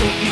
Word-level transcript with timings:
don't 0.00 0.29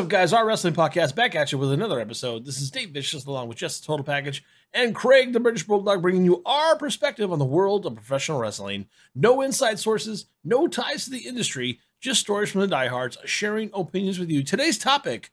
up, 0.00 0.08
guys? 0.08 0.32
Our 0.32 0.46
wrestling 0.46 0.72
podcast 0.72 1.14
back 1.14 1.34
at 1.34 1.52
you 1.52 1.58
with 1.58 1.72
another 1.72 2.00
episode. 2.00 2.46
This 2.46 2.58
is 2.58 2.70
Dave 2.70 2.88
Vicious, 2.88 3.26
along 3.26 3.48
with 3.48 3.58
Jess 3.58 3.78
the 3.78 3.86
Total 3.86 4.02
Package 4.02 4.42
and 4.72 4.94
Craig 4.94 5.34
the 5.34 5.40
British 5.40 5.64
Bulldog, 5.64 6.00
bringing 6.00 6.24
you 6.24 6.40
our 6.46 6.74
perspective 6.78 7.30
on 7.30 7.38
the 7.38 7.44
world 7.44 7.84
of 7.84 7.96
professional 7.96 8.38
wrestling. 8.38 8.86
No 9.14 9.42
inside 9.42 9.78
sources, 9.78 10.24
no 10.42 10.66
ties 10.68 11.04
to 11.04 11.10
the 11.10 11.28
industry, 11.28 11.80
just 12.00 12.22
stories 12.22 12.50
from 12.50 12.62
the 12.62 12.66
diehards, 12.66 13.18
sharing 13.26 13.70
opinions 13.74 14.18
with 14.18 14.30
you. 14.30 14.42
Today's 14.42 14.78
topic: 14.78 15.32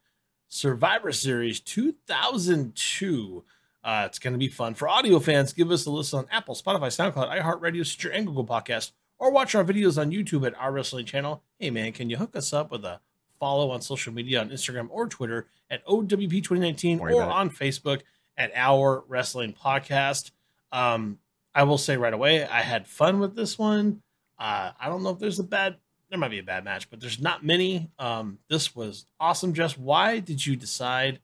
Survivor 0.49 1.13
Series 1.13 1.61
2002. 1.61 3.45
Uh, 3.85 4.03
it's 4.05 4.19
going 4.19 4.33
to 4.33 4.37
be 4.37 4.49
fun 4.49 4.73
for 4.73 4.89
audio 4.89 5.19
fans. 5.19 5.53
Give 5.53 5.71
us 5.71 5.85
a 5.85 5.91
listen 5.91 6.19
on 6.19 6.27
Apple, 6.29 6.55
Spotify, 6.55 7.13
SoundCloud, 7.13 7.41
iHeartRadio, 7.41 7.85
Stitcher, 7.85 8.09
and 8.09 8.27
Google 8.27 8.45
Podcast, 8.45 8.91
or 9.17 9.31
watch 9.31 9.55
our 9.55 9.63
videos 9.63 9.97
on 9.97 10.11
YouTube 10.11 10.45
at 10.45 10.59
our 10.59 10.73
wrestling 10.73 11.05
channel. 11.05 11.41
Hey, 11.57 11.69
man, 11.69 11.93
can 11.93 12.09
you 12.09 12.17
hook 12.17 12.35
us 12.35 12.51
up 12.51 12.69
with 12.69 12.83
a 12.83 12.99
follow 13.39 13.71
on 13.71 13.81
social 13.81 14.13
media 14.13 14.41
on 14.41 14.49
Instagram 14.49 14.87
or 14.89 15.07
Twitter 15.07 15.47
at 15.69 15.85
OWP 15.85 16.31
2019 16.31 16.99
or 16.99 17.21
on 17.21 17.49
Facebook 17.49 18.01
at 18.37 18.51
Our 18.55 19.03
Wrestling 19.07 19.53
Podcast. 19.53 20.31
Um, 20.71 21.19
I 21.53 21.63
will 21.63 21.77
say 21.77 21.97
right 21.97 22.13
away, 22.13 22.45
I 22.45 22.61
had 22.61 22.87
fun 22.87 23.19
with 23.19 23.35
this 23.35 23.57
one. 23.57 24.01
Uh, 24.37 24.71
I 24.79 24.87
don't 24.87 25.03
know 25.03 25.09
if 25.09 25.19
there's 25.19 25.39
a 25.39 25.43
bad, 25.43 25.77
there 26.09 26.19
might 26.19 26.31
be 26.31 26.39
a 26.39 26.43
bad 26.43 26.63
match, 26.63 26.89
but 26.89 26.99
there's 26.99 27.19
not 27.19 27.43
many. 27.43 27.89
Um, 27.97 28.39
this 28.49 28.75
was 28.75 29.05
awesome. 29.19 29.53
Jess, 29.53 29.77
why 29.77 30.19
did 30.19 30.45
you 30.45 30.55
decide 30.55 31.19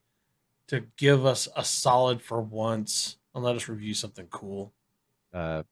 to 0.68 0.84
give 0.96 1.24
us 1.24 1.46
a 1.56 1.64
solid 1.64 2.20
for 2.20 2.40
once 2.40 3.16
and 3.34 3.44
let 3.44 3.54
us 3.54 3.68
review 3.68 3.94
something 3.94 4.26
cool? 4.26 4.72
Uh, 5.32 5.62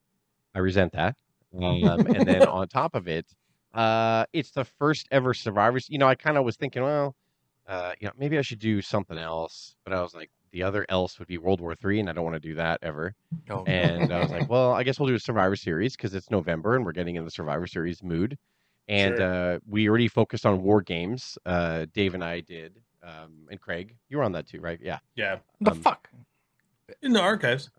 I 0.55 0.59
resent 0.59 0.93
that. 0.93 1.17
Um, 1.55 1.85
and 1.85 2.27
then 2.27 2.47
on 2.49 2.67
top 2.67 2.95
of 2.95 3.07
it, 3.09 3.27
uh, 3.75 4.27
it's 4.33 4.51
the 4.51 4.65
first 4.65 5.07
ever 5.11 5.35
Survivors. 5.35 5.89
You 5.89 5.99
know, 5.99 6.09
I 6.09 6.15
kind 6.15 6.37
of 6.37 6.45
was 6.45 6.57
thinking, 6.57 6.83
well, 6.83 7.15
uh, 7.67 7.93
you 8.01 8.07
know, 8.07 8.13
maybe 8.19 8.39
I 8.39 8.43
should 8.43 8.59
do 8.59 8.83
something 8.83 9.19
else, 9.19 9.77
but 9.85 9.93
I 9.93 10.03
was 10.03 10.15
like, 10.15 10.31
the 10.51 10.63
other 10.63 10.85
else 10.89 11.19
would 11.19 11.29
be 11.29 11.39
World 11.39 11.61
War 11.61 11.75
Three, 11.75 11.99
and 12.01 12.09
I 12.11 12.13
don't 12.13 12.25
want 12.25 12.35
to 12.37 12.41
do 12.41 12.55
that 12.57 12.81
ever. 12.83 13.15
Oh, 13.51 13.65
And 13.65 14.13
I 14.13 14.21
was 14.21 14.31
like, 14.31 14.49
well, 14.51 14.73
I 14.73 14.83
guess 14.83 15.01
we'll 15.01 15.09
do 15.09 15.15
a 15.15 15.21
Survivor 15.21 15.57
Series 15.57 15.97
because 15.97 16.15
it's 16.15 16.31
November 16.31 16.77
and 16.77 16.85
we're 16.85 16.93
getting 16.93 17.17
in 17.17 17.25
the 17.25 17.31
Survivor 17.31 17.67
Series 17.67 18.03
mood. 18.03 18.39
And 18.89 19.17
Sure. 19.17 19.55
uh, 19.55 19.59
we 19.67 19.89
already 19.89 20.09
focused 20.09 20.45
on 20.45 20.63
war 20.63 20.83
games. 20.83 21.39
Uh, 21.47 21.87
Dave 21.95 22.15
and 22.15 22.23
I 22.23 22.41
did, 22.41 22.81
um, 23.03 23.47
and 23.51 23.61
Craig, 23.61 23.97
you 24.09 24.19
were 24.19 24.25
on 24.25 24.33
that 24.33 24.47
too, 24.47 24.61
right? 24.61 24.79
Yeah. 24.83 24.99
Yeah, 25.15 25.39
the 25.61 25.71
um, 25.71 25.81
fuck? 25.81 26.11
in 27.01 27.13
the 27.13 27.21
archives. 27.21 27.71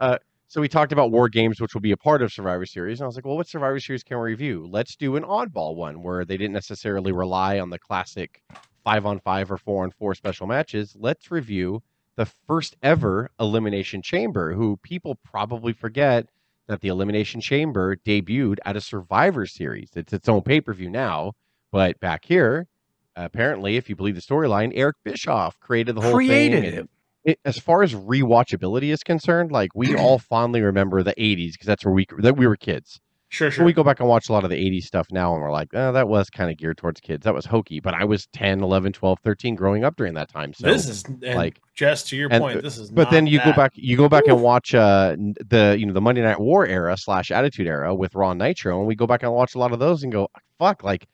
So 0.53 0.61
we 0.61 0.67
talked 0.67 0.91
about 0.91 1.09
war 1.09 1.29
games, 1.29 1.59
which 1.59 1.73
will 1.73 1.81
be 1.81 1.93
a 1.93 1.97
part 1.97 2.21
of 2.21 2.31
Survivor 2.31 2.67
Series, 2.67 2.99
and 2.99 3.05
I 3.05 3.07
was 3.07 3.15
like, 3.15 3.25
well, 3.25 3.37
what 3.37 3.47
Survivor 3.47 3.79
Series 3.79 4.03
can 4.03 4.19
we 4.19 4.25
review? 4.25 4.67
Let's 4.69 4.95
do 4.95 5.15
an 5.15 5.23
oddball 5.23 5.75
one 5.75 6.03
where 6.03 6.25
they 6.25 6.37
didn't 6.37 6.53
necessarily 6.53 7.11
rely 7.11 7.57
on 7.57 7.71
the 7.71 7.79
classic 7.79 8.43
five 8.83 9.03
on 9.03 9.19
five 9.19 9.51
or 9.51 9.57
four 9.57 9.83
on 9.83 9.89
four 9.89 10.13
special 10.13 10.45
matches. 10.45 10.95
Let's 10.95 11.31
review 11.31 11.81
the 12.17 12.27
first 12.47 12.75
ever 12.83 13.31
Elimination 13.39 14.03
Chamber, 14.03 14.53
who 14.53 14.77
people 14.83 15.17
probably 15.23 15.73
forget 15.73 16.29
that 16.67 16.81
the 16.81 16.89
Elimination 16.89 17.41
Chamber 17.41 17.95
debuted 17.95 18.59
at 18.63 18.77
a 18.77 18.81
Survivor 18.81 19.47
Series. 19.47 19.89
It's 19.95 20.13
its 20.13 20.29
own 20.29 20.43
pay 20.43 20.61
per 20.61 20.73
view 20.75 20.91
now, 20.91 21.33
but 21.71 21.99
back 21.99 22.25
here, 22.25 22.67
apparently, 23.15 23.75
if 23.75 23.89
you 23.89 23.95
believe 23.95 24.13
the 24.13 24.21
storyline, 24.21 24.71
Eric 24.75 24.97
Bischoff 25.03 25.59
created 25.59 25.95
the 25.95 26.01
whole 26.01 26.13
Created 26.13 26.61
thing. 26.61 26.73
and- 26.73 26.77
it. 26.81 26.89
It, 27.25 27.39
as 27.45 27.57
far 27.57 27.83
as 27.83 27.93
rewatchability 27.93 28.91
is 28.91 29.03
concerned, 29.03 29.51
like 29.51 29.71
we 29.75 29.95
all 29.97 30.19
fondly 30.19 30.61
remember 30.61 31.03
the 31.03 31.13
'80s 31.15 31.53
because 31.53 31.67
that's 31.67 31.85
where 31.85 31.93
we 31.93 32.05
that 32.19 32.37
we 32.37 32.47
were 32.47 32.55
kids. 32.55 32.99
Sure, 33.29 33.49
So 33.49 33.55
sure. 33.55 33.65
we 33.65 33.73
go 33.73 33.83
back 33.83 33.99
and 33.99 34.07
watch 34.07 34.29
a 34.29 34.31
lot 34.31 34.43
of 34.43 34.51
the 34.51 34.55
'80s 34.57 34.83
stuff 34.83 35.07
now, 35.11 35.33
and 35.33 35.41
we're 35.41 35.51
like, 35.51 35.69
oh, 35.73 35.91
that 35.93 36.07
was 36.07 36.29
kind 36.29 36.51
of 36.51 36.57
geared 36.57 36.77
towards 36.77 36.99
kids. 37.01 37.23
That 37.23 37.33
was 37.33 37.45
hokey. 37.47 37.79
But 37.79 37.95
I 37.95 38.03
was 38.03 38.27
10, 38.33 38.61
11, 38.61 38.93
12, 38.93 39.19
13 39.23 39.55
growing 39.55 39.83
up 39.83 39.95
during 39.95 40.13
that 40.13 40.29
time. 40.29 40.53
So 40.53 40.67
this 40.67 40.87
is 40.87 41.03
like- 41.23 41.59
just 41.73 42.07
to 42.09 42.15
your 42.15 42.29
and- 42.31 42.41
point. 42.43 42.61
This 42.61 42.77
is 42.77 42.91
but 42.91 43.09
then 43.09 43.25
you 43.25 43.39
go 43.43 43.51
back 43.53 43.71
you 43.73 43.97
go 43.97 44.07
back 44.07 44.27
Woo. 44.27 44.33
and 44.35 44.43
watch 44.43 44.75
uh 44.75 45.15
the 45.17 45.75
you 45.79 45.87
know 45.87 45.93
the 45.93 46.01
Monday 46.01 46.21
Night 46.21 46.39
War 46.39 46.67
era 46.67 46.95
slash 46.95 47.31
Attitude 47.31 47.65
era 47.65 47.95
with 47.95 48.13
Raw 48.13 48.33
Nitro, 48.33 48.77
and 48.77 48.87
we 48.87 48.93
go 48.95 49.07
back 49.07 49.23
and 49.23 49.33
watch 49.33 49.55
a 49.55 49.57
lot 49.57 49.71
of 49.71 49.79
those 49.79 50.03
and 50.03 50.11
go 50.11 50.27
fuck 50.59 50.83
like. 50.83 51.07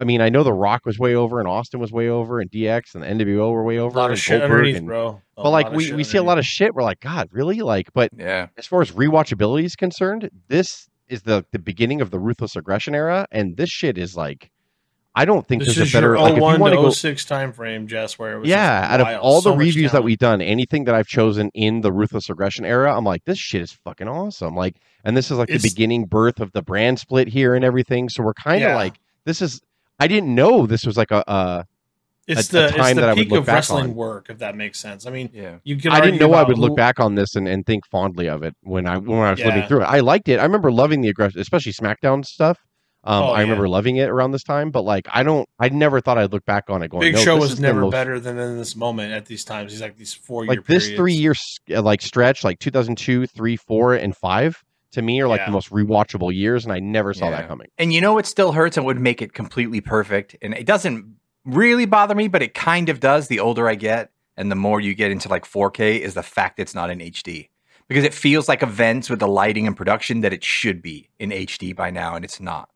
I 0.00 0.04
mean, 0.04 0.20
I 0.20 0.28
know 0.28 0.42
The 0.42 0.52
Rock 0.52 0.84
was 0.84 0.98
way 0.98 1.14
over, 1.14 1.38
and 1.38 1.48
Austin 1.48 1.78
was 1.80 1.92
way 1.92 2.08
over, 2.08 2.40
and 2.40 2.50
DX 2.50 2.94
and 2.94 3.02
the 3.04 3.24
NWO 3.24 3.52
were 3.52 3.62
way 3.62 3.78
over. 3.78 3.96
a 3.96 4.00
lot 4.00 4.10
of 4.10 4.18
shit 4.18 4.40
Goldberg 4.40 4.50
underneath, 4.58 4.76
and- 4.78 4.86
bro. 4.86 5.20
A 5.36 5.42
But 5.42 5.50
like 5.50 5.70
we, 5.72 5.92
we 5.92 6.02
see 6.04 6.18
a 6.18 6.22
lot 6.22 6.38
of 6.38 6.44
shit. 6.46 6.74
We're 6.74 6.82
like, 6.82 7.00
God, 7.00 7.28
really? 7.30 7.60
Like, 7.60 7.92
but 7.92 8.10
Yeah. 8.16 8.48
as 8.56 8.66
far 8.66 8.80
as 8.82 8.92
rewatchability 8.92 9.64
is 9.64 9.76
concerned, 9.76 10.30
this 10.48 10.88
is 11.08 11.22
the 11.22 11.44
the 11.52 11.58
beginning 11.58 12.00
of 12.00 12.10
the 12.10 12.18
ruthless 12.18 12.56
aggression 12.56 12.94
era, 12.94 13.26
and 13.30 13.56
this 13.56 13.70
shit 13.70 13.96
is 13.98 14.16
like, 14.16 14.50
I 15.14 15.24
don't 15.24 15.46
think 15.46 15.62
This 15.64 15.76
there's 15.76 15.88
is 15.88 15.94
a 15.94 15.96
better. 15.96 16.08
your 16.08 16.18
Like, 16.18 16.32
if 16.32 16.36
you 16.38 16.42
01 16.42 16.60
want 16.60 16.72
to 16.72 16.76
go, 16.78 16.90
06 16.90 17.24
time 17.24 17.52
frame, 17.52 17.86
Jess, 17.86 18.18
where 18.18 18.32
it 18.36 18.40
was 18.40 18.48
yeah, 18.48 18.88
out 18.90 19.00
of 19.00 19.20
all 19.20 19.40
So 19.40 19.50
the 19.52 19.56
reviews 19.56 19.92
that 19.92 20.02
we've 20.04 20.18
done, 20.18 20.42
anything 20.42 20.84
that 20.84 20.94
I've 20.94 21.06
chosen 21.06 21.50
in 21.54 21.80
the 21.82 21.92
ruthless 21.92 22.28
aggression 22.28 22.64
era, 22.64 22.94
I'm 22.96 23.04
like, 23.04 23.24
this 23.24 23.38
shit 23.38 23.62
is 23.62 23.72
fucking 23.72 24.08
awesome. 24.08 24.54
Like, 24.56 24.76
and 25.04 25.16
this 25.16 25.30
is 25.30 25.38
like 25.38 25.48
It's- 25.48 25.62
the 25.62 25.68
beginning 25.70 26.04
birth 26.06 26.40
of 26.40 26.52
the 26.52 26.60
brand 26.62 26.98
split 26.98 27.28
here 27.28 27.54
and 27.54 27.64
everything. 27.64 28.08
So 28.08 28.22
we're 28.24 28.34
kind 28.34 28.62
of 28.64 28.70
Yeah. 28.70 28.74
like, 28.76 28.98
this 29.24 29.40
is. 29.40 29.60
I 29.98 30.06
didn't 30.08 30.34
know 30.34 30.66
this 30.66 30.84
was 30.86 30.96
like 30.96 31.10
a. 31.10 31.24
a 31.26 31.66
it's 32.28 32.48
a 32.48 32.52
the, 32.52 32.68
time 32.70 32.80
it's 32.90 33.00
that 33.00 33.08
I 33.08 33.14
would 33.14 33.30
look 33.30 33.40
of 33.40 33.46
back 33.46 33.54
wrestling 33.54 33.84
on. 33.90 33.94
work, 33.94 34.26
if 34.30 34.38
that 34.38 34.56
makes 34.56 34.80
sense. 34.80 35.06
I 35.06 35.10
mean, 35.10 35.30
Yeah. 35.32 35.58
you 35.62 35.76
can 35.76 35.92
I 35.92 36.00
didn't 36.00 36.18
know 36.18 36.32
I 36.34 36.42
would 36.42 36.58
look 36.58 36.70
who- 36.70 36.76
back 36.76 36.98
on 36.98 37.14
this 37.14 37.36
and, 37.36 37.46
and 37.46 37.64
think 37.64 37.86
fondly 37.86 38.28
of 38.28 38.42
it 38.42 38.54
when 38.62 38.86
I 38.88 38.98
when 38.98 39.18
I 39.20 39.30
was 39.30 39.38
living 39.40 39.62
through 39.68 39.82
it. 39.82 39.84
I 39.84 40.00
liked 40.00 40.28
it. 40.28 40.40
I 40.40 40.42
remember 40.42 40.72
loving 40.72 41.02
the 41.02 41.08
aggression, 41.08 41.40
especially 41.40 41.72
SmackDown 41.72 42.24
stuff. 42.24 42.58
Um, 43.04 43.22
Oh, 43.22 43.26
I 43.28 43.42
remember 43.42 43.68
loving 43.68 43.94
it 43.98 44.08
around 44.08 44.32
this 44.32 44.42
time, 44.42 44.72
but 44.72 44.82
like 44.82 45.06
I 45.12 45.22
don't, 45.22 45.48
I 45.60 45.68
never 45.68 46.00
thought 46.00 46.18
I'd 46.18 46.32
look 46.32 46.44
back 46.44 46.64
on 46.68 46.82
it 46.82 46.88
going. 46.90 47.02
Big 47.02 47.14
no, 47.14 47.20
Show 47.20 47.34
this 47.38 47.50
was 47.50 47.60
never 47.60 47.82
most- 47.82 47.92
better 47.92 48.18
than 48.18 48.36
in 48.36 48.58
this 48.58 48.74
moment 48.74 49.12
at 49.12 49.26
these 49.26 49.44
times. 49.44 49.70
He's 49.70 49.80
like 49.80 49.96
these 49.96 50.12
four 50.12 50.42
year 50.44 50.48
Like 50.56 50.66
this 50.66 50.90
three 50.90 51.14
year 51.14 51.34
uh, 51.72 51.80
like 51.82 52.02
stretch, 52.02 52.42
like 52.42 52.58
2002, 52.58 53.26
three, 53.28 53.54
four, 53.54 53.94
and 53.94 54.16
five, 54.16 54.60
to 54.96 55.02
me 55.02 55.20
are 55.20 55.28
like 55.28 55.40
Yeah. 55.40 55.46
the 55.46 55.52
most 55.52 55.70
rewatchable 55.70 56.34
years, 56.34 56.64
and 56.64 56.72
I 56.72 56.80
never 56.80 57.14
saw 57.14 57.26
Yeah. 57.30 57.42
that 57.42 57.48
coming. 57.48 57.68
And 57.78 57.92
you 57.92 58.00
know 58.00 58.14
what 58.14 58.26
still 58.26 58.52
hurts 58.52 58.76
and 58.76 58.84
would 58.84 59.00
make 59.00 59.22
it 59.22 59.32
completely 59.32 59.80
perfect? 59.80 60.36
And 60.42 60.52
it 60.54 60.66
doesn't 60.66 61.04
really 61.44 61.86
bother 61.86 62.14
me, 62.14 62.28
but 62.28 62.42
it 62.42 62.54
kind 62.54 62.88
of 62.88 63.00
does 63.00 63.28
the 63.28 63.40
older 63.40 63.68
I 63.68 63.74
get 63.76 64.10
and 64.36 64.50
the 64.50 64.56
more 64.56 64.80
you 64.80 64.94
get 64.94 65.10
into 65.10 65.28
like 65.28 65.44
4K 65.46 66.00
is 66.00 66.14
the 66.14 66.22
fact 66.22 66.58
it's 66.58 66.74
not 66.74 66.90
in 66.90 67.00
HD. 67.00 67.48
Because 67.88 68.04
it 68.04 68.12
feels 68.12 68.48
like 68.48 68.62
events 68.64 69.08
with 69.08 69.20
the 69.20 69.28
lighting 69.28 69.64
and 69.66 69.76
production 69.76 70.20
that 70.22 70.32
it 70.32 70.42
should 70.42 70.82
be 70.82 71.08
in 71.20 71.30
HD 71.30 71.72
by 71.72 71.90
now, 71.90 72.16
and 72.16 72.24
it's 72.24 72.40
not. 72.40 72.68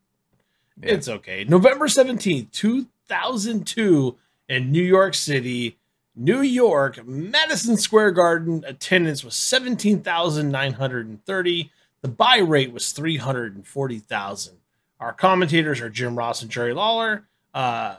Yeah. 0.81 0.93
It's 0.93 1.09
okay. 1.09 1.43
November 1.45 1.89
17th, 1.89 2.53
2002, 2.53 4.17
in 4.49 4.71
New 4.71 4.83
York 4.83 5.15
City, 5.15 5.79
New 6.15 6.43
York, 6.43 7.05
Madison 7.07 7.77
Square 7.77 8.13
Garden. 8.13 8.63
Attendance 8.67 9.25
was 9.25 9.35
17,930. 9.35 11.71
The 12.03 12.09
buy 12.09 12.39
rate 12.39 12.73
was 12.73 12.93
340,000. 12.93 14.57
Our 14.99 15.13
commentators 15.13 15.81
are 15.81 15.91
Jim 15.91 16.17
Ross 16.17 16.43
and 16.43 16.51
Jerry 16.51 16.73
Lawler, 16.73 17.29
uh, 17.55 17.97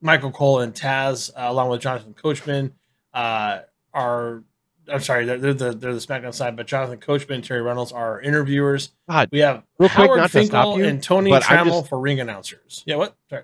Michael 0.00 0.30
Cole 0.30 0.60
and 0.60 0.74
Taz, 0.74 1.30
uh, 1.30 1.50
along 1.50 1.70
with 1.70 1.80
Jonathan 1.80 2.14
Coachman. 2.14 2.72
Uh, 3.12 3.60
are 3.92 4.42
I'm 4.90 5.00
sorry, 5.00 5.26
they're, 5.26 5.38
they're 5.38 5.54
the 5.54 5.72
they're 5.72 5.94
the 5.94 6.00
SmackDown 6.00 6.34
side, 6.34 6.56
but 6.56 6.66
Jonathan 6.66 6.98
Coachman 6.98 7.36
and 7.36 7.44
Terri 7.44 7.64
Runnels 7.64 7.92
are 7.92 8.12
our 8.12 8.20
interviewers. 8.20 8.92
God, 9.08 9.28
We 9.32 9.40
have 9.40 9.62
Real 9.78 9.88
quick, 9.88 9.90
Howard 9.90 10.18
not 10.18 10.30
to 10.30 10.44
stop 10.44 10.64
Finkel 10.64 10.78
you, 10.78 10.84
and 10.86 11.02
Tony 11.02 11.30
Trammell 11.32 11.64
just- 11.80 11.88
for 11.88 12.00
ring 12.00 12.20
announcers. 12.20 12.84
Yeah, 12.86 12.96
what? 12.96 13.16
Sorry. 13.28 13.42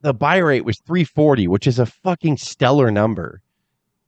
the 0.00 0.14
buy 0.14 0.38
rate 0.38 0.64
was 0.64 0.78
340, 0.80 1.46
which 1.48 1.66
is 1.66 1.78
a 1.78 1.86
fucking 1.86 2.38
stellar 2.38 2.90
number. 2.90 3.42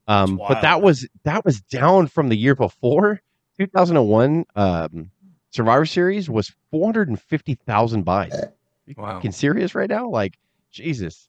Um, 0.08 0.36
but 0.36 0.62
that 0.62 0.82
was 0.82 1.06
that 1.24 1.44
was 1.44 1.60
down 1.60 2.08
from 2.08 2.28
the 2.28 2.36
year 2.36 2.54
before. 2.54 3.20
2001 3.58 4.44
um, 4.56 5.10
Survivor 5.52 5.86
Series 5.86 6.28
was 6.30 6.50
450,000 6.70 8.02
buys. 8.04 8.32
You 8.86 8.94
Wow. 8.98 9.14
fucking 9.14 9.32
serious 9.32 9.74
right 9.74 9.88
now? 9.88 10.08
Like 10.08 10.38
Jesus. 10.70 11.28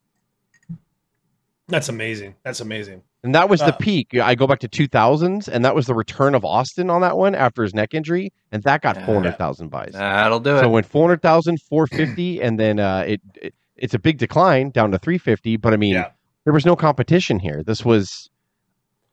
That's 1.67 1.89
amazing. 1.89 2.35
That's 2.43 2.59
amazing. 2.61 3.03
And 3.23 3.33
that 3.35 3.47
was 3.47 3.61
the 3.61 3.73
Uh, 3.73 3.77
peak. 3.77 4.17
I 4.17 4.35
go 4.35 4.47
back 4.47 4.59
to 4.59 4.67
2000s, 4.67 5.47
and 5.47 5.63
that 5.63 5.73
was 5.75 5.85
the 5.87 5.93
return 5.93 6.35
of 6.35 6.43
Austin 6.43 6.89
on 6.89 7.01
that 7.01 7.17
one 7.17 7.35
after 7.35 7.63
his 7.63 7.73
neck 7.73 7.93
injury, 7.93 8.33
and 8.51 8.61
that 8.63 8.81
got 8.81 8.97
Yeah. 8.97 9.05
400,000 9.05 9.69
buys. 9.69 9.91
That'll 9.93 10.41
do 10.41 10.55
it. 10.57 10.59
So 10.59 10.65
it. 10.65 10.67
it 10.67 10.71
went 10.71 10.85
400,000, 10.87 11.61
450, 11.61 12.41
and 12.41 12.59
then 12.59 12.79
uh, 12.79 13.03
it, 13.07 13.21
it 13.41 13.53
it's 13.75 13.93
a 13.93 13.99
big 13.99 14.17
decline 14.17 14.69
down 14.69 14.91
to 14.91 14.97
350. 14.99 15.57
But 15.57 15.73
I 15.73 15.77
mean, 15.77 15.93
Yeah. 15.93 16.09
there 16.43 16.53
was 16.53 16.65
no 16.65 16.75
competition 16.75 17.39
here. 17.39 17.63
This 17.63 17.83
was 17.85 18.29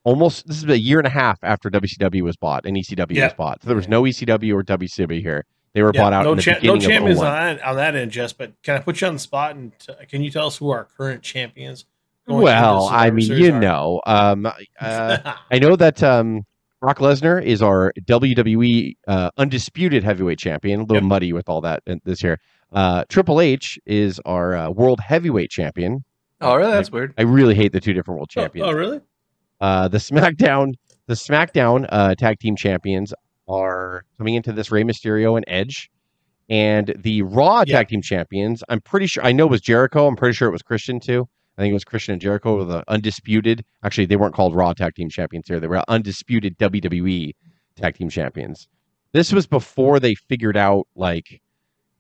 almost 0.05 0.47
this 0.47 0.59
is 0.59 0.65
a 0.65 0.79
year 0.79 0.99
and 0.99 1.07
a 1.07 1.11
half 1.11 1.39
after 1.43 1.71
WCW 1.71 2.23
was 2.23 2.37
bought 2.37 2.65
and 2.67 2.77
ECW 2.77 3.13
Yeah. 3.13 3.25
was 3.27 3.35
bought. 3.35 3.63
So 3.63 3.67
there 3.69 3.77
was 3.77 3.89
no 3.89 4.03
ECW 4.03 4.55
or 4.55 4.63
WCW 4.63 5.21
here. 5.21 5.45
They 5.73 5.83
were 5.83 5.93
Yeah, 5.95 6.03
bought 6.03 6.13
out 6.13 6.25
no, 6.25 6.31
in 6.33 6.37
the 6.37 6.43
cha- 6.43 6.53
no 6.53 6.59
beginning 6.75 6.77
of 6.79 6.83
champions 6.91 7.19
on 7.21 7.25
that, 7.25 7.63
on 7.65 7.77
that 7.77 7.95
end, 7.95 8.11
Jess. 8.11 8.33
But 8.33 8.53
can 8.63 8.77
I 8.77 8.81
put 8.81 9.01
you 9.01 9.07
on 9.07 9.13
the 9.15 9.19
spot 9.21 9.55
and 9.57 9.73
t- 9.79 9.93
can 10.09 10.23
you 10.23 10.31
tell 10.31 10.47
us 10.49 10.57
who 10.57 10.71
our 10.71 10.85
current 10.85 11.23
champions? 11.23 11.85
going 12.27 12.43
Well, 12.43 12.89
I 12.89 13.11
mean, 13.11 13.31
you 13.31 13.55
are? 13.55 13.61
know, 13.61 14.01
um, 14.07 14.47
uh, 14.81 15.35
I 15.51 15.59
know 15.59 15.75
that 15.77 16.03
um, 16.03 16.43
Brock 16.81 16.99
Lesnar 16.99 17.43
is 17.43 17.63
our 17.63 17.93
WWE 18.05 18.95
uh, 19.07 19.31
undisputed 19.37 20.03
heavyweight 20.05 20.39
champion. 20.39 20.81
A 20.81 20.83
little 20.83 20.97
Yep. 20.97 21.05
muddy 21.05 21.33
with 21.33 21.49
all 21.49 21.61
that 21.63 21.83
this 22.05 22.23
year. 22.23 22.39
Uh, 22.73 23.05
Triple 23.09 23.41
H 23.41 23.79
is 23.87 24.21
our 24.25 24.55
uh, 24.57 24.71
world 24.71 25.01
heavyweight 25.01 25.51
champion. 25.51 26.05
Oh, 26.41 26.55
really? 26.57 26.73
That's 26.73 26.91
weird. 26.91 27.15
I 27.19 27.23
really 27.23 27.55
hate 27.55 27.73
the 27.73 27.81
two 27.81 27.93
different 27.93 28.19
world 28.19 28.31
Oh, 28.37 28.41
champions. 28.43 28.69
Oh, 28.69 28.73
really? 28.73 29.01
Uh, 29.61 29.89
the 29.89 29.99
SmackDown, 30.11 30.75
the 31.07 31.15
SmackDown 31.15 31.87
uh, 31.91 32.15
tag 32.15 32.39
team 32.39 32.57
champions 32.57 33.13
are 33.49 34.05
coming 34.19 34.35
into 34.35 34.53
this 34.53 34.71
Rey 34.71 34.83
Mysterio 34.85 35.37
and 35.37 35.45
Edge, 35.49 35.91
and 36.49 36.95
the 36.99 37.23
Raw 37.23 37.65
Yeah. 37.67 37.77
tag 37.79 37.89
team 37.89 38.03
champions. 38.03 38.63
I'm 38.69 38.81
pretty 38.81 39.07
sure 39.07 39.25
I 39.25 39.33
know 39.33 39.47
it 39.47 39.51
was 39.51 39.61
Jericho. 39.61 40.07
I'm 40.07 40.17
pretty 40.17 40.35
sure 40.35 40.49
it 40.49 40.53
was 40.53 40.63
Christian 40.63 41.01
too. 41.01 41.29
I 41.59 41.63
think 41.63 41.71
it 41.73 41.75
was 41.75 41.85
Christian 41.85 42.13
and 42.15 42.23
Jericho 42.23 42.57
were 42.57 42.65
the 42.65 42.85
undisputed. 42.89 43.65
Actually, 43.83 44.07
they 44.07 44.17
weren't 44.17 44.35
called 44.35 44.55
Raw 44.55 44.73
tag 44.73 44.95
team 44.95 45.11
champions 45.11 45.47
here. 45.49 45.61
They 45.61 45.67
were 45.67 45.83
undisputed 45.89 46.57
WWE 46.59 47.33
tag 47.77 47.97
team 47.97 48.09
champions. 48.09 48.67
This 49.13 49.33
was 49.33 49.47
before 49.47 50.01
they 50.01 50.15
figured 50.15 50.57
out 50.57 50.87
like 50.95 51.43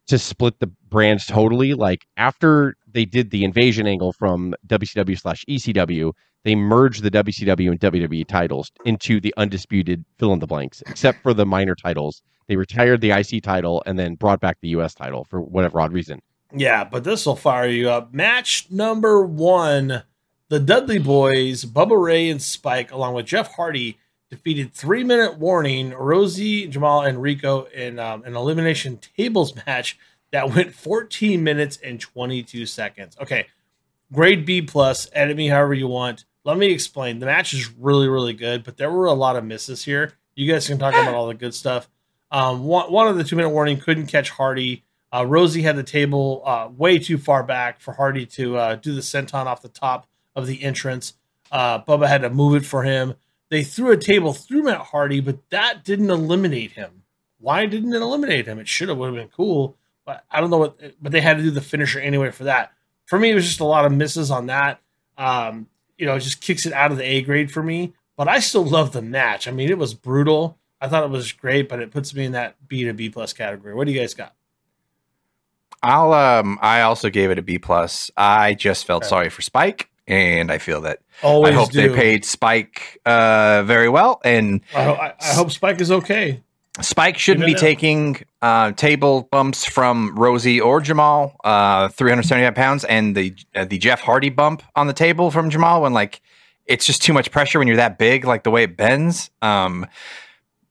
to 0.06 0.18
split 0.18 0.58
the 0.60 0.68
brands 0.88 1.26
totally. 1.26 1.74
Like 1.74 2.06
after 2.16 2.76
they 2.90 3.04
did 3.04 3.30
the 3.30 3.44
invasion 3.44 3.86
angle 3.86 4.12
from 4.12 4.54
WCW 4.66 5.18
slash 5.20 5.44
ECW, 5.48 6.12
they 6.44 6.54
merged 6.54 7.02
the 7.02 7.10
WCW 7.10 7.70
and 7.70 7.80
WWE 7.80 8.26
titles 8.26 8.72
into 8.84 9.20
the 9.20 9.34
undisputed 9.36 10.04
fill 10.18 10.32
in 10.32 10.38
the 10.38 10.46
blanks, 10.46 10.82
except 10.86 11.22
for 11.22 11.34
the 11.34 11.44
minor 11.46 11.74
titles. 11.74 12.22
They 12.48 12.56
retired 12.56 13.00
the 13.00 13.10
IC 13.10 13.42
title 13.42 13.82
and 13.86 13.98
then 13.98 14.14
brought 14.14 14.40
back 14.40 14.58
the 14.60 14.68
US 14.70 14.94
title 14.94 15.24
for 15.24 15.40
whatever 15.40 15.80
odd 15.80 15.92
reason. 15.92 16.20
Yeah, 16.52 16.84
but 16.84 17.04
this 17.04 17.26
will 17.26 17.36
fire 17.36 17.68
you 17.68 17.90
up. 17.90 18.12
Match 18.12 18.66
number 18.70 19.24
one: 19.24 20.02
the 20.48 20.58
Dudley 20.58 20.98
Boys, 20.98 21.64
Bubba 21.64 22.00
Ray 22.00 22.28
and 22.28 22.42
Spike, 22.42 22.90
along 22.90 23.14
with 23.14 23.26
Jeff 23.26 23.54
Hardy, 23.54 23.98
defeated 24.30 24.72
Three 24.72 25.04
Minute 25.04 25.38
Warning, 25.38 25.90
Rosie, 25.90 26.66
Jamal, 26.66 27.02
and 27.02 27.22
Rico 27.22 27.64
in 27.66 27.98
um, 27.98 28.24
an 28.24 28.34
elimination 28.34 28.98
tables 29.16 29.54
match 29.66 29.98
that 30.32 30.54
went 30.54 30.74
14 30.74 31.42
minutes 31.42 31.78
and 31.84 32.00
22 32.00 32.66
seconds. 32.66 33.16
Okay, 33.20 33.46
grade 34.12 34.44
B 34.44 34.62
plus. 34.62 35.08
Edit 35.12 35.36
me 35.36 35.48
however 35.48 35.74
you 35.74 35.86
want. 35.86 36.24
Let 36.44 36.56
me 36.56 36.72
explain. 36.72 37.18
The 37.18 37.26
match 37.26 37.52
is 37.52 37.70
really, 37.72 38.08
really 38.08 38.32
good, 38.32 38.64
but 38.64 38.76
there 38.76 38.90
were 38.90 39.06
a 39.06 39.12
lot 39.12 39.36
of 39.36 39.44
misses 39.44 39.84
here. 39.84 40.12
You 40.34 40.50
guys 40.50 40.66
can 40.66 40.78
talk 40.78 40.94
about 40.94 41.14
all 41.14 41.26
the 41.26 41.34
good 41.34 41.54
stuff. 41.54 41.88
Um, 42.30 42.64
one, 42.64 42.90
one 42.90 43.08
of 43.08 43.16
the 43.16 43.24
two 43.24 43.36
minute 43.36 43.50
warning 43.50 43.78
couldn't 43.78 44.06
catch 44.06 44.30
Hardy. 44.30 44.84
Uh, 45.12 45.26
Rosie 45.26 45.62
had 45.62 45.76
the 45.76 45.82
table 45.82 46.42
uh, 46.46 46.68
way 46.74 46.98
too 46.98 47.18
far 47.18 47.42
back 47.42 47.80
for 47.80 47.92
Hardy 47.92 48.24
to 48.26 48.56
uh, 48.56 48.74
do 48.76 48.94
the 48.94 49.00
senton 49.00 49.46
off 49.46 49.60
the 49.60 49.68
top 49.68 50.06
of 50.36 50.46
the 50.46 50.62
entrance. 50.62 51.14
Uh, 51.50 51.82
Bubba 51.82 52.06
had 52.06 52.22
to 52.22 52.30
move 52.30 52.54
it 52.54 52.64
for 52.64 52.84
him. 52.84 53.14
They 53.50 53.64
threw 53.64 53.90
a 53.90 53.96
table 53.96 54.32
through 54.32 54.62
Matt 54.62 54.78
Hardy, 54.78 55.20
but 55.20 55.38
that 55.50 55.84
didn't 55.84 56.10
eliminate 56.10 56.72
him. 56.72 57.02
Why 57.40 57.66
didn't 57.66 57.92
it 57.92 58.00
eliminate 58.00 58.46
him? 58.46 58.60
It 58.60 58.68
should 58.68 58.88
have 58.88 58.98
would 58.98 59.06
have 59.06 59.16
been 59.16 59.28
cool, 59.36 59.76
but 60.04 60.24
I 60.30 60.40
don't 60.40 60.50
know 60.50 60.58
what. 60.58 60.80
But 61.02 61.10
they 61.10 61.20
had 61.20 61.38
to 61.38 61.42
do 61.42 61.50
the 61.50 61.60
finisher 61.60 61.98
anyway 61.98 62.30
for 62.30 62.44
that. 62.44 62.72
For 63.06 63.18
me, 63.18 63.30
it 63.30 63.34
was 63.34 63.46
just 63.46 63.60
a 63.60 63.64
lot 63.64 63.84
of 63.84 63.92
misses 63.92 64.30
on 64.30 64.46
that. 64.46 64.80
Um, 65.18 65.66
you 66.00 66.06
know, 66.06 66.16
it 66.16 66.20
just 66.20 66.40
kicks 66.40 66.66
it 66.66 66.72
out 66.72 66.90
of 66.90 66.96
the 66.98 67.04
A 67.04 67.22
grade 67.22 67.52
for 67.52 67.62
me. 67.62 67.92
But 68.16 68.26
I 68.28 68.40
still 68.40 68.64
love 68.64 68.92
the 68.92 69.02
match. 69.02 69.46
I 69.46 69.50
mean, 69.50 69.70
it 69.70 69.78
was 69.78 69.94
brutal. 69.94 70.58
I 70.80 70.88
thought 70.88 71.04
it 71.04 71.10
was 71.10 71.32
great, 71.32 71.68
but 71.68 71.80
it 71.80 71.90
puts 71.90 72.14
me 72.14 72.24
in 72.24 72.32
that 72.32 72.56
B 72.68 72.84
to 72.84 72.92
B 72.92 73.08
plus 73.10 73.32
category. 73.32 73.74
What 73.74 73.86
do 73.86 73.92
you 73.92 74.00
guys 74.00 74.14
got? 74.14 74.34
I'll 75.82 76.12
um 76.12 76.58
I 76.60 76.82
also 76.82 77.08
gave 77.08 77.30
it 77.30 77.38
a 77.38 77.42
B 77.42 77.58
plus. 77.58 78.10
I 78.16 78.54
just 78.54 78.86
felt 78.86 79.04
Okay. 79.04 79.08
sorry 79.08 79.28
for 79.30 79.40
Spike, 79.42 79.88
and 80.06 80.50
I 80.52 80.58
feel 80.58 80.82
that 80.82 81.00
Always 81.22 81.52
I 81.52 81.54
hope 81.56 81.70
do. 81.72 81.88
they 81.88 81.94
paid 81.94 82.24
Spike 82.24 83.00
uh 83.06 83.62
very 83.64 83.88
well. 83.88 84.20
And 84.24 84.60
I, 84.74 84.90
I, 84.90 85.14
I 85.20 85.34
hope 85.34 85.50
Spike 85.50 85.80
is 85.80 85.90
okay. 85.90 86.42
Spike 86.82 87.18
shouldn't 87.18 87.44
Even 87.44 87.54
be 87.54 87.60
taking 87.60 88.22
uh, 88.42 88.72
table 88.72 89.28
bumps 89.30 89.64
from 89.64 90.16
Rosie 90.16 90.60
or 90.60 90.80
Jamal, 90.80 91.36
uh, 91.44 91.88
375 91.88 92.54
pounds, 92.54 92.84
and 92.84 93.16
the 93.16 93.34
uh, 93.54 93.64
the 93.64 93.78
Jeff 93.78 94.00
Hardy 94.00 94.30
bump 94.30 94.62
on 94.76 94.86
the 94.86 94.92
table 94.92 95.30
from 95.30 95.50
Jamal 95.50 95.82
when 95.82 95.92
like 95.92 96.20
it's 96.66 96.86
just 96.86 97.02
too 97.02 97.12
much 97.12 97.30
pressure 97.30 97.58
when 97.58 97.68
you're 97.68 97.76
that 97.76 97.98
big, 97.98 98.24
like 98.24 98.44
the 98.44 98.50
way 98.50 98.62
it 98.62 98.76
bends. 98.76 99.30
Um, 99.42 99.86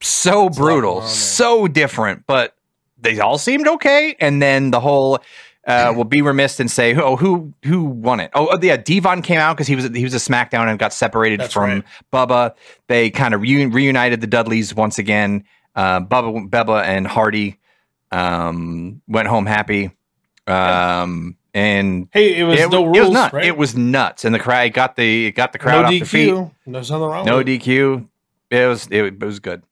so 0.00 0.44
lot 0.44 0.56
brutal, 0.56 1.02
so 1.02 1.68
different, 1.68 2.26
but 2.26 2.56
they 2.98 3.18
all 3.20 3.38
seemed 3.38 3.68
okay. 3.68 4.16
And 4.20 4.42
then 4.42 4.70
the 4.70 4.80
whole. 4.80 5.20
Uh, 5.66 5.92
will 5.96 6.04
be 6.04 6.22
remiss 6.22 6.58
and 6.58 6.70
say, 6.70 6.94
oh, 6.96 7.16
who 7.16 7.52
who 7.66 7.84
won 7.84 8.18
it? 8.18 8.30
Oh, 8.32 8.58
yeah, 8.62 8.78
D-Von 8.78 9.20
came 9.20 9.38
out 9.38 9.56
because 9.56 9.66
he 9.66 9.76
was 9.76 9.84
he 9.90 10.02
was 10.02 10.14
a 10.14 10.16
SmackDown 10.16 10.66
and 10.68 10.78
got 10.78 10.90
separated 10.90 11.38
That's 11.38 11.52
from 11.52 11.70
right. 11.70 11.84
Bubba. 12.10 12.54
They 12.88 13.10
kind 13.10 13.34
of 13.34 13.42
reu- 13.42 13.72
reunited 13.72 14.22
the 14.22 14.26
Dudleys 14.26 14.74
once 14.74 14.98
again. 14.98 15.44
Uh, 15.74 16.00
Bubba, 16.00 16.48
Bubba, 16.50 16.84
and 16.84 17.06
Hardy 17.06 17.58
um, 18.10 19.02
went 19.06 19.28
home 19.28 19.46
happy. 19.46 19.90
Um, 20.46 21.36
and 21.54 22.08
Hey, 22.12 22.38
it 22.40 22.44
was 22.44 22.60
it, 22.60 22.70
no 22.70 22.80
wa- 22.82 22.86
rules, 22.88 22.96
it 22.98 23.00
was 23.02 23.10
nuts. 23.12 23.32
right? 23.34 23.44
It 23.44 23.56
was 23.56 23.76
nuts, 23.76 24.24
and 24.24 24.34
the 24.34 24.38
crowd 24.38 24.72
got 24.72 24.96
the 24.96 25.26
it 25.26 25.32
got 25.32 25.52
the 25.52 25.58
crowd 25.58 25.82
no 25.82 25.86
off 25.88 25.90
their 25.92 26.04
feet. 26.04 26.32
No 26.32 26.42
DQ. 26.66 26.72
There's 26.72 26.90
nothing 26.90 27.06
wrong. 27.06 27.24
No 27.26 27.36
with. 27.38 27.46
DQ. 27.48 28.08
It 28.50 28.66
was 28.68 28.86
it, 28.90 29.02
it 29.04 29.20
was 29.20 29.38
good. 29.40 29.62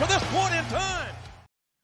Tonight, 0.00 0.14
at 0.14 0.20
least 0.20 0.24
for 0.24 0.30
this 0.30 0.42
point 0.42 0.54
in 0.54 0.64
time. 0.66 1.14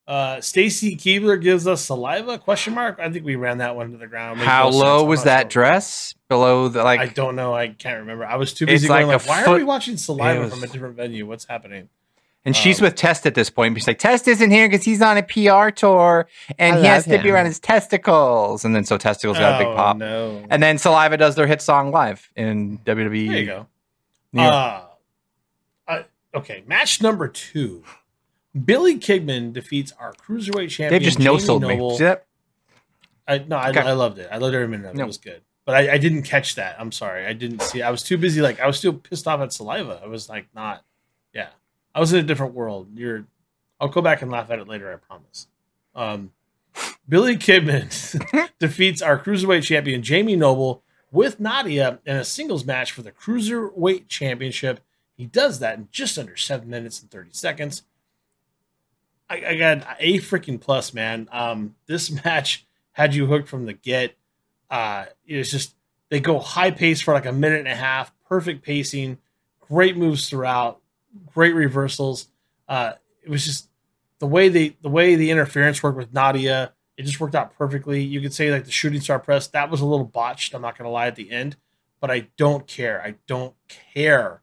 Uh, 0.08 0.40
Stacy 0.40 0.96
Keibler 0.96 1.40
gives 1.42 1.66
us 1.66 1.84
Saliva? 1.84 2.38
Question 2.38 2.74
mark. 2.74 2.98
I 3.00 3.10
think 3.10 3.24
we 3.24 3.34
ran 3.34 3.58
that 3.58 3.74
one 3.74 3.90
to 3.90 3.96
the 3.98 4.06
ground. 4.06 4.38
Makes 4.38 4.48
How 4.48 4.68
low 4.68 5.04
was 5.04 5.24
that 5.24 5.50
sure. 5.52 5.62
dress? 5.64 6.14
Below 6.28 6.68
the 6.68 6.84
like 6.84 7.00
I 7.00 7.06
don't 7.06 7.34
know. 7.34 7.54
I 7.54 7.68
can't 7.68 7.98
remember. 8.00 8.24
I 8.24 8.36
was 8.36 8.52
too 8.54 8.66
busy 8.66 8.86
going 8.86 9.04
a 9.04 9.16
like, 9.16 9.26
why 9.28 9.44
are 9.44 9.54
we 9.56 9.64
watching 9.64 9.96
Saliva 9.96 10.40
was- 10.42 10.54
from 10.54 10.62
a 10.62 10.68
different 10.68 10.94
venue? 10.96 11.26
What's 11.26 11.44
happening? 11.46 11.88
And 12.44 12.54
she's 12.54 12.78
Um, 12.80 12.84
with 12.84 12.94
Test 12.94 13.26
at 13.26 13.34
this 13.34 13.50
point. 13.50 13.76
She's 13.76 13.88
like, 13.88 13.98
Test 13.98 14.28
isn't 14.28 14.50
here 14.52 14.68
because 14.68 14.84
he's 14.84 15.02
on 15.02 15.16
a 15.16 15.22
PR 15.24 15.70
tour 15.70 16.28
and 16.56 16.76
I 16.76 16.80
he 16.80 16.86
has 16.86 17.04
love 17.08 17.16
to 17.16 17.22
be 17.24 17.30
around 17.32 17.46
his 17.46 17.58
testicles. 17.58 18.64
And 18.64 18.72
then 18.76 18.84
so 18.84 18.96
Testicles 18.96 19.36
got 19.36 19.60
a 19.60 19.64
big 19.64 19.72
Oh, 19.72 19.74
pop. 19.74 19.96
No. 19.96 20.44
And 20.48 20.62
then 20.62 20.78
Saliva 20.78 21.16
does 21.16 21.34
their 21.34 21.48
hit 21.48 21.60
song 21.60 21.90
live 21.90 22.30
in 22.36 22.78
WWE. 22.84 23.28
there 23.28 23.38
you 23.40 23.46
go. 23.46 23.66
New 24.32 24.42
Uh, 24.42 24.84
uh, 25.88 26.02
okay, 26.36 26.62
match 26.68 27.02
number 27.02 27.26
two. 27.26 27.82
Billy 28.64 28.98
Kidman 28.98 29.52
defeats 29.52 29.92
our 29.98 30.12
cruiserweight 30.14 30.70
champion. 30.70 30.90
They've 30.90 31.02
just 31.02 31.18
no 31.18 31.32
Jamie 31.36 31.40
sold 31.40 31.62
me. 31.62 31.68
Noble. 31.68 31.96
See 31.96 32.04
that? 32.04 32.26
I, 33.28 33.38
no, 33.38 33.56
I, 33.56 33.70
Okay. 33.70 33.80
I 33.80 33.92
loved 33.92 34.18
it. 34.18 34.28
I 34.30 34.38
loved 34.38 34.54
every 34.54 34.68
minute 34.68 34.86
of 34.86 34.94
it. 34.94 34.98
No. 34.98 35.04
It 35.04 35.08
was 35.08 35.18
good, 35.18 35.42
but 35.64 35.74
I, 35.74 35.94
I 35.94 35.98
didn't 35.98 36.22
catch 36.22 36.54
that. 36.54 36.76
I'm 36.78 36.92
sorry. 36.92 37.26
I 37.26 37.32
didn't 37.32 37.62
see. 37.62 37.82
I 37.82 37.90
was 37.90 38.02
too 38.02 38.16
busy. 38.16 38.40
Like 38.40 38.60
I 38.60 38.66
was 38.66 38.78
still 38.78 38.92
pissed 38.92 39.26
off 39.26 39.40
at 39.40 39.52
Saliva. 39.52 40.00
I 40.02 40.06
was 40.06 40.28
like, 40.28 40.46
not. 40.54 40.84
Yeah, 41.34 41.48
I 41.94 42.00
was 42.00 42.12
in 42.12 42.20
a 42.20 42.22
different 42.22 42.54
world. 42.54 42.88
You're. 42.94 43.26
I'll 43.80 43.88
go 43.88 44.00
back 44.00 44.22
and 44.22 44.30
laugh 44.30 44.50
at 44.50 44.58
it 44.58 44.68
later. 44.68 44.92
I 44.92 44.96
promise. 44.96 45.48
Um, 45.94 46.32
Billy 47.08 47.36
Kidman 47.36 48.50
defeats 48.58 49.02
our 49.02 49.18
cruiserweight 49.18 49.64
champion 49.64 50.02
Jamie 50.02 50.36
Noble 50.36 50.82
with 51.10 51.40
Nidia 51.40 51.98
in 52.06 52.16
a 52.16 52.24
singles 52.24 52.64
match 52.64 52.92
for 52.92 53.02
the 53.02 53.12
cruiserweight 53.12 54.08
championship. 54.08 54.80
He 55.16 55.26
does 55.26 55.58
that 55.58 55.78
in 55.78 55.88
just 55.90 56.18
under 56.18 56.36
seven 56.36 56.70
minutes 56.70 57.00
and 57.02 57.10
thirty 57.10 57.30
seconds. 57.32 57.82
I, 59.28 59.44
I 59.46 59.56
got 59.56 59.96
a 59.98 60.18
freaking 60.18 60.60
plus, 60.60 60.94
man. 60.94 61.28
Um, 61.32 61.74
this 61.86 62.10
match 62.24 62.66
had 62.92 63.14
you 63.14 63.26
hooked 63.26 63.48
from 63.48 63.66
the 63.66 63.72
get. 63.72 64.16
Uh, 64.70 65.06
it's 65.26 65.50
just 65.50 65.74
they 66.08 66.20
go 66.20 66.38
high 66.38 66.70
pace 66.70 67.00
for 67.00 67.14
like 67.14 67.26
a 67.26 67.32
minute 67.32 67.60
and 67.60 67.68
a 67.68 67.74
half, 67.74 68.12
perfect 68.28 68.64
pacing, 68.64 69.18
great 69.60 69.96
moves 69.96 70.28
throughout, 70.28 70.80
great 71.34 71.54
reversals. 71.54 72.28
Uh, 72.68 72.92
it 73.22 73.30
was 73.30 73.44
just 73.44 73.68
the 74.18 74.26
way 74.26 74.48
they 74.48 74.76
the 74.82 74.88
way 74.88 75.14
the 75.14 75.30
interference 75.30 75.82
worked 75.82 75.98
with 75.98 76.12
Nidia. 76.12 76.70
It 76.96 77.02
just 77.04 77.20
worked 77.20 77.34
out 77.34 77.56
perfectly. 77.56 78.02
You 78.02 78.20
could 78.20 78.32
say 78.32 78.50
like 78.50 78.64
the 78.64 78.70
shooting 78.70 79.00
star 79.00 79.18
press 79.18 79.48
that 79.48 79.70
was 79.70 79.80
a 79.80 79.86
little 79.86 80.06
botched. 80.06 80.54
I'm 80.54 80.62
not 80.62 80.78
gonna 80.78 80.90
lie 80.90 81.06
at 81.06 81.16
the 81.16 81.30
end, 81.30 81.56
but 82.00 82.10
I 82.10 82.28
don't 82.36 82.66
care. 82.66 83.02
I 83.02 83.16
don't 83.26 83.54
care 83.94 84.40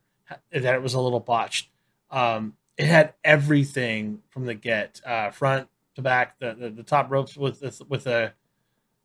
that 0.51 0.75
it 0.75 0.81
was 0.81 0.93
a 0.93 0.99
little 0.99 1.19
botched. 1.19 1.69
Um, 2.11 2.55
it 2.77 2.85
had 2.85 3.13
everything 3.23 4.21
from 4.29 4.45
the 4.45 4.53
get, 4.53 5.01
uh, 5.05 5.31
front 5.31 5.67
to 5.95 6.01
back, 6.01 6.39
the, 6.39 6.53
the 6.53 6.69
the 6.69 6.83
top 6.83 7.11
ropes 7.11 7.37
with 7.37 7.81
with 7.87 8.07
a 8.07 8.33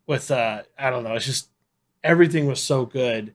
with 0.06 0.30
uh 0.30 0.62
I 0.78 0.90
don't 0.90 1.04
know. 1.04 1.14
It's 1.14 1.26
just 1.26 1.50
everything 2.02 2.46
was 2.46 2.62
so 2.62 2.86
good. 2.86 3.34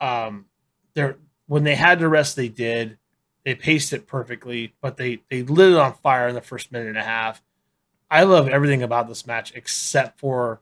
Um, 0.00 0.46
they're 0.94 1.18
when 1.46 1.64
they 1.64 1.74
had 1.74 1.98
to 2.00 2.08
rest, 2.08 2.36
they 2.36 2.48
did. 2.48 2.98
They 3.44 3.54
paced 3.54 3.92
it 3.92 4.06
perfectly, 4.06 4.74
but 4.80 4.96
they 4.96 5.22
they 5.30 5.42
lit 5.42 5.72
it 5.72 5.78
on 5.78 5.94
fire 5.94 6.28
in 6.28 6.34
the 6.34 6.40
first 6.40 6.72
minute 6.72 6.88
and 6.88 6.98
a 6.98 7.02
half. 7.02 7.42
I 8.10 8.22
love 8.24 8.48
everything 8.48 8.82
about 8.82 9.08
this 9.08 9.26
match 9.26 9.52
except 9.54 10.20
for 10.20 10.60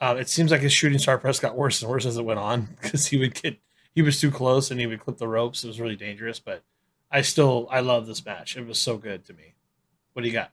uh, 0.00 0.16
it 0.18 0.28
seems 0.28 0.50
like 0.50 0.62
his 0.62 0.72
shooting 0.72 0.98
star 0.98 1.18
press 1.18 1.38
got 1.38 1.56
worse 1.56 1.82
and 1.82 1.90
worse 1.90 2.06
as 2.06 2.16
it 2.16 2.24
went 2.24 2.40
on 2.40 2.68
because 2.80 3.06
he 3.06 3.18
would 3.18 3.34
get 3.34 3.58
he 3.94 4.02
was 4.02 4.20
too 4.20 4.30
close 4.30 4.70
and 4.70 4.80
he 4.80 4.86
would 4.86 5.00
clip 5.00 5.18
the 5.18 5.28
ropes. 5.28 5.64
It 5.64 5.68
was 5.68 5.80
really 5.80 5.96
dangerous, 5.96 6.38
but 6.38 6.62
I 7.10 7.22
still 7.22 7.68
I 7.70 7.80
love 7.80 8.06
this 8.06 8.24
match. 8.24 8.56
It 8.56 8.66
was 8.66 8.78
so 8.78 8.96
good 8.96 9.24
to 9.26 9.32
me. 9.32 9.54
What 10.12 10.22
do 10.22 10.28
you 10.28 10.34
got, 10.34 10.50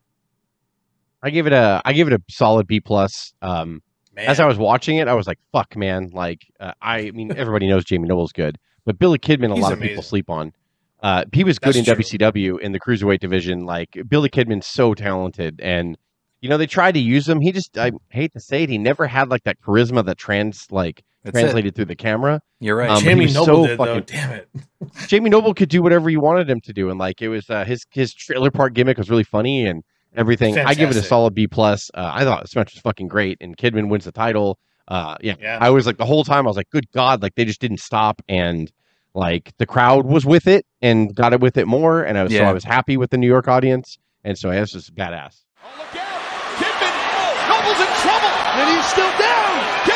I 1.22 1.30
give 1.30 1.48
it 1.48 1.54
a 1.54 1.82
I 1.86 1.94
give 1.94 2.08
it 2.08 2.14
a 2.14 2.22
solid 2.30 2.68
B 2.68 2.80
plus. 2.80 3.34
Um, 3.42 3.82
man? 4.16 4.28
as 4.28 4.40
I 4.40 4.46
was 4.46 4.58
watching 4.58 4.98
it, 4.98 5.08
I 5.08 5.14
was 5.14 5.28
like, 5.28 5.40
"Fuck, 5.52 5.76
man!" 5.76 6.10
Like, 6.14 6.46
uh, 6.60 6.74
I 6.82 7.12
mean, 7.12 7.32
everybody 7.38 7.68
knows 7.68 7.86
Jamie 7.86 8.08
Noble's 8.08 8.32
good, 8.32 8.58
but 8.86 8.98
Billy 9.00 9.20
Kidman, 9.20 9.52
a 9.52 9.56
He's 9.56 9.64
lot 9.64 9.74
of 9.74 9.80
amazing. 9.80 9.90
people 9.90 10.04
sleep 10.04 10.30
on. 10.30 10.54
Uh, 11.02 11.26
he 11.32 11.44
was 11.44 11.60
good 11.60 11.76
That's 11.76 11.88
in 11.90 11.96
true. 11.96 12.04
WCW 12.04 12.60
in 12.60 12.72
the 12.72 12.80
cruiserweight 12.80 13.20
division. 13.20 13.66
Like 13.66 13.98
Billy 14.08 14.30
Kidman's 14.30 14.68
so 14.68 14.94
talented, 14.94 15.60
and 15.62 15.98
you 16.42 16.50
know 16.50 16.58
they 16.58 16.68
tried 16.68 16.94
to 16.94 17.00
use 17.00 17.28
him. 17.28 17.42
He 17.42 17.52
just, 17.52 17.78
I 17.78 17.92
hate 18.10 18.34
to 18.34 18.40
say 18.40 18.64
it, 18.64 18.70
he 18.70 18.78
never 18.78 19.08
had 19.08 19.30
like 19.30 19.44
that 19.44 19.60
charisma 19.62 20.06
that 20.06 20.18
trans 20.18 20.68
like 20.72 21.04
That's 21.28 21.38
it. 21.38 21.42
translated 21.42 21.76
through 21.76 21.86
the 21.86 21.96
camera. 21.96 22.42
You're 22.60 22.76
right. 22.76 22.90
Um, 22.90 23.02
Jamie 23.04 23.28
Noble 23.28 23.46
so 23.46 23.68
did 23.68 23.78
though. 23.80 24.00
Damn 24.02 24.32
it! 24.32 24.50
Jamie 25.08 25.30
Noble 25.30 25.54
could 25.54 25.70
do 25.70 25.82
whatever 25.84 26.10
you 26.10 26.20
wanted 26.20 26.50
him 26.50 26.62
to 26.62 26.74
do, 26.74 26.90
and 26.90 27.00
like 27.00 27.22
it 27.22 27.30
was 27.30 27.50
uh, 27.50 27.66
his 27.66 27.86
his 27.92 28.14
trailer 28.14 28.52
park 28.52 28.74
gimmick 28.74 28.98
was 28.98 29.10
really 29.10 29.24
funny 29.24 29.66
and 29.66 29.84
everything. 30.16 30.58
I 30.58 30.74
give 30.74 30.90
it 30.90 30.96
a 30.96 31.02
solid 31.04 31.34
B 31.34 31.48
plus. 31.48 31.92
Uh, 31.94 32.12
I 32.14 32.24
thought 32.24 32.42
this 32.44 32.56
match 32.56 32.74
was 32.74 32.82
fucking 32.82 33.08
great, 33.08 33.38
and 33.42 33.56
Kidman 33.58 33.90
wins 33.90 34.06
the 34.06 34.12
title. 34.12 34.58
Uh, 34.88 35.18
yeah, 35.22 35.36
Yeah. 35.40 35.58
I 35.60 35.70
was 35.70 35.86
like 35.86 35.98
the 35.98 36.06
whole 36.06 36.24
time 36.24 36.46
I 36.46 36.50
was 36.50 36.56
like, 36.58 36.70
good 36.70 36.90
God, 36.92 37.22
like 37.22 37.36
they 37.36 37.46
just 37.46 37.60
didn't 37.62 37.80
stop, 37.82 38.22
and 38.30 38.72
like 39.14 39.52
the 39.58 39.66
crowd 39.66 40.06
was 40.06 40.26
with 40.26 40.48
it 40.48 40.66
and 40.82 41.14
got 41.16 41.34
it 41.34 41.42
with 41.42 41.58
it 41.58 41.68
more, 41.68 42.04
and 42.04 42.18
I 42.18 42.24
was 42.24 42.32
so 42.34 42.44
I 42.44 42.54
was 42.54 42.64
happy 42.64 42.98
with 42.98 43.10
the 43.10 43.18
New 43.18 43.28
York 43.28 43.48
audience, 43.48 43.98
and 44.24 44.38
so 44.38 44.52
yeah, 44.52 44.62
this 44.62 44.74
was 44.74 44.90
badass. 44.90 45.44
Oh, 45.62 45.68
look 45.78 45.88
out! 46.02 46.22
Kidman! 46.58 46.94
oh, 46.94 47.50
Noble's 47.50 47.82
in 47.82 47.94
trouble! 48.02 48.34
And 48.62 48.78
he's 48.78 48.86
still 48.90 49.12
down. 49.20 49.87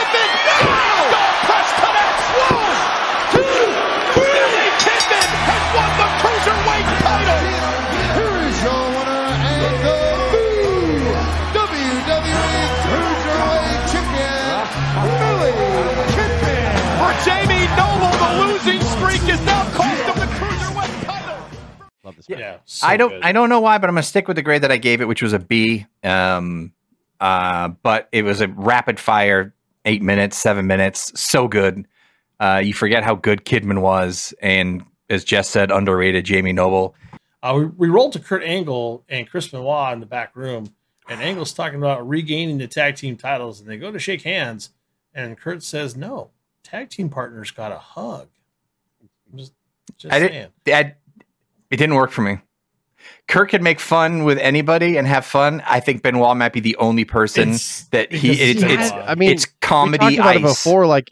Jamie 17.41 17.65
Noble, 17.75 18.11
the 18.17 18.45
losing 18.45 18.81
streak 18.81 19.33
is 19.33 19.43
now 19.45 19.63
cost 19.73 20.01
him 20.03 20.15
the 20.15 20.31
Cruiserweight 20.35 21.05
title! 21.05 21.37
Love 22.03 22.15
this. 22.15 22.29
Yeah, 22.29 22.57
so 22.65 22.87
I 22.87 22.97
don't 22.97 23.09
good. 23.09 23.23
I 23.23 23.31
don't 23.31 23.49
know 23.49 23.59
why, 23.59 23.77
but 23.79 23.89
I'm 23.89 23.95
gonna 23.95 24.03
stick 24.03 24.27
with 24.27 24.35
the 24.35 24.43
grade 24.43 24.61
that 24.61 24.71
I 24.71 24.77
gave 24.77 25.01
it, 25.01 25.07
which 25.07 25.23
was 25.23 25.33
a 25.33 25.39
B. 25.39 25.87
Um, 26.03 26.71
uh, 27.19 27.69
but 27.69 28.09
it 28.11 28.23
was 28.23 28.41
a 28.41 28.47
rapid 28.47 28.99
fire, 28.99 29.53
eight 29.85 30.01
minutes, 30.03 30.37
seven 30.37 30.67
minutes, 30.67 31.19
so 31.19 31.47
good. 31.47 31.87
Uh, 32.39 32.61
you 32.63 32.73
forget 32.73 33.03
how 33.03 33.15
good 33.15 33.43
Kidman 33.43 33.81
was, 33.81 34.33
and 34.41 34.83
as 35.09 35.23
Jess 35.23 35.49
said, 35.49 35.71
underrated 35.71 36.25
Jamie 36.25 36.53
Noble. 36.53 36.95
Uh, 37.41 37.55
we, 37.57 37.65
we 37.65 37.87
rolled 37.89 38.13
to 38.13 38.19
Kurt 38.19 38.43
Angle 38.43 39.03
and 39.09 39.27
Chris 39.27 39.47
Benoit 39.47 39.93
in 39.93 39.99
the 39.99 40.05
back 40.05 40.35
room, 40.35 40.73
and 41.09 41.21
Angle's 41.21 41.53
talking 41.53 41.79
about 41.79 42.07
regaining 42.07 42.59
the 42.59 42.67
tag 42.67 42.97
team 42.97 43.17
titles, 43.17 43.59
and 43.59 43.67
they 43.67 43.77
go 43.77 43.91
to 43.91 43.97
shake 43.99 44.21
hands, 44.21 44.69
and 45.13 45.37
Kurt 45.37 45.63
says, 45.63 45.95
"No, 45.95 46.29
tag 46.63 46.89
team 46.89 47.09
partners 47.09 47.51
got 47.51 47.71
a 47.71 47.77
hug." 47.79 48.27
I'm 49.31 49.37
just, 49.39 49.53
just 49.97 50.13
I 50.13 50.19
saying. 50.19 50.31
didn't. 50.31 50.51
That 50.65 50.97
it 51.69 51.77
didn't 51.77 51.95
work 51.95 52.11
for 52.11 52.21
me. 52.21 52.39
Kurt 53.27 53.49
could 53.49 53.61
make 53.63 53.79
fun 53.79 54.25
with 54.25 54.37
anybody 54.37 54.97
and 54.97 55.07
have 55.07 55.25
fun. 55.25 55.63
I 55.65 55.79
think 55.79 56.03
Benoit 56.03 56.37
might 56.37 56.53
be 56.53 56.59
the 56.59 56.75
only 56.77 57.03
person 57.05 57.49
It's- 57.49 57.87
that 57.91 58.11
he. 58.11 58.29
because 58.29 58.39
It's, 58.39 58.63
it's, 58.63 58.91
I 58.91 59.15
mean, 59.15 59.31
it's 59.31 59.47
we 59.47 59.51
comedy 59.61 59.97
talked 59.97 60.13
about 60.15 60.35
it 60.35 60.43
ice. 60.45 60.63
before, 60.63 60.85
like. 60.85 61.11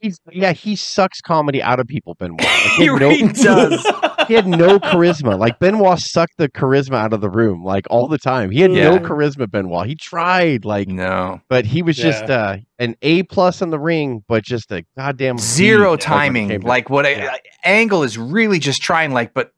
He's, 0.00 0.18
yeah, 0.32 0.52
he 0.52 0.76
sucks 0.76 1.20
comedy 1.20 1.62
out 1.62 1.78
of 1.78 1.86
people, 1.86 2.14
Benoit. 2.14 2.40
Like, 2.40 2.48
He 2.78 2.86
had 2.86 2.98
really 3.00 3.28
does. 3.34 3.84
He 4.30 4.34
had 4.36 4.46
no 4.46 4.78
charisma. 4.78 5.38
Like 5.38 5.58
Benoit 5.58 5.98
sucked 5.98 6.36
the 6.38 6.48
charisma 6.48 6.94
out 6.94 7.12
of 7.12 7.20
the 7.20 7.28
room, 7.28 7.64
like 7.64 7.86
all 7.90 8.08
the 8.08 8.16
time. 8.18 8.50
He 8.50 8.60
had 8.60 8.70
no 8.70 8.94
Yeah. 8.94 8.98
charisma, 8.98 9.50
Benoit. 9.50 9.86
He 9.86 9.94
tried, 9.96 10.64
like, 10.64 10.88
No. 10.88 11.40
but 11.48 11.66
he 11.66 11.82
was 11.82 11.96
just 11.96 12.24
uh, 12.30 12.58
an 12.78 12.94
A 13.02 13.24
plus 13.24 13.60
in 13.60 13.70
the 13.70 13.78
ring, 13.78 14.22
but 14.28 14.44
just 14.44 14.70
a 14.72 14.84
goddamn 14.96 15.38
zero 15.38 15.78
like, 15.80 15.88
when 15.90 15.94
it 15.98 16.00
timing. 16.00 16.60
Like 16.62 16.88
what 16.88 17.04
I- 17.06 17.10
Yeah. 17.16 17.34
Angle 17.64 18.02
is 18.04 18.16
really 18.16 18.58
just 18.58 18.80
trying. 18.82 19.12
Like, 19.12 19.34
but 19.34 19.52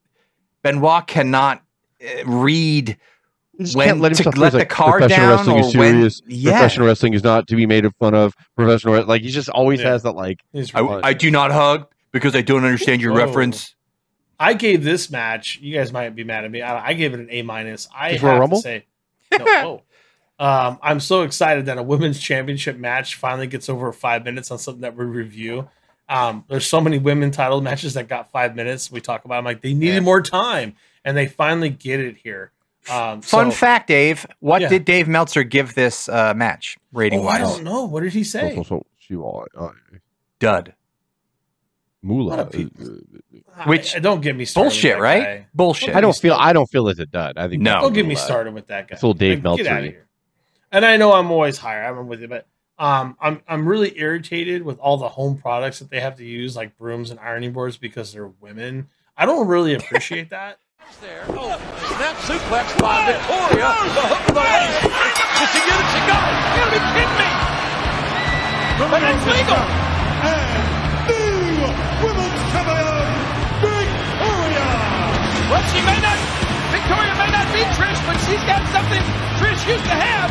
Benoit 0.62 1.06
cannot 1.06 1.62
uh, 2.02 2.24
read 2.26 2.96
when 3.74 3.86
can't 3.86 4.00
let 4.00 4.08
to 4.14 4.22
himself 4.24 4.36
let 4.38 4.54
lose, 4.54 4.62
the 4.62 4.66
card 4.66 5.00
professional 5.02 5.28
down 5.28 5.36
wrestling 5.36 5.58
is 5.58 5.74
or 5.74 5.78
when- 5.78 5.94
serious. 5.94 6.22
Yeah. 6.26 6.52
Professional 6.52 6.86
wrestling 6.86 7.14
is 7.14 7.22
not 7.22 7.46
to 7.48 7.56
be 7.56 7.66
made 7.66 7.84
fun 8.00 8.14
of. 8.14 8.34
Professional, 8.56 9.04
like 9.04 9.22
he 9.22 9.28
just 9.28 9.48
always 9.50 9.80
Yeah. 9.80 9.90
has 9.90 10.02
that, 10.04 10.12
like 10.12 10.40
I, 10.74 10.80
I 11.04 11.12
do 11.12 11.30
not 11.30 11.52
hug 11.52 11.86
because 12.12 12.34
I 12.34 12.40
don't 12.42 12.64
understand 12.64 13.00
your 13.02 13.12
Oh. 13.12 13.16
reference. 13.16 13.74
I 14.42 14.54
gave 14.54 14.82
this 14.84 15.10
match. 15.10 15.58
You 15.60 15.74
guys 15.74 15.92
might 15.92 16.10
be 16.14 16.24
mad 16.24 16.44
at 16.44 16.50
me. 16.50 16.62
I, 16.62 16.88
I 16.88 16.92
gave 16.94 17.14
it 17.14 17.20
an 17.20 17.28
A 17.30 17.42
minus. 17.42 17.88
I 17.94 18.12
Just 18.12 18.22
Royal 18.24 18.32
have 18.34 18.40
Rumble? 18.40 18.58
to 18.58 18.62
say, 18.62 18.84
no, 19.38 19.44
whoa. 19.44 19.82
Um, 20.38 20.78
I'm 20.82 20.98
so 21.00 21.22
excited 21.22 21.66
that 21.66 21.78
a 21.78 21.82
women's 21.82 22.18
championship 22.18 22.76
match 22.76 23.14
finally 23.14 23.46
gets 23.46 23.68
over 23.68 23.92
five 23.92 24.24
minutes 24.24 24.50
on 24.50 24.58
something 24.58 24.80
that 24.82 24.96
we 24.96 25.04
review. 25.04 25.68
Um, 26.08 26.44
there's 26.48 26.66
so 26.66 26.80
many 26.80 26.98
women 26.98 27.30
title 27.30 27.60
matches 27.60 27.94
that 27.94 28.08
got 28.08 28.30
five 28.32 28.56
minutes. 28.56 28.90
We 28.90 29.00
talk 29.00 29.24
about. 29.24 29.38
I'm 29.38 29.44
like 29.44 29.60
they 29.62 29.72
needed 29.74 29.94
Yeah. 29.94 30.00
more 30.00 30.20
time, 30.20 30.74
and 31.04 31.16
they 31.16 31.26
finally 31.28 31.70
get 31.70 32.00
it 32.00 32.16
here. 32.16 32.50
Um, 32.90 33.22
Fun 33.22 33.50
so- 33.52 33.56
fact, 33.56 33.86
Dave. 33.86 34.26
What 34.40 34.60
Yeah. 34.62 34.68
did 34.68 34.84
Dave 34.84 35.06
Meltzer 35.06 35.44
give 35.44 35.74
this 35.74 36.08
uh, 36.08 36.34
match 36.34 36.76
rating 36.92 37.20
Oh, 37.20 37.28
I 37.28 37.40
wise? 37.42 37.54
don't 37.54 37.64
know. 37.64 37.84
What 37.84 38.02
did 38.02 38.12
he 38.12 38.24
say? 38.24 38.56
so, 38.56 38.62
so, 38.64 38.86
she 38.98 39.14
uh, 39.16 39.68
Dud. 40.40 40.74
Moolah. 42.02 42.36
What 42.44 42.54
uh, 42.54 43.64
Which- 43.66 43.94
I, 43.96 43.98
don't 44.00 44.20
get 44.20 44.34
me 44.36 44.44
started. 44.44 44.66
with 44.68 44.72
Bullshit, 44.74 44.94
that 44.96 45.00
right? 45.00 45.22
guy. 45.22 45.46
Bullshit. 45.54 45.94
I 45.94 46.00
don't 46.00 46.16
feel. 46.16 46.34
I 46.34 46.52
don't 46.52 46.66
feel 46.70 46.88
it's 46.88 46.98
a 47.00 47.06
dud. 47.06 47.38
I 47.38 47.48
think 47.48 47.62
No. 47.62 47.80
Don't 47.80 47.92
get 47.92 48.06
me 48.06 48.14
started 48.16 48.54
with 48.54 48.66
that 48.68 48.88
guy. 48.88 48.94
It's 48.94 49.02
a 49.02 49.06
little 49.06 49.18
Dave 49.18 49.44
Like, 49.44 49.58
get 49.58 49.64
Meltzer-y. 49.66 49.82
here. 49.82 50.06
And 50.72 50.84
I 50.84 50.96
know 50.96 51.12
I'm 51.12 51.30
always 51.30 51.58
higher. 51.58 51.84
I'm 51.84 52.08
with 52.08 52.20
you, 52.22 52.28
but 52.28 52.46
um, 52.78 53.16
I'm 53.20 53.42
I'm 53.46 53.68
really 53.68 53.92
irritated 53.98 54.62
with 54.62 54.78
all 54.78 54.96
the 54.96 55.08
home 55.08 55.36
products 55.36 55.78
that 55.80 55.90
they 55.90 56.00
have 56.00 56.16
to 56.16 56.24
use, 56.24 56.56
like 56.56 56.76
brooms 56.78 57.10
and 57.10 57.20
ironing 57.20 57.52
boards, 57.52 57.76
because 57.76 58.12
they're 58.12 58.28
women. 58.40 58.88
I 59.16 59.26
don't 59.26 59.46
really 59.46 59.74
appreciate 59.74 60.30
that. 60.30 60.58
There. 61.00 61.24
Oh, 61.28 61.56
snap 61.94 62.16
suplex 62.26 62.76
by 62.80 63.06
Victoria. 63.12 63.70
The 63.94 64.02
hook 64.02 64.28
of 64.28 64.34
the 64.34 64.40
leg. 64.40 64.68
Does 64.82 65.50
she 65.54 65.60
get 65.62 65.78
it? 65.78 65.88
She 65.94 66.00
got 66.10 66.26
it. 66.26 66.34
You 66.42 66.58
gotta 66.58 66.74
be 66.74 66.80
kidding 66.90 67.16
me. 67.22 67.30
But 68.90 69.00
it's 69.06 69.26
legal. 69.30 69.91
Well, 75.50 75.62
she 75.72 75.80
may 75.84 75.98
not, 76.00 76.18
Victoria 76.72 77.12
may 77.18 77.30
not 77.32 77.48
be 77.52 77.62
Trish, 77.76 78.00
but 78.06 78.16
she's 78.26 78.42
got 78.46 78.62
something 78.72 79.02
Trish 79.38 79.62
used 79.68 79.84
to 79.84 79.96
have. 79.96 80.30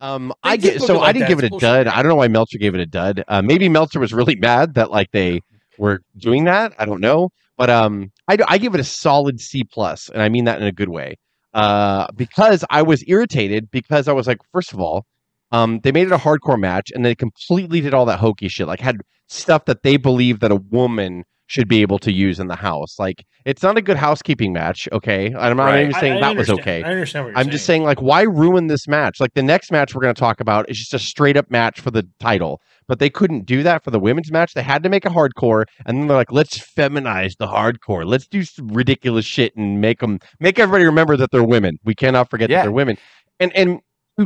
Um, 0.00 0.32
They 0.44 0.50
I 0.50 0.56
get 0.56 0.80
so 0.82 0.98
like 0.98 1.08
I 1.08 1.12
didn't 1.12 1.20
that. 1.22 1.28
give 1.28 1.38
it 1.44 1.52
a 1.52 1.58
dud. 1.58 1.86
I 1.86 2.02
don't 2.02 2.10
know 2.10 2.16
why 2.16 2.28
Meltzer 2.28 2.58
gave 2.58 2.74
it 2.74 2.80
a 2.80 2.86
dud. 2.86 3.24
Uh, 3.28 3.42
maybe 3.42 3.68
Meltzer 3.68 3.98
was 3.98 4.12
really 4.12 4.36
mad 4.36 4.74
that 4.74 4.90
like 4.90 5.10
they 5.12 5.40
were 5.78 6.00
doing 6.16 6.44
that. 6.44 6.74
I 6.78 6.84
don't 6.84 7.00
know, 7.00 7.30
but 7.56 7.70
um, 7.70 8.12
I 8.28 8.36
I 8.46 8.58
give 8.58 8.74
it 8.74 8.80
a 8.80 8.84
solid 8.84 9.40
C 9.40 9.64
plus, 9.64 10.08
and 10.10 10.20
I 10.22 10.28
mean 10.28 10.44
that 10.44 10.60
in 10.60 10.66
a 10.66 10.72
good 10.72 10.90
way. 10.90 11.16
Uh, 11.54 12.06
because 12.14 12.62
I 12.68 12.82
was 12.82 13.02
irritated 13.06 13.70
because 13.70 14.08
I 14.08 14.12
was 14.12 14.26
like, 14.26 14.38
first 14.52 14.74
of 14.74 14.80
all, 14.80 15.06
um, 15.52 15.80
they 15.82 15.92
made 15.92 16.06
it 16.06 16.12
a 16.12 16.18
hardcore 16.18 16.58
match, 16.60 16.90
and 16.94 17.04
they 17.04 17.14
completely 17.14 17.80
did 17.80 17.94
all 17.94 18.04
that 18.04 18.18
hokey 18.20 18.48
shit. 18.48 18.66
Like 18.66 18.80
had 18.80 18.98
stuff 19.28 19.64
that 19.64 19.82
they 19.82 19.96
believe 19.96 20.40
that 20.40 20.50
a 20.52 20.56
woman 20.56 21.24
should 21.48 21.68
be 21.68 21.82
able 21.82 21.98
to 22.00 22.12
use 22.12 22.40
in 22.40 22.48
the 22.48 22.56
house. 22.56 22.98
Like 22.98 23.24
it's 23.44 23.62
not 23.62 23.76
a 23.78 23.82
good 23.82 23.96
housekeeping 23.96 24.52
match. 24.52 24.88
Okay, 24.92 25.26
and 25.26 25.36
I'm 25.36 25.56
not 25.56 25.66
Right. 25.66 25.82
even 25.82 25.94
saying 25.94 26.12
I- 26.14 26.16
I 26.16 26.20
that 26.20 26.36
was 26.36 26.50
okay. 26.50 26.82
I 26.82 26.90
understand 26.90 27.24
what 27.24 27.30
you're 27.30 27.38
I'm 27.38 27.50
just 27.50 27.64
saying, 27.66 27.84
like, 27.84 28.02
why 28.02 28.22
ruin 28.22 28.66
this 28.66 28.88
match? 28.88 29.20
Like, 29.20 29.34
the 29.34 29.42
next 29.42 29.70
match 29.70 29.94
we're 29.94 30.02
going 30.02 30.14
to 30.14 30.18
talk 30.18 30.40
about 30.40 30.68
is 30.68 30.78
just 30.78 30.92
a 30.94 30.98
straight 30.98 31.36
up 31.36 31.48
match 31.48 31.78
for 31.80 31.92
the 31.92 32.04
title, 32.18 32.60
but 32.88 32.98
they 32.98 33.08
couldn't 33.08 33.46
do 33.46 33.62
that 33.62 33.84
for 33.84 33.92
the 33.92 34.00
women's 34.00 34.32
match. 34.32 34.54
They 34.54 34.62
had 34.64 34.82
to 34.82 34.88
make 34.88 35.04
a 35.04 35.10
hardcore, 35.10 35.64
and 35.86 35.96
then 35.98 36.08
they're 36.08 36.16
like, 36.16 36.32
let's 36.32 36.58
feminize 36.58 37.36
the 37.38 37.46
hardcore. 37.46 38.04
Let's 38.04 38.26
do 38.26 38.42
some 38.42 38.66
ridiculous 38.68 39.24
shit 39.24 39.54
and 39.56 39.80
make 39.80 40.00
them 40.00 40.18
make 40.40 40.58
everybody 40.58 40.84
remember 40.84 41.16
that 41.16 41.30
they're 41.30 41.44
women. 41.44 41.76
We 41.84 41.94
cannot 41.94 42.28
forget 42.30 42.50
Yeah. 42.50 42.58
that 42.58 42.62
they're 42.64 42.72
women. 42.72 42.98
And 43.38 43.52
and 43.56 43.80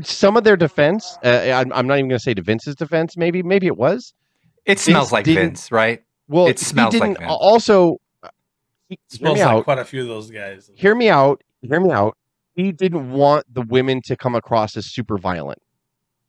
some 0.06 0.36
of 0.38 0.44
their 0.44 0.56
defense, 0.56 1.18
uh, 1.24 1.28
I'm, 1.52 1.72
I'm 1.74 1.86
not 1.86 1.98
even 1.98 2.08
going 2.08 2.18
to 2.18 2.22
say 2.22 2.32
to 2.32 2.42
Vince's 2.42 2.76
defense. 2.76 3.16
Maybe 3.18 3.42
maybe 3.42 3.66
it 3.66 3.76
was. 3.76 4.14
It 4.64 4.78
smells 4.78 5.10
Vince 5.10 5.12
like 5.12 5.24
Vince, 5.26 5.72
right? 5.72 6.00
Well, 6.30 6.46
It 6.46 6.58
smells 6.60 6.94
like 6.94 7.02
didn't- 7.02 7.18
Vince. 7.18 7.32
Also, 7.40 7.96
uh, 8.22 8.28
hear 8.88 8.98
smells 9.08 9.38
like 9.40 9.46
out. 9.48 9.64
quite 9.64 9.78
a 9.78 9.84
few 9.84 10.02
of 10.02 10.08
those 10.08 10.30
guys. 10.30 10.70
Hear 10.76 10.94
me 10.94 11.08
out. 11.10 11.42
Hear 11.60 11.80
me 11.80 11.90
out. 11.90 12.16
He 12.54 12.70
didn't 12.72 13.10
want 13.10 13.52
the 13.52 13.62
women 13.62 14.00
to 14.06 14.16
come 14.16 14.34
across 14.36 14.76
as 14.76 14.86
super 14.86 15.18
violent. 15.18 15.58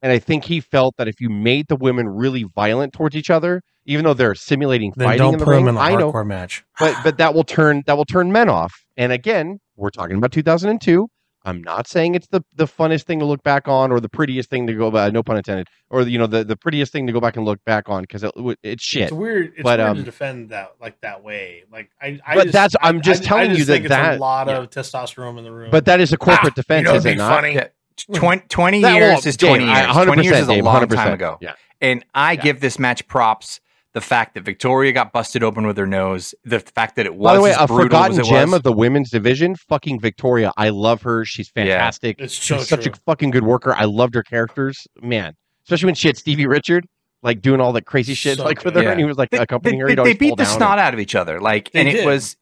And 0.01 0.12
I 0.12 0.17
think 0.17 0.46
he 0.46 0.60
felt 0.60 0.98
that 0.98 1.08
if 1.08 1.22
you 1.22 1.29
made 1.29 1.67
the 1.67 1.75
women 1.75 2.08
really 2.10 2.43
violent 2.43 2.93
towards 2.93 3.15
each 3.15 3.29
other, 3.29 3.62
even 3.86 4.03
though 4.03 4.15
they're 4.15 4.34
simulating 4.34 4.91
Then 4.96 5.08
fighting 5.08 5.20
don't 5.20 5.34
in 5.36 5.39
the 5.39 5.46
put 5.46 5.51
ring, 5.51 5.62
him 5.62 5.67
in 5.70 5.75
a 5.77 5.79
I 5.79 5.96
know, 5.96 6.12
hardcore 6.12 6.25
match. 6.25 6.63
but 6.79 6.96
but 7.03 7.17
that 7.17 7.36
will 7.36 7.43
turn 7.43 7.84
that 7.86 7.96
will 7.96 8.05
turn 8.05 8.31
men 8.31 8.50
off. 8.50 8.74
And 8.98 9.12
again, 9.12 9.60
we're 9.75 9.91
talking 9.91 10.17
about 10.17 10.31
2002. 10.31 11.08
I'm 11.44 11.64
not 11.64 11.88
saying 11.88 12.14
it's 12.16 12.28
the 12.28 12.42
the 12.56 12.66
funnest 12.68 13.04
thing 13.04 13.18
to 13.20 13.26
look 13.26 13.42
back 13.44 13.68
on 13.68 13.92
or 13.92 14.00
the 14.00 14.10
prettiest 14.10 14.50
thing 14.50 14.68
to 14.68 14.74
go 14.74 14.92
back. 14.92 15.12
No 15.12 15.24
pun 15.24 15.38
intended. 15.38 15.68
Or 15.90 16.04
you 16.04 16.20
know 16.20 16.28
the 16.28 16.44
the 16.44 16.56
prettiest 16.56 16.92
thing 16.92 17.08
to 17.08 17.14
go 17.14 17.20
back 17.20 17.36
and 17.36 17.46
look 17.46 17.64
back 17.66 17.90
on 17.90 18.04
because 18.04 18.24
it, 18.24 18.32
it's 18.62 18.84
shit. 18.84 19.04
It's 19.04 19.12
weird. 19.12 19.54
It's 19.56 19.64
But, 19.64 19.80
weird 19.80 19.90
um, 19.92 19.98
to 19.98 20.04
defend 20.04 20.50
that 20.50 20.74
like 20.80 21.02
that 21.02 21.24
way. 21.24 21.64
Like 21.72 21.90
I, 22.02 22.20
I 22.26 22.36
But 22.36 22.44
just, 22.44 22.54
that's- 22.54 22.76
I'm 22.82 23.02
just 23.02 23.24
I- 23.24 23.26
telling 23.26 23.50
I 23.50 23.54
you 23.54 23.58
just 23.58 23.68
that 23.68 23.74
think 23.74 23.86
it's 23.86 23.90
that- 23.90 24.18
a 24.18 24.20
lot 24.20 24.48
yeah. 24.48 24.58
of 24.60 24.70
testosterone 24.70 25.38
in 25.40 25.44
the 25.44 25.52
room. 25.52 25.72
But 25.72 25.86
that 25.86 26.00
is 26.00 26.14
a 26.14 26.18
corporate 26.18 26.54
defense, 26.56 26.86
you 26.86 26.92
know, 26.92 26.96
is 26.96 27.06
it'd 27.06 27.14
it 27.14 27.16
be 27.16 27.18
not? 27.18 27.42
funny. 27.42 27.56
Yeah. 27.56 27.68
Twen- 28.14 28.44
20 28.50 28.80
years 28.80 29.26
is 29.26 29.38
20 29.38 29.66
years. 29.66 29.88
20 29.94 30.24
years 30.24 30.38
is 30.40 30.48
a 30.48 30.54
Dave, 30.54 30.64
long 30.64 30.84
100%. 30.84 30.96
time 30.96 31.14
ago. 31.14 31.38
Yeah. 31.42 31.54
And 31.82 32.06
I 32.14 32.34
Yeah. 32.34 32.42
give 32.42 32.60
this 32.62 32.78
match 32.80 33.08
props. 33.08 33.60
The 33.94 34.02
fact 34.02 34.36
that 34.36 34.44
Victoria 34.46 34.94
got 34.94 35.12
busted 35.12 35.44
open 35.44 35.68
with 35.68 35.76
her 35.78 35.86
nose, 35.86 36.34
the 36.46 36.62
fact 36.62 36.96
that 36.96 37.06
it 37.06 37.14
was 37.16 37.32
By 37.32 37.36
the 37.36 37.42
way, 37.42 37.52
as 37.52 37.58
a 37.58 37.68
forgotten 37.68 38.24
gem 38.24 38.52
was. 38.52 38.58
of 38.60 38.64
the 38.64 38.72
women's 38.72 39.10
division, 39.10 39.56
fucking 39.56 40.00
Victoria. 40.00 40.54
I 40.56 40.70
love 40.70 41.02
her. 41.02 41.26
She's 41.26 41.52
Yeah. 41.56 41.64
fantastic. 41.66 42.16
it's 42.20 42.34
so 42.34 42.58
She's 42.58 42.70
such 42.70 42.88
a 42.88 42.92
fucking 43.06 43.32
good 43.32 43.44
worker. 43.44 43.76
I 43.76 43.84
loved 43.86 44.16
her 44.16 44.24
characters, 44.24 44.88
man. 45.02 45.36
Especially 45.66 45.88
when 45.88 45.96
she 45.96 46.08
had 46.08 46.16
Stevie 46.18 46.46
Richard, 46.48 46.86
like 47.22 47.42
doing 47.42 47.60
all 47.60 47.74
that 47.74 47.86
crazy 47.86 48.14
shit, 48.14 48.38
So 48.38 48.46
like 48.46 48.64
with 48.64 48.76
good. 48.76 48.86
her, 48.86 48.92
and 48.92 49.00
he 49.00 49.06
was 49.06 49.18
like 49.18 49.30
they, 49.30 49.38
accompanying 49.40 49.80
they- 49.80 49.94
her. 49.96 50.06
He'd 50.06 50.06
they 50.06 50.14
beat 50.14 50.38
the 50.38 50.46
snot 50.46 50.72
and- 50.80 50.80
out 50.88 50.94
of 50.94 51.00
each 51.02 51.14
other, 51.16 51.42
like, 51.42 51.70
They 51.72 51.82
and 51.82 51.90
it 51.90 52.06
was, 52.06 52.38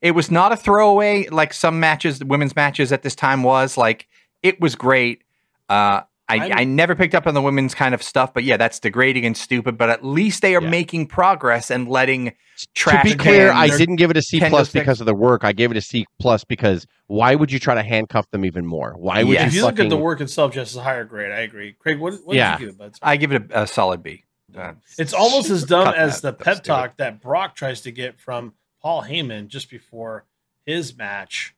it 0.00 0.16
was 0.16 0.32
not 0.32 0.50
a 0.50 0.56
throwaway 0.56 1.28
like 1.28 1.52
some 1.54 1.78
matches, 1.78 2.24
women's 2.24 2.56
matches 2.56 2.90
at 2.90 3.02
this 3.02 3.14
time 3.14 3.44
was. 3.44 3.76
Like, 3.76 4.08
it 4.42 4.60
was 4.60 4.74
great. 4.74 5.22
Uh, 5.68 6.00
I, 6.28 6.48
I'm- 6.50 6.76
never 6.76 6.94
picked 6.94 7.14
up 7.14 7.26
on 7.26 7.34
the 7.34 7.42
women's 7.42 7.74
kind 7.74 7.94
of 7.94 8.02
stuff, 8.02 8.32
but 8.32 8.44
yeah, 8.44 8.56
that's 8.56 8.78
degrading 8.80 9.26
and 9.26 9.36
stupid. 9.36 9.76
But 9.76 9.90
at 9.90 10.04
least 10.04 10.40
they 10.40 10.54
are 10.54 10.62
Yeah. 10.62 10.70
making 10.70 11.06
progress 11.08 11.70
and 11.70 11.88
letting 11.88 12.32
To 12.76 13.00
be 13.02 13.14
clear, 13.14 13.50
I 13.52 13.68
didn't 13.68 13.96
give 13.96 14.10
it 14.10 14.16
a 14.16 14.22
C 14.22 14.40
plus 14.40 14.70
because 14.72 15.00
of 15.00 15.06
the 15.06 15.14
work. 15.14 15.44
I 15.44 15.52
gave 15.52 15.70
it 15.70 15.76
a 15.76 15.80
C 15.80 16.06
plus 16.20 16.44
because 16.44 16.86
why 17.08 17.34
would 17.34 17.50
you 17.52 17.58
try 17.58 17.74
to 17.74 17.82
handcuff 17.82 18.30
them 18.30 18.44
even 18.44 18.64
more? 18.64 18.94
Why 18.96 19.22
would 19.24 19.34
Yeah. 19.34 19.46
if 19.46 19.52
you 19.52 19.60
you 19.60 19.66
look 19.66 19.80
at 19.80 19.90
the 19.90 19.96
work 19.96 20.20
itself, 20.20 20.52
just 20.52 20.72
as 20.72 20.76
a 20.76 20.82
higher 20.82 21.04
grade, 21.04 21.32
I 21.32 21.40
agree. 21.40 21.72
Craig, 21.78 21.98
what, 21.98 22.14
what 22.24 22.36
Yeah. 22.36 22.52
did 22.56 22.60
you 22.60 22.66
give 22.68 22.74
it? 22.76 22.78
Bud? 22.78 22.92
I 23.02 23.16
give 23.16 23.32
it 23.32 23.50
a, 23.50 23.62
a 23.62 23.66
solid 23.66 24.02
B. 24.02 24.24
Uh, 24.56 24.72
It's 24.98 25.12
almost 25.12 25.50
as 25.50 25.64
dumb 25.64 25.88
as 25.96 26.20
that. 26.20 26.38
the 26.38 26.44
That 26.44 26.50
was 26.50 26.56
pep 26.58 26.64
talk 26.64 26.96
that 26.98 27.20
Brock 27.20 27.56
tries 27.56 27.80
to 27.82 27.90
get 27.90 28.18
from 28.20 28.52
Paul 28.80 29.02
Heyman 29.02 29.48
just 29.48 29.68
before 29.70 30.24
his 30.64 30.96
match. 30.96 31.54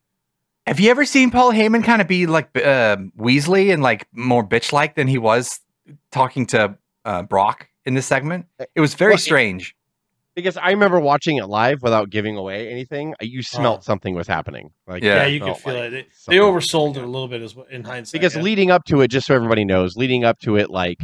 Have 0.67 0.79
you 0.79 0.89
ever 0.89 1.05
seen 1.05 1.29
Paul 1.29 1.51
Heyman 1.51 1.83
kind 1.83 2.01
of 2.01 2.07
be 2.07 2.25
like 2.25 2.49
uh, 2.57 2.97
Weasley 3.17 3.71
and 3.71 3.83
like 3.83 4.07
more 4.13 4.43
bitch 4.47 4.73
like 4.73 4.95
than 4.95 5.07
he 5.07 5.17
was 5.17 5.59
talking 6.11 6.47
to 6.47 6.77
uh, 7.05 7.21
Brock 7.23 7.67
in 7.85 7.93
this 7.93 8.07
segment? 8.07 8.47
It 8.73 8.81
was 8.81 8.95
very 8.95 9.11
Well, 9.11 9.17
strange. 9.19 9.75
because 10.35 10.57
I 10.57 10.71
remember 10.71 10.99
watching 10.99 11.37
it 11.37 11.45
live 11.45 11.83
without 11.83 12.09
giving 12.09 12.35
away 12.35 12.69
anything. 12.71 13.13
You 13.21 13.43
smelt 13.43 13.79
Oh. 13.79 13.83
something 13.83 14.15
was 14.15 14.27
happening. 14.27 14.71
Like 14.87 15.03
Yeah. 15.03 15.17
Yeah, 15.17 15.25
you 15.27 15.39
could 15.39 15.57
feel 15.57 15.75
like 15.75 15.83
it. 15.83 15.91
They, 15.91 16.01
they 16.01 16.07
something- 16.13 16.41
oversold 16.41 16.97
it 16.97 17.03
a 17.03 17.07
little 17.07 17.27
bit 17.27 17.43
as 17.43 17.55
well 17.55 17.67
in 17.69 17.83
hindsight. 17.83 18.13
because 18.19 18.35
yeah. 18.35 18.41
leading 18.41 18.71
up 18.71 18.85
to 18.85 19.01
it, 19.01 19.09
just 19.09 19.27
so 19.27 19.35
everybody 19.35 19.65
knows, 19.65 19.95
leading 19.95 20.23
up 20.23 20.39
to 20.39 20.57
it, 20.57 20.71
like 20.71 20.99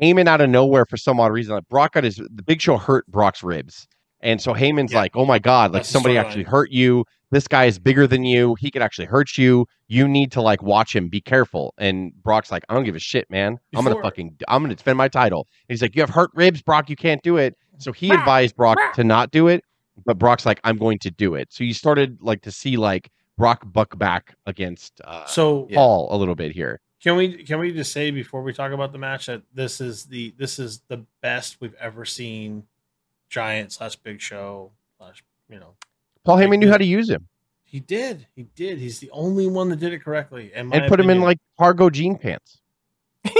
Heyman 0.00 0.28
out 0.28 0.40
of 0.40 0.48
nowhere 0.48 0.86
for 0.86 0.96
some 0.96 1.18
odd 1.18 1.32
reason, 1.32 1.54
like 1.54 1.68
Brock 1.68 1.94
got 1.94 2.04
his 2.04 2.16
the 2.18 2.42
Big 2.44 2.60
Show 2.60 2.76
hurt 2.76 3.04
Brock's 3.08 3.42
ribs, 3.42 3.88
and 4.20 4.40
so 4.40 4.52
Heyman's 4.54 4.92
Yeah. 4.92 4.98
like, 5.00 5.16
"Oh 5.16 5.24
my 5.24 5.38
god, 5.40 5.72
like 5.72 5.80
That's 5.80 5.88
somebody 5.88 6.14
storyline. 6.14 6.20
actually 6.24 6.42
hurt 6.44 6.70
you. 6.70 7.04
This 7.30 7.48
guy 7.48 7.64
is 7.64 7.78
bigger 7.78 8.06
than 8.06 8.24
you. 8.24 8.54
He 8.54 8.70
could 8.70 8.82
actually 8.82 9.06
hurt 9.06 9.36
you. 9.36 9.66
You 9.88 10.06
need 10.06 10.30
to 10.32 10.40
like 10.40 10.62
watch 10.62 10.94
him. 10.94 11.08
Be 11.08 11.20
careful." 11.20 11.74
And 11.78 12.12
Brock's 12.22 12.52
like, 12.52 12.64
"I 12.68 12.74
don't 12.74 12.84
give 12.84 12.94
a 12.94 13.00
shit, 13.00 13.28
man. 13.30 13.58
I'm 13.74 13.84
gonna 13.84 14.00
fucking 14.00 14.36
I'm 14.48 14.62
gonna 14.62 14.74
defend 14.74 14.96
my 14.98 15.08
title." 15.08 15.46
And 15.68 15.74
he's 15.74 15.82
like, 15.82 15.96
"You 15.96 16.02
have 16.02 16.10
hurt 16.10 16.30
ribs, 16.34 16.62
Brock. 16.62 16.88
You 16.88 16.96
can't 16.96 17.22
do 17.22 17.36
it." 17.36 17.56
So 17.78 17.92
he 17.92 18.10
advised 18.10 18.56
Brock 18.56 18.78
to 18.94 19.04
not 19.04 19.30
do 19.30 19.48
it, 19.48 19.62
but 20.04 20.18
Brock's 20.18 20.46
like, 20.46 20.60
"I'm 20.64 20.78
going 20.78 20.98
to 21.00 21.10
do 21.10 21.34
it." 21.34 21.52
So 21.52 21.64
you 21.64 21.74
started 21.74 22.18
like 22.20 22.42
to 22.42 22.52
see 22.52 22.76
like 22.76 23.10
Brock 23.36 23.64
buck 23.70 23.98
back 23.98 24.34
against 24.46 25.00
uh, 25.04 25.26
so 25.26 25.66
Yeah. 25.68 25.76
Paul 25.76 26.08
a 26.10 26.16
little 26.16 26.34
bit 26.34 26.52
here. 26.52 26.80
can 27.02 27.16
we 27.16 27.44
can 27.44 27.58
we 27.58 27.72
just 27.72 27.92
say 27.92 28.10
before 28.10 28.42
we 28.42 28.52
talk 28.52 28.72
about 28.72 28.92
the 28.92 28.98
match 28.98 29.26
that 29.26 29.42
this 29.52 29.80
is 29.80 30.06
the 30.06 30.32
this 30.38 30.58
is 30.58 30.80
the 30.88 31.04
best 31.20 31.60
we've 31.60 31.74
ever 31.74 32.04
seen 32.04 32.64
Giant 33.28 33.72
slash 33.72 33.96
Big 33.96 34.20
Show 34.20 34.72
slash 34.96 35.22
you 35.50 35.58
know 35.58 35.74
Paul 36.26 36.36
Like 36.36 36.48
Heyman 36.48 36.58
knew 36.58 36.68
how 36.70 36.76
to 36.78 36.84
use 36.84 37.08
him 37.08 37.26
he 37.64 37.80
did 37.80 38.26
he 38.36 38.44
did 38.54 38.78
he's 38.78 38.98
the 39.00 39.10
only 39.10 39.46
one 39.46 39.68
that 39.70 39.80
did 39.80 39.92
it 39.92 39.98
correctly 40.00 40.52
and 40.54 40.70
put 40.88 41.00
him 41.00 41.10
in 41.10 41.20
like 41.20 41.38
cargo 41.58 41.88
jean 41.90 42.16
pants, 42.16 42.60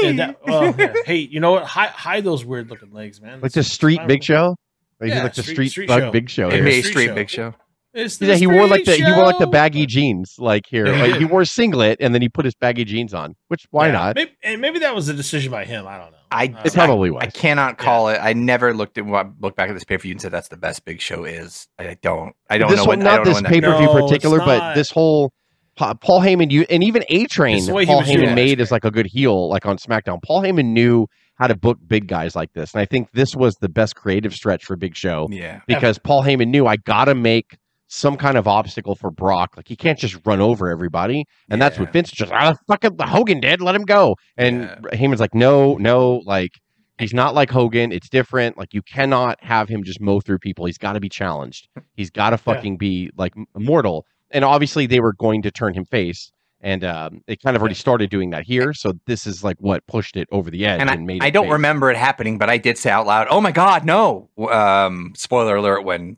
Yeah, 0.03 0.12
that- 0.12 0.46
well, 0.46 0.75
yeah. 0.79 0.94
hey 1.07 1.16
you 1.18 1.38
know 1.40 1.53
what 1.53 1.64
hide, 1.64 1.90
hide 1.90 2.25
those 2.25 2.44
weird 2.44 2.68
looking 2.70 2.92
legs 2.92 3.20
man 3.20 3.40
like 3.40 3.53
the 3.53 3.62
street 3.62 4.01
Big 4.07 4.25
Show. 4.25 4.57
Like, 5.01 5.09
Yeah, 5.11 5.14
he's 5.16 5.22
like 5.25 5.35
the 5.35 5.42
street- 5.42 5.55
street, 5.55 5.68
street 5.70 5.88
thug 5.88 6.01
show. 6.03 6.11
Big 6.11 6.31
Show. 6.31 6.49
Yeah. 6.51 6.59
NBA 6.59 6.79
Street 6.81 6.90
Street 6.90 7.07
Show. 7.07 7.14
Big 7.14 7.31
Show. 7.31 7.55
It's 7.96 8.20
Yeah, 8.20 8.35
he 8.35 8.46
wore 8.46 8.66
like 8.66 8.85
the 8.85 8.92
street 8.92 9.06
he 9.06 9.12
wore 9.12 9.24
like 9.24 9.38
the 9.38 9.46
baggy 9.46 9.87
jeans 9.87 10.35
like 10.38 10.64
here. 10.68 10.87
He 10.92 11.00
Like, 11.00 11.14
he 11.20 11.24
wore 11.32 11.40
a 11.40 11.46
singlet 11.46 11.96
and 12.00 12.14
then 12.14 12.20
he 12.22 12.28
put 12.28 12.44
his 12.44 12.54
baggy 12.54 12.85
jeans 12.85 13.14
on. 13.14 13.35
Which 13.48 13.66
why 13.70 13.87
Yeah, 13.87 13.92
not? 13.92 14.16
Maybe, 14.16 14.32
and 14.42 14.61
maybe 14.61 14.78
that 14.80 14.94
was 14.94 15.09
a 15.09 15.14
decision 15.14 15.50
by 15.50 15.64
him. 15.64 15.87
I 15.87 15.98
don't 15.98 16.11
know. 16.12 16.18
I- 16.30 16.54
It 16.64 16.72
probably 16.74 17.11
was. 17.11 17.22
I 17.22 17.26
cannot 17.26 17.78
call 17.78 18.09
it. 18.09 18.18
I 18.20 18.32
never 18.35 18.74
looked 18.74 18.98
at 18.98 19.06
look 19.06 19.56
back 19.56 19.70
at 19.70 19.74
this 19.74 19.85
pay 19.85 19.96
per 19.96 20.02
view 20.02 20.12
and 20.12 20.20
said 20.20 20.32
that's 20.32 20.48
the 20.48 20.56
best 20.56 20.85
Big 20.85 21.00
Show 21.00 21.24
is. 21.24 21.66
I 21.78 21.96
don't. 22.02 22.35
I 22.50 22.59
don't 22.59 22.68
this 22.70 22.78
know 22.78 22.85
one, 22.85 22.98
when. 22.98 23.06
I 23.09 23.16
not 23.16 23.24
don't 23.24 23.35
this 23.35 23.42
pay 23.42 23.61
per 23.61 23.76
view 23.78 23.87
No, 23.87 24.02
particular, 24.06 24.38
but 24.38 24.74
this 24.74 24.90
whole 24.90 25.32
Paul 25.76 26.20
Heyman, 26.20 26.50
you 26.50 26.64
and 26.70 26.82
even 26.82 27.04
A 27.09 27.26
Train, 27.26 27.56
It's 27.59 27.66
he 27.66 27.72
Paul 27.87 27.98
was 27.98 28.09
Heyman 28.09 28.35
made 28.35 28.61
as 28.61 28.70
like 28.70 28.85
a 28.85 28.90
good 28.90 29.06
heel, 29.06 29.48
like 29.48 29.66
on 29.66 29.76
SmackDown. 29.76 30.22
Paul 30.22 30.42
Heyman 30.42 30.66
knew 30.72 31.06
how 31.35 31.46
to 31.46 31.54
book 31.56 31.78
big 31.87 32.09
guys 32.09 32.35
like 32.35 32.50
this, 32.54 32.72
and 32.72 32.80
I 32.80 32.87
think 32.87 33.09
this 33.12 33.37
was 33.37 33.56
the 33.56 33.68
best 33.68 33.94
creative 33.94 34.35
stretch 34.35 34.64
for 34.64 34.74
Big 34.74 34.96
Show 34.96 35.28
Yeah. 35.30 35.61
because 35.66 35.98
Paul 35.98 36.22
Heyman 36.22 36.48
knew 36.48 36.66
I 36.66 36.76
got 36.76 37.04
to 37.06 37.14
make 37.14 37.59
some 37.88 38.16
kind 38.16 38.37
of 38.37 38.49
obstacle 38.49 38.94
for 38.94 39.11
Brock. 39.11 39.55
Like 39.57 39.68
he 39.68 39.77
can't 39.77 39.99
just 39.99 40.18
run 40.25 40.40
over 40.40 40.70
everybody, 40.70 41.25
and 41.51 41.61
that's 41.61 41.79
what 41.79 41.92
Vince 41.92 42.11
just 42.11 42.33
ah, 42.33 42.55
fucking 42.66 42.96
Hogan 43.01 43.40
did. 43.40 43.61
Let 43.61 43.75
him 43.75 43.85
go. 43.85 44.16
And 44.37 44.62
Yeah. 44.62 44.77
Heyman's 44.92 45.20
like, 45.20 45.35
no, 45.35 45.75
no, 45.77 46.22
like 46.25 46.51
he's 46.99 47.14
not 47.14 47.35
like 47.35 47.51
Hogan. 47.51 47.92
It's 47.92 48.09
different. 48.09 48.57
Like 48.59 48.72
you 48.75 48.83
cannot 48.83 49.42
have 49.42 49.68
him 49.68 49.85
just 49.85 50.01
mow 50.01 50.20
through 50.20 50.38
people. 50.38 50.64
He's 50.66 50.79
got 50.79 50.94
to 50.94 51.01
be 51.01 51.09
challenged. 51.09 51.68
He's 51.94 52.11
got 52.11 52.31
to 52.31 52.38
fucking 52.38 52.77
be 52.79 53.11
like 53.16 53.35
immortal. 53.55 54.05
And 54.31 54.44
obviously 54.44 54.87
they 54.87 55.01
were 55.01 55.12
going 55.12 55.42
to 55.42 55.51
turn 55.51 55.75
him 55.75 55.85
face. 55.85 56.33
And 56.62 56.83
um, 56.85 57.20
they 57.27 57.37
kind 57.37 57.55
of 57.55 57.61
already 57.62 57.75
started 57.77 58.09
doing 58.11 58.31
that 58.31 58.44
here, 58.44 58.72
so 58.72 58.94
this 59.07 59.27
is 59.27 59.44
like 59.44 59.57
what 59.61 59.87
pushed 59.87 60.16
it 60.16 60.27
over 60.33 60.51
the 60.51 60.64
edge 60.64 60.81
And 60.81 60.90
and, 60.90 61.01
I, 61.01 61.05
made. 61.05 61.22
I 61.22 61.29
don't 61.31 61.44
face. 61.44 61.53
remember 61.53 61.90
it 61.90 61.96
happening, 61.99 62.38
but 62.38 62.49
I 62.49 62.57
did 62.57 62.79
say 62.79 62.90
out 62.90 63.07
loud, 63.07 63.29
"Oh 63.31 63.42
my 63.42 63.53
God, 63.53 63.85
no!" 63.85 64.31
Um, 64.51 65.12
spoiler 65.14 65.57
alert 65.57 65.83
when 65.83 66.16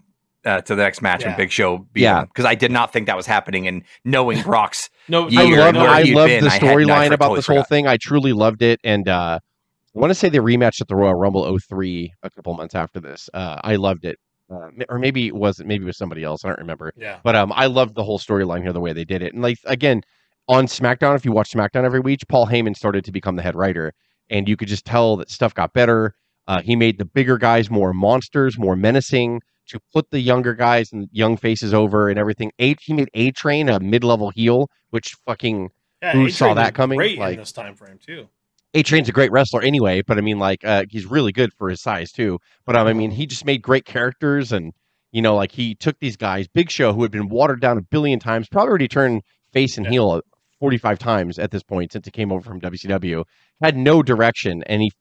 uh, 0.49 0.61
to 0.63 0.75
the 0.75 0.83
next 0.83 1.03
match 1.03 1.21
Yeah. 1.23 1.29
when 1.29 1.37
Big 1.37 1.51
Show 1.53 1.87
beat 1.93 2.03
Yeah. 2.03 2.25
because 2.25 2.45
I 2.45 2.55
did 2.55 2.73
not 2.73 2.93
think 2.93 3.07
that 3.07 3.17
was 3.17 3.27
happening, 3.27 3.69
and 3.69 3.83
knowing 4.05 4.43
Brock's 4.43 4.89
no, 5.09 5.27
I 5.27 5.31
year 5.31 5.57
no, 5.57 5.63
love 5.63 5.69
and 5.69 5.77
where 5.79 5.91
I 5.91 6.03
love 6.05 6.29
been, 6.29 6.45
the 6.45 6.51
I 6.51 6.55
had- 6.55 6.63
I 6.65 6.67
storyline 6.67 7.07
about 7.13 7.19
totally 7.27 7.37
this 7.39 7.47
whole 7.47 7.57
forgot. 7.57 7.69
thing. 7.69 7.87
I 7.87 7.97
truly 7.99 8.33
loved 8.33 8.63
it, 8.63 8.81
and 8.83 9.09
uh, 9.09 9.39
I 9.95 9.99
want 9.99 10.11
to 10.11 10.15
say 10.15 10.29
they 10.29 10.39
rematched 10.39 10.81
at 10.81 10.89
the 10.89 10.97
Royal 10.97 11.15
Rumble 11.15 11.57
03 11.59 12.13
a 12.23 12.31
couple 12.31 12.55
months 12.55 12.75
after 12.75 13.01
this. 13.01 13.29
Uh, 13.35 13.61
I 13.63 13.77
loved 13.77 14.05
it, 14.05 14.19
uh, 14.53 14.69
or 14.89 14.99
maybe 14.99 15.27
it 15.27 15.35
wasn't. 15.35 15.69
Maybe 15.69 15.85
it 15.85 15.87
was 15.87 15.99
somebody 15.99 16.25
else. 16.25 16.45
I 16.45 16.49
don't 16.49 16.59
remember. 16.59 16.93
yeah. 16.97 17.19
But 17.23 17.37
um, 17.37 17.53
I 17.55 17.67
loved 17.67 17.95
the 17.95 18.05
whole 18.05 18.19
storyline 18.19 18.63
here, 18.63 18.73
the 18.73 18.81
way 18.81 18.93
they 18.93 19.05
did 19.05 19.23
it, 19.23 19.33
and 19.35 19.43
like 19.43 19.59
again 19.65 20.03
on 20.49 20.67
SmackDown. 20.67 21.15
If 21.17 21.25
you 21.25 21.33
watch 21.33 21.51
SmackDown 21.53 21.85
every 21.85 22.01
week, 22.01 22.21
Paul 22.29 22.47
Heyman 22.47 22.75
started 22.77 23.05
to 23.05 23.13
become 23.13 23.37
the 23.37 23.43
head 23.43 23.55
writer, 23.55 23.93
and 24.31 24.49
you 24.49 24.57
could 24.57 24.69
just 24.69 24.85
tell 24.85 25.17
that 25.19 25.31
stuff 25.31 25.53
got 25.55 25.73
better. 25.73 26.15
Uh, 26.47 26.63
he 26.63 26.75
made 26.77 26.99
the 26.99 27.05
bigger 27.05 27.37
guys 27.37 27.71
more 27.71 27.93
monsters, 27.93 28.59
more 28.59 28.75
menacing. 28.77 29.41
To 29.69 29.81
put 29.93 30.11
the 30.11 30.21
younger 30.21 30.55
guys 30.55 30.93
and 30.93 31.09
young 31.13 31.37
faces 31.37 31.75
over 31.75 32.09
and 32.09 32.19
everything. 32.19 32.51
A 32.59 32.75
he 32.81 32.93
made 32.95 33.11
A 33.15 33.31
Train 33.33 33.69
a 33.69 33.79
mid 33.81 34.03
level 34.05 34.31
heel, 34.31 34.69
which 34.91 35.15
fucking 35.27 35.71
yeah 36.03 36.13
Who 36.13 36.21
A-Train 36.21 36.33
saw 36.33 36.55
that 36.55 36.75
coming? 36.75 36.97
Great 36.97 37.19
Like- 37.19 37.35
in 37.35 37.39
this 37.41 37.53
time 37.53 37.75
frame 37.75 37.99
too. 38.05 38.29
A 38.75 38.83
Train's 38.83 39.09
a 39.09 39.13
great 39.13 39.33
wrestler 39.33 39.63
anyway, 39.63 40.03
but 40.03 40.19
I 40.19 40.21
mean, 40.21 40.39
like, 40.39 40.63
uh, 40.63 40.85
he's 40.91 41.07
really 41.07 41.33
good 41.33 41.53
for 41.55 41.71
his 41.71 41.81
size 41.81 42.13
too. 42.13 42.39
But 42.67 42.77
um, 42.77 42.87
I 42.87 42.93
mean, 42.93 43.11
he 43.11 43.27
just 43.27 43.47
made 43.47 43.63
great 43.63 43.87
characters, 43.87 44.53
and 44.53 44.73
you 45.11 45.23
know, 45.23 45.35
like 45.35 45.53
he 45.53 45.75
took 45.75 45.99
these 46.01 46.19
guys, 46.19 46.47
Big 46.49 46.71
Show, 46.71 46.93
who 46.93 47.01
had 47.03 47.11
been 47.11 47.29
watered 47.31 47.61
down 47.63 47.79
a 47.79 47.83
billion 47.83 48.19
times, 48.21 48.47
probably 48.47 48.69
already 48.69 48.89
turned 48.89 49.23
face 49.53 49.79
and 49.79 49.87
Yeah. 49.87 49.93
heel 49.93 50.23
forty-five 50.61 50.99
times 50.99 51.39
at 51.39 51.51
this 51.51 51.63
point 51.63 51.93
since 51.93 52.05
he 52.07 52.11
came 52.11 52.31
over 52.31 52.43
from 52.43 52.61
WCW, 52.61 53.25
had 53.63 53.77
no 53.77 54.03
direction, 54.03 54.63
and 54.67 54.83
he, 54.83 54.93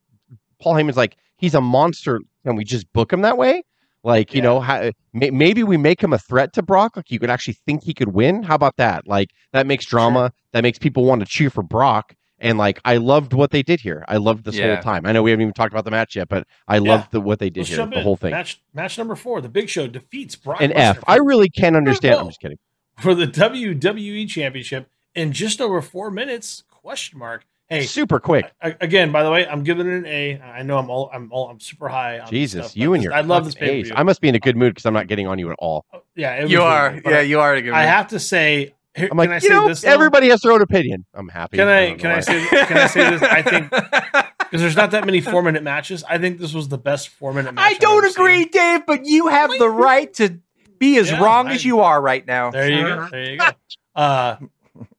Paul 0.62 0.76
Heyman's 0.76 0.98
like, 0.98 1.18
he's 1.38 1.54
a 1.54 1.62
monster. 1.62 2.22
Can 2.46 2.56
we 2.56 2.64
just 2.64 2.92
book 2.94 3.12
him 3.12 3.22
that 3.22 3.38
way? 3.38 3.64
Like, 4.08 4.34
you 4.34 4.38
Yeah. 4.40 4.44
know, 4.44 4.60
ha- 4.62 4.92
may- 5.14 5.32
maybe 5.32 5.64
we 5.64 5.76
make 5.76 6.02
him 6.02 6.14
a 6.14 6.18
threat 6.18 6.54
to 6.54 6.62
Brock. 6.64 6.96
Like, 6.96 7.12
you 7.12 7.20
could 7.20 7.30
actually 7.30 7.58
think 7.66 7.84
he 7.84 7.94
could 7.94 8.14
win. 8.14 8.42
How 8.44 8.56
about 8.56 8.78
that? 8.78 9.06
Like, 9.06 9.32
that 9.52 9.68
makes 9.68 9.86
drama. 9.86 10.32
That 10.54 10.64
makes 10.64 10.80
people 10.80 11.04
want 11.04 11.20
to 11.20 11.26
cheer 11.28 11.50
for 11.50 11.62
Brock. 11.62 12.16
And 12.40 12.58
like, 12.58 12.80
I 12.86 12.98
loved 12.98 13.34
what 13.34 13.52
they 13.52 13.64
did 13.64 13.82
here. 13.82 14.06
I 14.08 14.18
loved 14.18 14.46
this 14.46 14.56
Yeah. 14.56 14.76
whole 14.76 14.84
time. 14.84 15.06
I 15.06 15.12
know 15.12 15.24
we 15.24 15.32
haven't 15.32 15.42
even 15.42 15.54
talked 15.54 15.74
about 15.74 15.86
the 15.86 15.92
match 15.92 16.16
yet, 16.16 16.30
but 16.30 16.48
I 16.68 16.78
loved 16.78 17.12
the, 17.12 17.20
what 17.20 17.40
they 17.40 17.50
did 17.50 17.62
Let's 17.62 17.70
here. 17.70 17.86
The 17.86 17.98
in. 17.98 18.04
whole 18.04 18.16
thing. 18.16 18.32
Match 18.32 18.62
match 18.74 18.98
number 18.98 19.16
four. 19.16 19.42
The 19.42 19.50
Big 19.50 19.68
Show 19.70 19.88
defeats 19.88 20.36
Brock 20.36 20.62
An 20.62 20.70
Lesnar 20.72 20.76
F. 20.98 21.04
I 21.08 21.18
really 21.18 21.50
can't 21.50 21.76
understand. 21.76 22.16
I'm 22.20 22.28
just 22.28 22.40
kidding. 22.40 22.60
for 23.00 23.14
the 23.16 23.26
WWE 23.28 24.26
Championship 24.28 24.88
in 25.16 25.34
just 25.34 25.60
over 25.60 25.82
four 25.82 26.10
minutes. 26.12 26.64
Question 26.70 27.20
mark. 27.20 27.44
Hey, 27.70 27.86
super 27.86 28.20
quick. 28.20 28.50
a- 28.62 28.76
again, 28.80 29.12
by 29.12 29.24
the 29.24 29.30
way, 29.32 29.46
I'm 29.46 29.64
giving 29.64 29.88
it 29.88 29.94
an 29.94 30.06
A. 30.06 30.40
I 30.40 30.64
know 30.64 30.78
I'm 30.78 30.90
all 30.90 31.10
I'm 31.14 31.30
all 31.34 31.50
I'm 31.50 31.60
super 31.60 31.90
high. 31.90 32.20
On 32.20 32.30
Jesus, 32.30 32.68
stuff, 32.68 32.78
you 32.78 32.90
but 32.90 32.94
and 32.94 33.04
your 33.04 33.14
I 33.14 33.22
love 33.22 33.44
this 33.46 33.56
fucking 33.56 33.68
pay 33.68 33.80
A's. 33.80 33.92
I 33.96 34.04
must 34.04 34.22
be 34.22 34.30
in 34.30 34.36
a 34.36 34.40
good 34.40 34.56
mood 34.56 34.74
because 34.74 34.86
I'm 34.86 34.94
not 34.94 35.08
getting 35.08 35.28
on 35.28 35.38
you 35.38 35.50
at 35.52 35.58
all. 35.60 35.86
Yeah, 36.16 36.36
it 36.36 36.44
was 36.44 36.52
You 36.52 36.62
are. 36.62 36.94
good, 37.02 37.12
Yeah, 37.12 37.18
I, 37.18 37.22
you 37.22 37.40
are. 37.42 37.54
a 37.56 37.62
good 37.62 37.74
I 37.74 37.80
man. 37.84 37.88
have 37.90 38.08
to 38.10 38.20
say. 38.20 38.74
Here, 38.96 39.10
I'm 39.12 39.18
like, 39.18 39.28
can 39.28 39.34
I 39.34 39.36
you 39.36 39.42
say 39.42 39.50
know, 39.50 39.68
this? 39.68 39.84
everybody 39.84 40.30
has 40.30 40.42
their 40.42 40.54
own 40.54 40.62
opinion. 40.64 41.06
I'm 41.14 41.28
happy. 41.30 41.58
Can 41.58 41.68
I 41.68 41.90
don't 41.90 42.00
can 42.00 42.10
know 42.10 42.16
I 42.16 42.20
say 42.22 42.48
can 42.48 42.78
I 42.78 42.88
say 42.88 43.10
this? 43.12 43.22
I 43.22 43.42
think 43.44 43.70
because 44.40 44.62
there's 44.62 44.76
not 44.78 44.92
that 44.92 45.06
many 45.06 45.22
four 45.22 45.44
minute 45.44 45.62
matches. 45.62 46.04
I 46.08 46.18
think 46.18 46.40
this 46.40 46.54
was 46.54 46.68
the 46.70 46.78
best 46.80 47.10
four 47.10 47.34
minute 47.34 47.54
match. 47.54 47.64
I 47.64 47.72
I've 47.76 47.80
don't 47.80 47.98
ever 48.04 48.10
seen. 48.10 48.24
agree, 48.24 48.46
Dave, 48.46 48.86
but 48.88 49.06
you 49.06 49.28
have 49.28 49.52
the 49.60 49.70
right 49.70 50.12
to 50.16 50.40
be 50.80 50.98
as 50.98 51.12
Yeah, 51.12 51.22
wrong 51.22 51.48
I- 51.48 51.54
as 51.54 51.66
you 51.66 51.82
are 51.82 52.02
right 52.02 52.26
now. 52.26 52.50
There 52.52 52.72
you 52.72 52.82
go. 52.84 53.08
There 53.12 53.32
you 53.34 53.38
go. 53.40 53.46
Uh, 53.96 54.36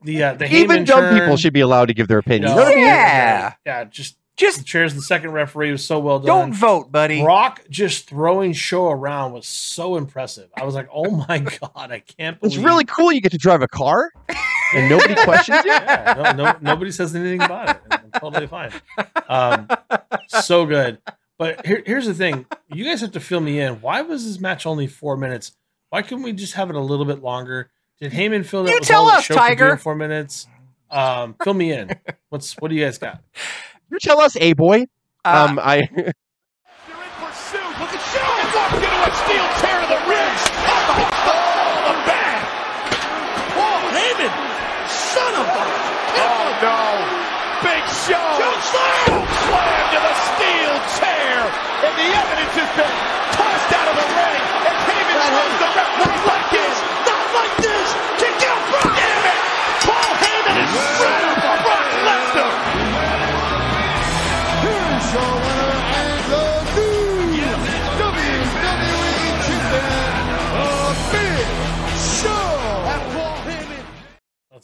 the 0.03 0.23
uh, 0.23 0.35
the 0.35 0.47
Even 0.55 0.85
Heyman 0.85 0.87
dumb 0.87 1.01
turn, 1.01 1.19
people 1.21 1.37
should 1.37 1.53
be 1.53 1.61
allowed 1.61 1.87
to 1.87 1.95
give 1.95 2.09
their 2.09 2.19
opinion. 2.19 2.51
No, 2.51 2.57
You 2.57 2.57
know 2.57 2.65
what 2.65 2.73
I 2.73 2.75
mean? 2.77 2.85
Yeah. 2.85 3.53
yeah. 3.67 3.85
Just 3.85 4.17
Just 4.37 4.65
chairs. 4.67 4.95
The 4.95 5.03
second 5.03 5.33
referee 5.33 5.71
was 5.73 5.85
so 5.85 5.99
well 5.99 6.19
done. 6.21 6.27
don't 6.27 6.53
vote, 6.53 6.93
buddy. 6.93 7.23
Brock 7.23 7.63
just 7.71 8.09
throwing 8.09 8.53
show 8.53 8.89
around 8.89 9.33
was 9.33 9.47
so 9.47 9.97
impressive. 9.97 10.49
I 10.57 10.65
was 10.65 10.75
like, 10.75 10.89
oh 10.93 11.11
my 11.29 11.39
god, 11.61 11.91
I 11.93 12.01
can't 12.01 12.41
believe. 12.41 12.57
It's 12.57 12.65
really 12.65 12.85
cool. 12.85 13.13
You 13.13 13.21
get 13.21 13.33
to 13.33 13.39
drive 13.39 13.63
a 13.63 13.69
car 13.69 14.11
and 14.75 14.89
nobody 14.89 15.15
questions 15.25 15.65
you. 15.65 15.71
Yeah, 15.73 16.33
no, 16.37 16.45
no, 16.45 16.57
nobody 16.61 16.91
says 16.91 17.15
anything 17.15 17.43
about 17.43 17.71
it. 17.71 17.83
I'm 17.91 18.11
totally 18.21 18.47
fine. 18.47 18.73
Um, 19.29 19.69
so 20.29 20.67
good. 20.67 21.01
But 21.39 21.65
here, 21.67 21.83
here's 21.87 22.07
the 22.07 22.15
thing: 22.15 22.47
you 22.69 22.85
guys 22.85 23.01
have 23.01 23.13
to 23.13 23.21
fill 23.21 23.41
me 23.41 23.61
in. 23.61 23.81
Why 23.81 24.03
was 24.03 24.25
this 24.27 24.41
match 24.41 24.67
only 24.67 24.87
four 24.87 25.17
minutes? 25.17 25.53
Why 25.91 26.03
couldn't 26.03 26.23
we 26.25 26.33
just 26.33 26.55
have 26.55 26.69
it 26.69 26.77
a 26.77 26.81
little 26.81 27.07
bit 27.07 27.23
longer? 27.23 27.71
Did 28.01 28.13
Heyman 28.13 28.45
fill 28.47 28.65
that 28.65 28.71
You 28.71 28.79
was 28.81 28.87
tell 28.89 29.07
us, 29.07 29.25
show 29.25 29.35
Tiger. 29.35 29.73
in 29.73 29.79
four 29.79 29.95
minutes? 29.95 30.47
Um, 30.91 31.35
fill 31.43 31.55
me 31.55 31.73
in. 31.73 31.91
What's 32.29 32.55
what 32.55 32.69
do 32.69 32.75
you 32.77 32.85
guys 32.85 32.99
got? 32.99 33.23
You 33.91 33.99
tell 33.99 34.21
us, 34.21 34.37
a 34.37 34.53
boy. 34.53 34.87
Uh, 35.25 35.47
Um, 35.51 35.59
I 35.63 35.81
They're 35.93 36.05
in 36.07 36.13
pursuit. 37.19 37.61
Look 37.81 37.93
at 37.93 38.01
Shaw. 38.01 38.39
And 38.41 38.55
walks 38.55 38.75
into 38.75 39.03
a 39.03 39.15
steel 39.17 39.68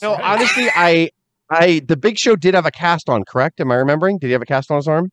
no, 0.05 0.13
right. 0.15 0.23
honestly, 0.23 0.69
I, 0.75 1.11
I, 1.51 1.81
the 1.87 1.97
Big 1.97 2.19
Show 2.19 2.37
did 2.37 2.55
have 2.55 2.67
a 2.67 2.71
cast 2.71 3.09
on. 3.09 3.25
Correct? 3.25 3.61
Am 3.61 3.71
I 3.71 3.77
remembering? 3.77 4.19
Did 4.19 4.29
he 4.29 4.33
have 4.33 4.43
a 4.43 4.47
cast 4.47 4.71
on 4.71 4.77
his 4.77 4.89
arm? 4.89 5.11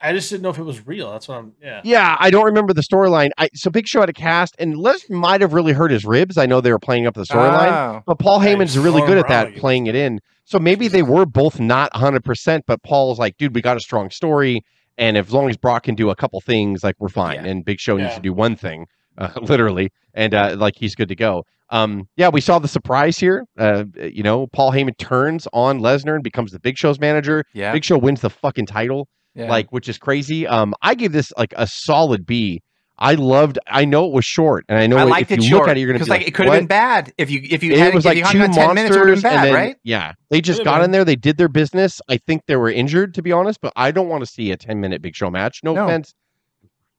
I 0.00 0.12
just 0.12 0.28
didn't 0.28 0.42
know 0.42 0.50
if 0.50 0.58
it 0.58 0.64
was 0.64 0.86
real. 0.86 1.10
That's 1.12 1.28
what 1.28 1.38
I'm. 1.38 1.54
Yeah. 1.62 1.80
Yeah, 1.82 2.16
I 2.20 2.30
don't 2.30 2.44
remember 2.44 2.74
the 2.74 2.82
storyline. 2.82 3.30
I 3.38 3.48
so 3.54 3.70
Big 3.70 3.86
Show 3.86 4.00
had 4.00 4.10
a 4.10 4.12
cast, 4.14 4.54
and 4.58 4.76
Les 4.76 5.08
might 5.08 5.40
have 5.40 5.54
really 5.54 5.72
hurt 5.72 5.90
his 5.90 6.04
ribs. 6.04 6.36
I 6.36 6.46
know 6.46 6.60
they 6.60 6.72
were 6.72 6.78
playing 6.78 7.06
up 7.06 7.14
the 7.14 7.22
storyline, 7.22 7.72
oh. 7.72 8.02
but 8.06 8.18
Paul 8.18 8.42
Yeah, 8.42 8.54
Heyman's 8.54 8.76
really 8.76 9.00
throwing 9.00 9.06
good 9.06 9.18
at 9.18 9.28
that, 9.28 9.56
playing 9.56 9.86
it 9.86 9.94
in. 9.94 10.20
So 10.44 10.58
maybe 10.58 10.88
they 10.88 11.02
were 11.02 11.24
both 11.24 11.58
not 11.58 11.90
100%, 11.94 12.62
but 12.66 12.82
Paul's 12.82 13.18
like, 13.18 13.38
dude, 13.38 13.54
we 13.54 13.62
got 13.62 13.78
a 13.78 13.80
strong 13.80 14.10
story. 14.10 14.62
And 14.98 15.16
as 15.16 15.32
long 15.32 15.48
as 15.48 15.56
Brock 15.56 15.84
can 15.84 15.94
do 15.94 16.10
a 16.10 16.16
couple 16.16 16.40
things, 16.40 16.84
like 16.84 16.96
we're 16.98 17.08
fine. 17.08 17.36
Yeah. 17.36 17.50
And 17.50 17.64
Big 17.64 17.80
Show 17.80 17.96
needs 17.96 18.14
to 18.14 18.20
do 18.20 18.32
one 18.32 18.56
thing, 18.56 18.86
uh, 19.16 19.30
literally. 19.40 19.90
And 20.12 20.34
uh, 20.34 20.54
like 20.58 20.74
he's 20.76 20.94
good 20.94 21.08
to 21.08 21.16
go. 21.16 21.44
Um, 21.70 22.08
yeah, 22.16 22.28
we 22.28 22.40
saw 22.40 22.58
the 22.58 22.68
surprise 22.68 23.18
here. 23.18 23.44
Uh, 23.58 23.84
you 23.96 24.22
know, 24.22 24.46
Paul 24.48 24.70
Heyman 24.72 24.96
turns 24.98 25.48
on 25.52 25.80
Lesnar 25.80 26.14
and 26.14 26.22
becomes 26.22 26.52
the 26.52 26.60
Big 26.60 26.76
Show's 26.78 27.00
manager. 27.00 27.44
Yeah. 27.54 27.72
Big 27.72 27.84
Show 27.84 27.98
wins 27.98 28.20
the 28.20 28.30
fucking 28.30 28.66
title 28.66 29.08
yeah. 29.34 29.48
like 29.48 29.70
which 29.72 29.88
is 29.88 29.98
crazy. 29.98 30.46
Um, 30.46 30.74
I 30.82 30.94
give 30.94 31.12
this 31.12 31.32
like 31.36 31.52
a 31.56 31.66
solid 31.66 32.24
B. 32.26 32.62
I 32.96 33.14
loved. 33.14 33.58
I 33.66 33.84
know 33.84 34.06
it 34.06 34.12
was 34.12 34.24
short, 34.24 34.64
and 34.68 34.78
I 34.78 34.86
know 34.86 34.96
I 34.98 35.02
it- 35.02 35.06
liked 35.06 35.32
if 35.32 35.38
it 35.38 35.42
you 35.42 35.48
short 35.50 35.62
look 35.62 35.68
at 35.70 35.76
it, 35.76 35.80
you're 35.80 35.88
gonna 35.88 35.98
because 35.98 36.06
be 36.06 36.10
like, 36.12 36.20
like, 36.20 36.28
it 36.28 36.34
could 36.34 36.46
have 36.46 36.54
been 36.54 36.66
bad 36.68 37.12
if 37.18 37.28
you 37.28 37.40
if 37.50 37.64
you 37.64 37.72
It 37.72 37.78
had 37.78 37.92
was 37.92 38.04
if 38.04 38.10
like 38.10 38.18
you 38.18 38.24
hung 38.24 38.32
two 38.34 38.60
on 38.60 38.74
minutes 38.76 38.94
it 38.94 38.98
monsters, 39.00 39.04
been 39.04 39.12
and 39.14 39.22
bad, 39.22 39.44
then 39.46 39.54
right? 39.54 39.76
yeah, 39.82 40.12
they 40.30 40.40
just 40.40 40.62
got 40.62 40.76
been. 40.76 40.84
in 40.84 40.90
there. 40.92 41.04
They 41.04 41.16
did 41.16 41.36
their 41.36 41.48
business. 41.48 42.00
I 42.08 42.18
think 42.18 42.42
they 42.46 42.54
were 42.54 42.70
injured, 42.70 43.14
to 43.14 43.22
be 43.22 43.32
honest, 43.32 43.60
but 43.60 43.72
I 43.74 43.90
don't 43.90 44.08
want 44.08 44.22
to 44.24 44.26
see 44.30 44.52
a 44.52 44.56
ten 44.56 44.80
minute 44.80 45.02
Big 45.02 45.16
Show 45.16 45.28
match. 45.28 45.58
No, 45.64 45.74
No. 45.74 45.86
offense. 45.86 46.14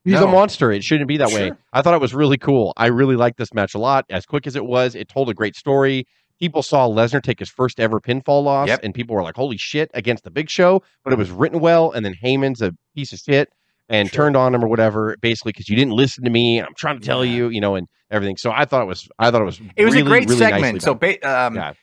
He's 0.05 0.13
No. 0.13 0.27
a 0.27 0.31
monster. 0.31 0.71
It 0.71 0.83
shouldn't 0.83 1.07
be 1.07 1.17
that 1.17 1.29
way. 1.31 1.51
I 1.73 1.81
thought 1.81 1.93
it 1.95 1.99
was 2.01 2.13
really 2.13 2.37
cool. 2.37 2.73
I 2.77 2.87
really 2.87 3.15
liked 3.15 3.37
this 3.37 3.53
match 3.53 3.73
a 3.73 3.79
lot. 3.79 4.05
As 4.09 4.25
quick 4.25 4.45
as 4.47 4.55
it 4.55 4.63
was, 4.65 4.95
it 4.95 5.09
told 5.09 5.29
a 5.29 5.33
great 5.33 5.55
story. 5.55 6.05
People 6.39 6.61
saw 6.63 6.87
Lesnar 6.87 7.21
take 7.23 7.39
his 7.39 7.49
first 7.49 7.79
ever 7.79 7.99
pinfall 7.99 8.43
loss, 8.43 8.67
Yep. 8.67 8.81
and 8.83 8.93
people 8.93 9.15
were 9.15 9.23
like, 9.23 9.35
"Holy 9.35 9.57
shit!" 9.57 9.89
against 9.93 10.23
the 10.23 10.31
Big 10.31 10.49
Show. 10.49 10.81
But 11.03 11.11
it 11.13 11.19
was 11.19 11.31
written 11.31 11.59
well, 11.59 11.91
and 11.91 12.05
then 12.05 12.13
Heyman's 12.23 12.61
a 12.61 12.73
piece 12.95 13.11
of 13.13 13.19
shit 13.19 13.49
and 13.89 14.09
Sure. 14.09 14.25
turned 14.25 14.37
on 14.37 14.53
him 14.53 14.63
or 14.63 14.67
whatever, 14.67 15.15
basically 15.21 15.53
because 15.53 15.69
you 15.69 15.75
didn't 15.75 15.93
listen 15.93 16.23
to 16.23 16.29
me. 16.29 16.59
I'm 16.61 16.73
trying 16.77 16.99
to 16.99 17.05
tell 17.05 17.23
Yeah. 17.25 17.35
you, 17.35 17.49
you 17.49 17.61
know, 17.61 17.75
and 17.75 17.87
everything. 18.11 18.35
So 18.37 18.51
I 18.51 18.65
thought 18.65 18.81
it 18.81 18.87
was, 18.87 19.07
I 19.17 19.31
thought 19.31 19.41
it 19.41 19.45
was, 19.45 19.59
It 19.75 19.85
was 19.85 19.93
really, 19.95 20.05
a 20.05 20.09
great 20.09 20.25
really 20.29 20.37
segment. 20.39 20.81
So 20.83 20.93
ba- 20.93 21.23
um, 21.27 21.55
Yeah. 21.55 21.73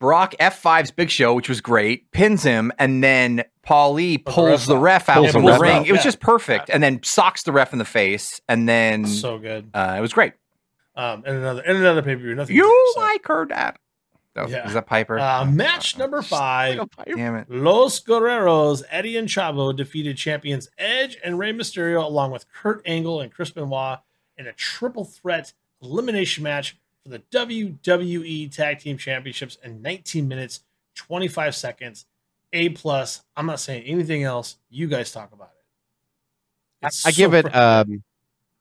Brock 0.00 0.34
F5's 0.40 0.90
Big 0.90 1.10
Show, 1.10 1.34
which 1.34 1.48
was 1.48 1.60
great, 1.60 2.10
pins 2.12 2.42
him, 2.42 2.70
and 2.78 3.02
then 3.02 3.44
Paul 3.62 3.94
Lee 3.94 4.16
Pulls 4.18 4.66
the 4.66 4.76
ref 4.78 5.06
the 5.06 5.12
out. 5.12 5.16
ref 5.16 5.16
out 5.16 5.16
Pulls 5.22 5.32
from 5.32 5.44
the 5.44 5.52
the 5.54 5.58
ring. 5.58 5.72
out, 5.78 5.86
It 5.88 5.92
was 5.92 5.98
yeah. 6.00 6.04
just 6.04 6.20
perfect, 6.20 6.70
and 6.70 6.82
then 6.82 7.02
socks 7.02 7.42
the 7.42 7.52
ref 7.52 7.72
in 7.72 7.78
the 7.78 7.84
face, 7.84 8.40
and 8.48 8.68
then 8.68 9.06
So 9.06 9.38
good. 9.38 9.70
uh, 9.74 9.96
it 9.98 10.00
was 10.00 10.12
great. 10.12 10.34
Um, 10.96 11.22
and 11.26 11.36
another 11.36 11.62
and 11.62 11.78
another 11.78 12.02
pay 12.02 12.14
per 12.16 12.22
view. 12.22 12.34
Nothing. 12.34 12.56
You 12.56 12.62
major, 12.62 12.92
so. 12.94 13.00
like 13.00 13.26
her, 13.28 13.44
Dad? 13.46 13.76
That 14.34 14.44
was, 14.44 14.52
Yeah. 14.52 14.66
Is 14.66 14.74
that 14.74 14.86
Piper? 14.86 15.18
Uh, 15.18 15.44
match 15.44 15.96
number 15.98 16.22
five. 16.22 16.80
Damn 17.06 17.36
it! 17.36 17.50
Los 17.50 18.00
Guerreros, 18.00 18.82
Eddie 18.90 19.16
and 19.16 19.28
Chavo 19.28 19.74
defeated 19.76 20.16
champions 20.16 20.68
Edge 20.78 21.16
and 21.24 21.38
Rey 21.38 21.52
Mysterio 21.52 22.04
along 22.04 22.30
with 22.32 22.46
Kurt 22.52 22.82
Angle 22.86 23.20
and 23.20 23.32
Chris 23.32 23.50
Benoit 23.50 23.98
in 24.36 24.46
a 24.46 24.52
triple 24.52 25.04
threat 25.04 25.52
elimination 25.82 26.42
match 26.44 26.76
for 27.04 27.10
the 27.10 27.18
WWE 27.32 28.54
Tag 28.54 28.78
Team 28.80 28.98
Championships 28.98 29.56
in 29.62 29.82
19 29.82 30.28
minutes, 30.28 30.60
25 30.96 31.54
seconds. 31.54 32.06
A 32.52 32.70
plus. 32.70 33.22
I'm 33.36 33.46
not 33.46 33.60
saying 33.60 33.84
anything 33.84 34.22
else. 34.24 34.56
You 34.70 34.86
guys 34.86 35.12
talk 35.12 35.32
about 35.32 35.50
it. 35.50 36.84
I, 36.84 36.86
It's 36.88 37.06
I 37.06 37.10
give 37.10 37.32
so 37.32 37.36
it, 37.38 37.44
freaking- 37.46 37.54
um, 37.90 38.02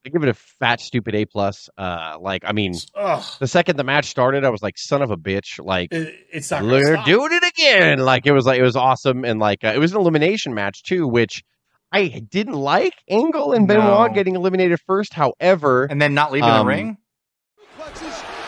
I 0.06 0.10
give 0.10 0.23
it 0.23 0.30
a 0.30 0.34
fat, 0.34 0.80
stupid 0.80 1.15
A 1.15 1.26
plus. 1.26 1.69
Uh, 1.78 2.17
like, 2.19 2.43
I 2.45 2.52
mean, 2.54 2.73
Ugh, 2.95 3.23
the 3.39 3.47
second 3.47 3.76
the 3.78 3.84
match 3.84 4.06
started, 4.06 4.45
I 4.45 4.50
was 4.50 4.62
like, 4.62 4.78
son 4.78 5.02
of 5.02 5.12
a 5.12 5.17
bitch. 5.17 5.63
Like, 5.63 5.91
it- 5.93 6.13
it's 6.32 6.52
not. 6.52 6.63
Look, 6.63 6.84
they're 6.84 7.04
doing 7.06 7.32
it 7.34 7.43
again. 7.43 8.00
Like 8.00 8.26
it 8.26 8.32
was 8.32 8.45
like 8.45 8.60
it 8.60 8.63
was 8.63 8.76
awesome, 8.76 9.26
and 9.26 9.39
like 9.39 9.63
uh, 9.63 9.71
it 9.76 9.80
was 9.80 9.91
an 9.93 10.00
elimination 10.00 10.54
match 10.54 10.84
too, 10.84 11.08
which 11.08 11.43
I 11.91 12.08
didn't 12.08 12.54
like. 12.56 12.93
Angle 13.10 13.54
and 13.54 13.67
Benoit 13.67 14.12
No. 14.12 14.15
getting 14.15 14.36
eliminated 14.36 14.80
first. 14.86 15.13
However, 15.13 15.86
And 15.86 16.02
then 16.02 16.13
not 16.13 16.32
leaving 16.32 16.50
Um, 16.50 16.65
the 16.65 16.73
ring. 16.73 16.97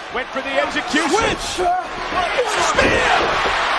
Went 0.09 0.27
for 0.29 0.41
the 0.41 0.49
execution. 0.49 1.13
Switch. 1.13 1.61
Spear. 1.61 3.13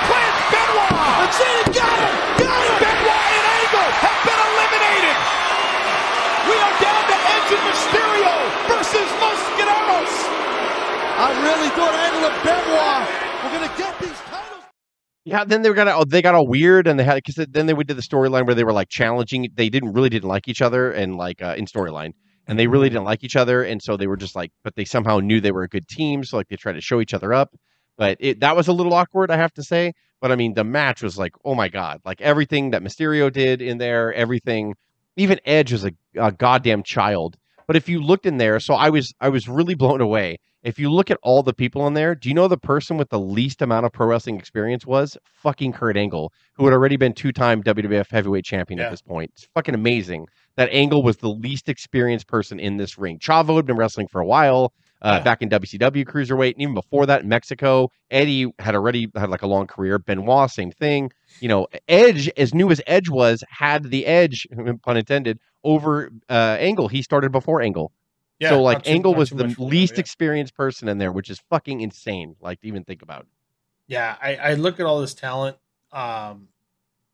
Plants 0.07 0.43
Benoit. 0.55 0.95
That's 0.95 1.40
it. 1.43 1.66
Got 1.75 1.99
him. 1.99 2.14
Got 2.38 2.61
him. 2.71 2.77
Benoit 2.79 3.27
and 3.35 3.47
Angle 3.51 3.90
have 3.99 4.19
been 4.23 4.38
eliminated. 4.38 5.19
We 6.47 6.55
are 6.55 6.77
down 6.79 7.03
to 7.11 7.16
Edge 7.35 7.51
and 7.51 7.62
Mysterio 7.66 8.35
versus 8.71 9.11
Mosquedados. 9.19 10.14
I 11.19 11.35
really 11.43 11.71
thought 11.75 11.95
Angle 11.99 12.31
and 12.31 12.38
Benoit 12.47 13.11
were 13.43 13.51
going 13.59 13.66
to 13.69 13.75
get 13.77 13.99
these 13.99 14.21
titles. 14.31 14.64
yeah, 15.25 15.43
then 15.45 15.62
they 15.62 15.73
got 15.73 15.88
all, 15.88 16.07
they 16.07 16.23
got 16.23 16.37
all 16.37 16.47
weird, 16.47 16.87
and 16.87 16.97
they 16.97 17.05
had 17.05 17.16
because 17.16 17.45
then 17.51 17.66
they 17.66 17.75
did 17.75 17.97
the 17.97 18.03
storyline 18.03 18.47
where 18.47 18.55
they 18.55 18.62
were 18.62 18.73
like 18.73 18.88
challenging. 18.88 19.49
They 19.53 19.69
didn't 19.69 19.95
really 19.95 20.09
didn't 20.09 20.29
like 20.29 20.47
each 20.47 20.62
other, 20.62 20.93
and 20.93 21.16
like 21.16 21.43
uh, 21.43 21.57
in 21.59 21.66
storyline, 21.66 22.12
and 22.51 22.59
they 22.59 22.67
really 22.67 22.89
didn't 22.89 23.05
like 23.05 23.23
each 23.23 23.37
other, 23.37 23.63
and 23.63 23.81
so 23.81 23.97
they 23.97 24.09
were 24.09 24.17
just 24.17 24.35
like, 24.35 24.51
but 24.65 24.75
they 24.75 24.85
somehow 24.85 25.21
knew 25.21 25.41
they 25.41 25.53
were 25.53 25.63
a 25.63 25.69
good 25.69 25.87
team, 25.87 26.25
so 26.25 26.37
like 26.37 26.49
they 26.49 26.57
tried 26.57 26.73
to 26.73 26.81
show 26.81 27.01
each 27.01 27.15
other 27.15 27.33
up. 27.33 27.55
But 27.97 28.17
it 28.19 28.41
that 28.41 28.57
was 28.57 28.67
a 28.67 28.73
little 28.73 28.93
awkward, 28.93 29.31
I 29.31 29.37
have 29.37 29.55
to 29.55 29.63
say. 29.63 29.93
But 30.21 30.33
I 30.33 30.37
mean, 30.37 30.55
the 30.55 30.65
match 30.65 31.01
was 31.01 31.17
like, 31.17 31.33
oh 31.45 31.55
my 31.55 31.69
god, 31.69 32.01
like 32.05 32.21
everything 32.21 32.73
that 32.73 32.83
Mysterio 32.83 33.33
did 33.33 33.63
in 33.63 33.79
there, 33.79 34.13
everything, 34.13 34.75
even 35.17 35.39
Edge 35.45 35.71
was 35.71 35.85
a, 35.85 35.93
a 36.17 36.33
goddamn 36.33 36.83
child. 36.83 37.37
But 37.69 37.77
if 37.77 37.89
you 37.89 38.03
looked 38.03 38.27
in 38.27 38.39
there, 38.39 38.59
so 38.59 38.75
I 38.75 38.91
was 38.91 39.15
I 39.21 39.29
was 39.29 39.47
really 39.49 39.77
blown 39.77 40.01
away. 40.01 40.39
If 40.62 40.79
you 40.79 40.90
look 40.90 41.11
at 41.11 41.18
all 41.23 41.42
the 41.42 41.55
people 41.55 41.87
in 41.87 41.94
there, 41.94 42.14
do 42.14 42.29
you 42.29 42.35
know 42.35 42.46
the 42.46 42.59
person 42.59 42.99
with 42.99 43.09
the 43.09 43.18
least 43.18 43.62
amount 43.62 43.87
of 43.87 43.92
pro 43.92 44.07
wrestling 44.07 44.37
experience 44.38 44.85
was 44.85 45.16
fucking 45.25 45.73
Kurt 45.73 45.96
Angle, 45.96 46.33
who 46.55 46.64
had 46.66 46.75
already 46.75 46.96
been 46.96 47.14
two-time 47.14 47.62
WWF 47.62 48.11
Heavyweight 48.11 48.44
Champion 48.44 48.79
Yeah. 48.79 48.87
at 48.87 48.90
this 48.90 49.01
point. 49.01 49.31
It's 49.35 49.49
fucking 49.55 49.75
amazing 49.75 50.27
that 50.57 50.68
Angle 50.70 51.03
was 51.03 51.16
the 51.16 51.31
least 51.31 51.68
experienced 51.70 52.27
person 52.27 52.61
in 52.61 52.77
this 52.77 52.99
ring. 52.99 53.18
Chavo 53.18 53.57
had 53.57 53.64
been 53.64 53.77
wrestling 53.77 54.09
for 54.09 54.20
a 54.20 54.27
while. 54.27 54.73
Uh, 55.03 55.14
Yeah. 55.16 55.23
Back 55.23 55.40
in 55.40 55.49
WCW 55.49 56.05
cruiserweight, 56.05 56.53
and 56.53 56.61
even 56.61 56.75
before 56.75 57.07
that, 57.07 57.23
in 57.23 57.29
Mexico, 57.31 57.88
Eddie 58.11 58.53
had 58.59 58.75
already 58.75 59.09
had 59.16 59.31
like 59.31 59.40
a 59.40 59.46
long 59.46 59.66
career. 59.66 59.99
Benoit, 59.99 60.51
same 60.51 60.70
thing. 60.70 61.11
You 61.40 61.49
know, 61.49 61.68
Edge, 61.88 62.29
as 62.37 62.53
new 62.53 62.70
as 62.70 62.83
Edge 62.87 63.09
was, 63.09 63.42
had 63.49 63.85
the 63.85 64.05
edge, 64.05 64.46
pun 64.85 64.99
intended, 64.99 65.38
over 65.64 66.11
uh, 66.29 66.59
Angle. 66.61 66.88
He 66.88 67.01
started 67.01 67.33
before 67.33 67.62
Angle. 67.62 67.92
Yeah, 68.40 68.50
so 68.50 68.62
like 68.62 68.88
Angle 68.88 69.14
was 69.14 69.31
the 69.31 69.55
least 69.59 69.94
yeah. 69.94 70.00
experienced 70.00 70.55
person 70.57 70.88
in 70.88 70.98
there, 70.98 71.12
which 71.12 71.29
is 71.29 71.40
fucking 71.50 71.83
insane. 71.83 72.37
Like 72.40 72.61
to 72.62 72.68
even 72.68 72.85
think 72.85 73.03
about. 73.03 73.26
Yeah, 73.87 74.16
I, 74.20 74.37
I 74.37 74.55
look 74.55 74.81
at 74.81 74.87
all 74.87 75.00
this 75.00 75.14
talent. 75.14 75.57
Um, 75.92 76.48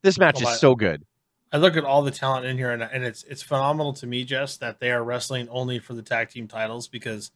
This 0.03 0.19
match 0.19 0.41
is 0.41 0.47
I- 0.47 0.55
so 0.55 0.75
good. 0.75 1.05
I 1.53 1.59
look 1.59 1.77
at 1.77 1.85
all 1.85 2.03
the 2.03 2.11
talent 2.11 2.45
in 2.45 2.59
here, 2.59 2.71
and, 2.71 2.83
and 2.83 3.05
it's 3.05 3.23
it's 3.25 3.43
phenomenal 3.43 3.93
to 3.95 4.07
me, 4.07 4.25
Jess, 4.25 4.57
that 4.59 4.81
they 4.81 4.91
are 4.91 5.03
wrestling 5.03 5.49
only 5.49 5.79
for 5.79 5.95
the 5.95 6.03
tag 6.03 6.29
team 6.29 6.49
titles 6.49 6.89
because 6.89 7.31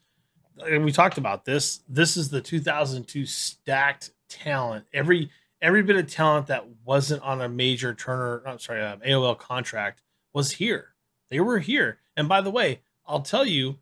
and 0.58 0.84
we 0.84 0.92
talked 0.92 1.16
about 1.18 1.44
this. 1.44 1.80
This 1.88 2.16
is 2.16 2.28
the 2.28 2.40
2002 2.40 3.24
stacked 3.24 4.10
talent. 4.28 4.84
Every 4.92 5.30
every 5.62 5.82
bit 5.82 5.96
of 5.96 6.06
talent 6.06 6.48
that 6.48 6.66
wasn't 6.84 7.22
on 7.22 7.40
a 7.40 7.48
major 7.48 7.94
Turner, 7.94 8.42
I'm 8.46 8.58
sorry, 8.58 8.82
um, 8.82 9.00
AOL 9.00 9.38
contract 9.38 10.02
was 10.32 10.52
here. 10.52 10.94
They 11.30 11.40
were 11.40 11.58
here. 11.58 11.98
And 12.16 12.28
by 12.28 12.40
the 12.40 12.50
way, 12.50 12.80
I'll 13.10 13.20
tell 13.22 13.44
you, 13.44 13.78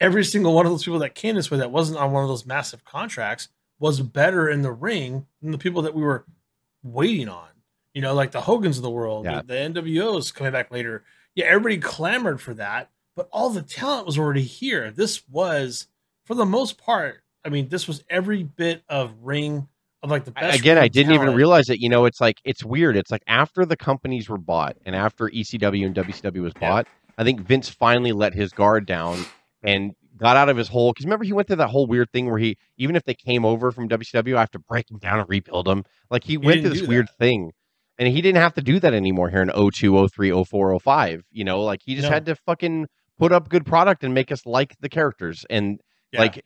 every 0.00 0.24
single 0.24 0.54
one 0.54 0.64
of 0.64 0.72
those 0.72 0.84
people 0.84 1.00
that 1.00 1.14
came 1.14 1.34
this 1.34 1.50
way 1.50 1.58
that 1.58 1.70
wasn't 1.72 1.98
on 1.98 2.12
one 2.12 2.22
of 2.22 2.28
those 2.28 2.46
massive 2.46 2.84
contracts 2.84 3.48
was 3.80 4.00
better 4.00 4.48
in 4.48 4.62
the 4.62 4.72
ring 4.72 5.26
than 5.42 5.50
the 5.50 5.58
people 5.58 5.82
that 5.82 5.94
we 5.94 6.02
were 6.02 6.24
waiting 6.82 7.28
on. 7.28 7.48
You 7.94 8.02
know, 8.02 8.14
like 8.14 8.30
the 8.30 8.40
Hogans 8.40 8.76
of 8.76 8.82
the 8.82 8.90
world, 8.90 9.24
Yeah. 9.24 9.42
the, 9.44 9.54
NWOs 9.54 10.32
coming 10.32 10.52
back 10.52 10.70
later. 10.70 11.04
Yeah, 11.34 11.46
everybody 11.46 11.78
clamored 11.78 12.40
for 12.40 12.54
that, 12.54 12.90
but 13.16 13.28
all 13.32 13.50
the 13.50 13.62
talent 13.62 14.06
was 14.06 14.18
already 14.18 14.42
here. 14.42 14.90
This 14.90 15.28
was, 15.28 15.88
for 16.24 16.34
the 16.34 16.46
most 16.46 16.78
part, 16.78 17.22
I 17.44 17.48
mean, 17.48 17.68
this 17.68 17.88
was 17.88 18.04
every 18.08 18.44
bit 18.44 18.82
of 18.88 19.12
ring 19.22 19.66
of 20.02 20.10
like 20.10 20.24
the 20.24 20.30
best. 20.30 20.58
Again, 20.60 20.78
I 20.78 20.86
didn't 20.86 21.12
even 21.12 21.34
realize 21.34 21.68
it. 21.70 21.80
You 21.80 21.88
know, 21.88 22.04
it's 22.04 22.20
like 22.20 22.40
it's 22.44 22.64
weird. 22.64 22.96
It's 22.96 23.10
like 23.10 23.22
after 23.26 23.64
the 23.64 23.76
companies 23.76 24.28
were 24.28 24.38
bought 24.38 24.76
and 24.84 24.94
after 24.94 25.28
ECW 25.28 25.86
and 25.86 25.94
WCW 25.94 26.42
was 26.42 26.52
Yeah. 26.60 26.82
I 27.18 27.24
think 27.24 27.40
Vince 27.40 27.68
finally 27.68 28.12
let 28.12 28.32
his 28.32 28.52
guard 28.52 28.86
down 28.86 29.24
and 29.62 29.92
got 30.16 30.36
out 30.36 30.48
of 30.48 30.56
his 30.56 30.68
hole. 30.68 30.92
Because 30.92 31.04
remember, 31.04 31.24
he 31.24 31.32
went 31.32 31.48
through 31.48 31.56
that 31.56 31.68
whole 31.68 31.86
weird 31.86 32.10
thing 32.12 32.30
where 32.30 32.38
he, 32.38 32.56
even 32.76 32.96
if 32.96 33.04
they 33.04 33.14
came 33.14 33.44
over 33.44 33.70
from 33.72 33.88
WCW, 33.88 34.36
I 34.36 34.40
have 34.40 34.50
to 34.52 34.58
break 34.60 34.90
him 34.90 34.98
down 34.98 35.18
and 35.18 35.28
rebuild 35.28 35.68
him. 35.68 35.84
Like 36.10 36.24
he, 36.24 36.38
went 36.38 36.62
through 36.62 36.70
this 36.70 36.86
weird 36.88 37.08
thing. 37.18 37.52
And 37.98 38.06
he 38.06 38.22
didn't 38.22 38.40
have 38.40 38.54
to 38.54 38.62
do 38.62 38.78
that 38.78 38.94
anymore 38.94 39.28
here 39.28 39.42
in 39.42 39.50
02, 39.50 40.08
03, 40.08 40.44
04, 40.44 40.78
05. 40.78 41.24
You 41.32 41.44
know, 41.44 41.62
like 41.62 41.80
he 41.84 41.96
just 41.96 42.06
No. 42.06 42.14
had 42.14 42.26
to 42.26 42.36
fucking 42.36 42.86
put 43.18 43.32
up 43.32 43.48
good 43.48 43.66
product 43.66 44.04
and 44.04 44.14
make 44.14 44.30
us 44.30 44.46
like 44.46 44.76
the 44.80 44.88
characters. 44.88 45.44
And 45.50 45.80
Yeah. 46.12 46.20
like 46.20 46.44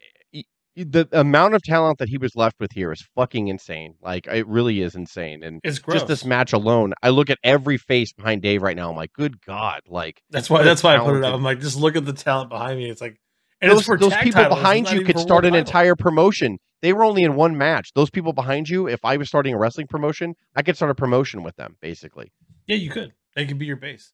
the 0.76 1.06
amount 1.12 1.54
of 1.54 1.62
talent 1.62 1.98
that 1.98 2.08
he 2.08 2.18
was 2.18 2.34
left 2.34 2.56
with 2.58 2.72
here 2.72 2.92
is 2.92 3.02
fucking 3.14 3.48
insane. 3.48 3.94
Like 4.00 4.26
it 4.26 4.46
really 4.46 4.80
is 4.80 4.94
insane. 4.94 5.42
And 5.42 5.60
it's 5.64 5.78
gross. 5.78 5.96
just 5.96 6.06
this 6.08 6.24
match 6.24 6.52
alone, 6.52 6.94
I 7.02 7.10
look 7.10 7.30
at 7.30 7.38
every 7.44 7.76
face 7.76 8.12
behind 8.12 8.42
Dave 8.42 8.62
right 8.62 8.76
now. 8.76 8.90
I'm 8.90 8.96
like, 8.96 9.12
good 9.12 9.40
God! 9.44 9.82
Like 9.86 10.22
That's 10.30 10.48
why. 10.48 10.62
That's 10.62 10.82
why 10.82 10.96
I 10.96 10.98
put 10.98 11.16
it 11.16 11.24
up. 11.24 11.34
I'm 11.34 11.42
like, 11.42 11.60
just 11.60 11.76
look 11.76 11.96
at 11.96 12.04
the 12.04 12.12
talent 12.12 12.50
behind 12.50 12.78
me. 12.78 12.88
It's 12.88 13.00
like, 13.00 13.18
and 13.60 13.70
those, 13.70 13.80
it's 13.80 13.86
for 13.86 13.98
those 13.98 14.16
people 14.16 14.42
titles, 14.42 14.58
behind 14.58 14.90
you 14.90 15.04
could 15.04 15.18
start 15.18 15.44
an 15.44 15.52
titles. 15.52 15.68
entire 15.68 15.96
promotion. 15.96 16.58
They 16.80 16.92
were 16.92 17.04
only 17.04 17.22
in 17.22 17.36
one 17.36 17.56
match. 17.56 17.92
Those 17.94 18.10
people 18.10 18.32
behind 18.32 18.68
you, 18.68 18.88
if 18.88 19.04
I 19.04 19.16
was 19.16 19.28
starting 19.28 19.54
a 19.54 19.58
wrestling 19.58 19.86
promotion, 19.86 20.34
I 20.56 20.62
could 20.62 20.74
start 20.76 20.90
a 20.90 20.94
promotion 20.94 21.42
with 21.42 21.54
them. 21.56 21.76
Basically, 21.80 22.32
Yeah, 22.66 22.76
you 22.76 22.90
could. 22.90 23.12
They 23.36 23.46
could 23.46 23.58
be 23.58 23.66
your 23.66 23.76
base. 23.76 24.12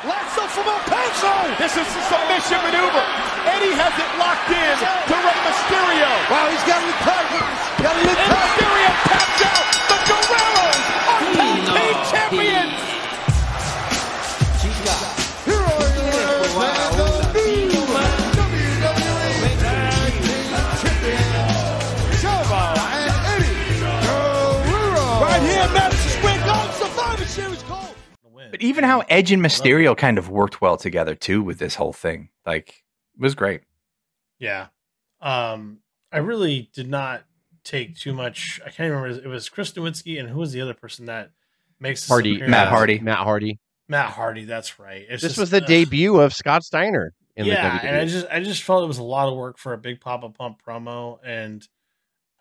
Lasso 0.00 0.48
from 0.48 0.66
El 0.66 0.80
Paso. 0.88 1.32
This 1.60 1.76
is 1.76 1.84
the 1.84 2.02
submission 2.08 2.58
maneuver. 2.64 3.04
Eddie 3.44 3.76
has 3.76 3.92
it 3.94 4.10
locked 4.16 4.50
in 4.50 4.76
to 4.80 5.14
Rey 5.20 5.38
Mysterio. 5.46 6.10
Wow, 6.32 6.48
he's 6.48 6.64
got 6.64 6.80
it 6.80 6.96
tight. 7.04 7.28
Got 7.78 7.94
it 8.00 8.08
tight. 8.08 8.32
Mysterio 8.32 8.90
taps 9.12 9.44
out. 9.46 9.62
The 9.92 9.98
Guerreros 10.08 10.80
are 11.06 11.22
tag 11.36 11.60
team 11.70 11.96
champions. 12.08 12.74
Here 15.44 15.60
are 15.60 15.86
your 15.92 16.08
winners 16.56 16.56
and 16.56 17.36
the 17.36 17.52
new 17.68 17.84
WWE 18.32 19.54
Tag 19.60 20.12
Team 20.24 20.50
Champions, 20.82 22.24
and 22.26 23.12
Eddie 23.30 23.54
Guerrero. 23.78 25.06
Right 25.20 25.42
here, 25.46 25.68
Madison 25.70 26.10
Square 26.10 26.40
Garden 26.42 26.74
Survivor 26.74 27.26
Series 27.26 27.62
Cole. 27.62 27.71
to 27.71 27.71
win. 27.71 27.71
But 28.52 28.62
even 28.62 28.84
how 28.84 29.00
Edge 29.08 29.32
and 29.32 29.42
Mysterio 29.42 29.96
kind 29.96 30.18
of 30.18 30.28
worked 30.28 30.60
well 30.60 30.76
together 30.76 31.14
too 31.16 31.42
with 31.42 31.58
this 31.58 31.74
whole 31.74 31.92
thing, 31.92 32.28
like 32.46 32.68
it 32.68 33.20
was 33.20 33.34
great. 33.34 33.62
Yeah. 34.38 34.68
Um, 35.20 35.78
I 36.12 36.18
really 36.18 36.70
did 36.74 36.88
not 36.88 37.24
take 37.64 37.96
too 37.96 38.12
much. 38.12 38.60
I 38.64 38.70
can't 38.70 38.92
remember. 38.92 39.08
It 39.24 39.28
was 39.28 39.48
Chris 39.48 39.72
Nowinski 39.72 40.20
and 40.20 40.28
who 40.28 40.38
was 40.38 40.52
the 40.52 40.60
other 40.60 40.74
person 40.74 41.06
that 41.06 41.30
makes 41.80 42.02
this 42.02 42.08
Hardy. 42.08 42.38
Matt 42.46 42.68
Hardy. 42.68 42.98
Matt 43.00 43.18
Hardy. 43.18 43.58
Matt 43.88 44.10
Hardy. 44.10 44.44
That's 44.44 44.78
right. 44.78 45.06
It's 45.08 45.22
This 45.22 45.32
just- 45.32 45.38
was 45.38 45.50
the 45.50 45.62
ugh. 45.62 45.66
debut 45.66 46.20
of 46.20 46.32
Scott 46.34 46.62
Steiner 46.64 47.14
in 47.36 47.46
yeah, 47.46 47.78
the 47.78 47.86
WWE. 47.86 47.88
and 47.88 47.96
I 47.96 48.04
just 48.04 48.26
I 48.30 48.40
just 48.40 48.62
felt 48.62 48.84
it 48.84 48.86
was 48.88 48.98
a 48.98 49.02
lot 49.02 49.28
of 49.28 49.36
work 49.36 49.56
for 49.58 49.72
a 49.72 49.78
big 49.78 50.00
Poppa 50.00 50.28
Pump 50.28 50.60
promo, 50.62 51.18
and 51.24 51.66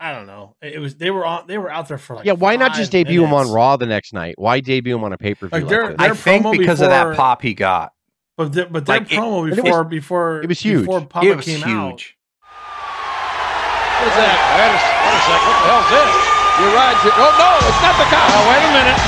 I 0.01 0.11
don't 0.13 0.25
know. 0.25 0.55
It 0.63 0.79
was 0.79 0.95
they 0.95 1.11
were 1.11 1.23
on 1.25 1.45
they 1.45 1.59
were 1.59 1.69
out 1.71 1.87
there 1.87 1.99
for 1.99 2.15
like 2.15 2.25
yeah, 2.25 2.33
why 2.33 2.55
not 2.55 2.73
just 2.73 2.89
five 2.91 3.05
debut 3.05 3.23
him 3.23 3.33
on. 3.33 3.51
Raw 3.53 3.77
the 3.77 3.85
next 3.85 4.13
night? 4.13 4.33
Why 4.37 4.59
debut 4.59 4.95
him 4.97 5.03
on 5.03 5.13
a 5.13 5.17
pay 5.17 5.35
per 5.35 5.45
view? 5.47 5.53
Like, 5.53 5.61
Like, 5.63 5.69
they're- 5.69 5.87
this? 5.93 5.97
they're- 5.99 6.11
I 6.11 6.15
think 6.15 6.41
promo 6.45 6.57
because 6.57 6.81
of 6.81 6.89
that 6.89 7.15
pop 7.15 7.41
he 7.45 7.53
got, 7.53 7.93
But 8.35 8.53
the, 8.53 8.65
but 8.65 8.85
their 8.87 8.97
Like, 9.05 9.11
it- 9.13 9.19
promo 9.21 9.45
it 9.45 9.51
was- 9.51 9.61
before 9.61 9.83
before 9.85 10.41
it 10.41 10.49
was 10.49 10.59
huge. 10.59 10.81
before 10.89 11.01
Papa 11.05 11.25
it 11.27 11.35
was 11.37 11.45
came 11.45 11.61
huge. 11.61 12.17
What 12.41 14.09
is 14.09 14.15
that? 14.17 14.37
Wait 14.57 14.73
a, 14.73 14.77
wait 14.81 15.13
a 15.13 15.21
second. 15.29 15.45
What 15.45 15.57
the 15.61 15.69
hell's 15.69 15.89
this? 15.93 16.11
You 16.57 16.67
ride 16.73 16.97
your. 17.05 17.13
Oh, 17.21 17.31
no, 17.37 17.49
it's 17.69 17.81
not 17.85 17.95
the 18.01 18.07
cow. 18.09 18.25
Oh, 18.25 18.43
wait 18.49 18.63
a 18.65 18.71
minute. 18.73 18.99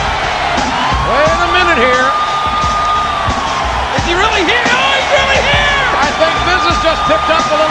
Wait 1.10 1.42
a 1.42 1.50
minute 1.58 1.80
here. 1.82 2.06
Is 3.98 4.04
he 4.06 4.14
really 4.14 4.44
here? 4.46 4.62
Oh, 4.70 4.94
he's 4.94 5.10
really 5.18 5.42
here. 5.42 5.82
I 5.98 6.10
think 6.22 6.34
business 6.46 6.78
just 6.86 7.02
picked 7.10 7.30
up 7.34 7.42
a 7.50 7.63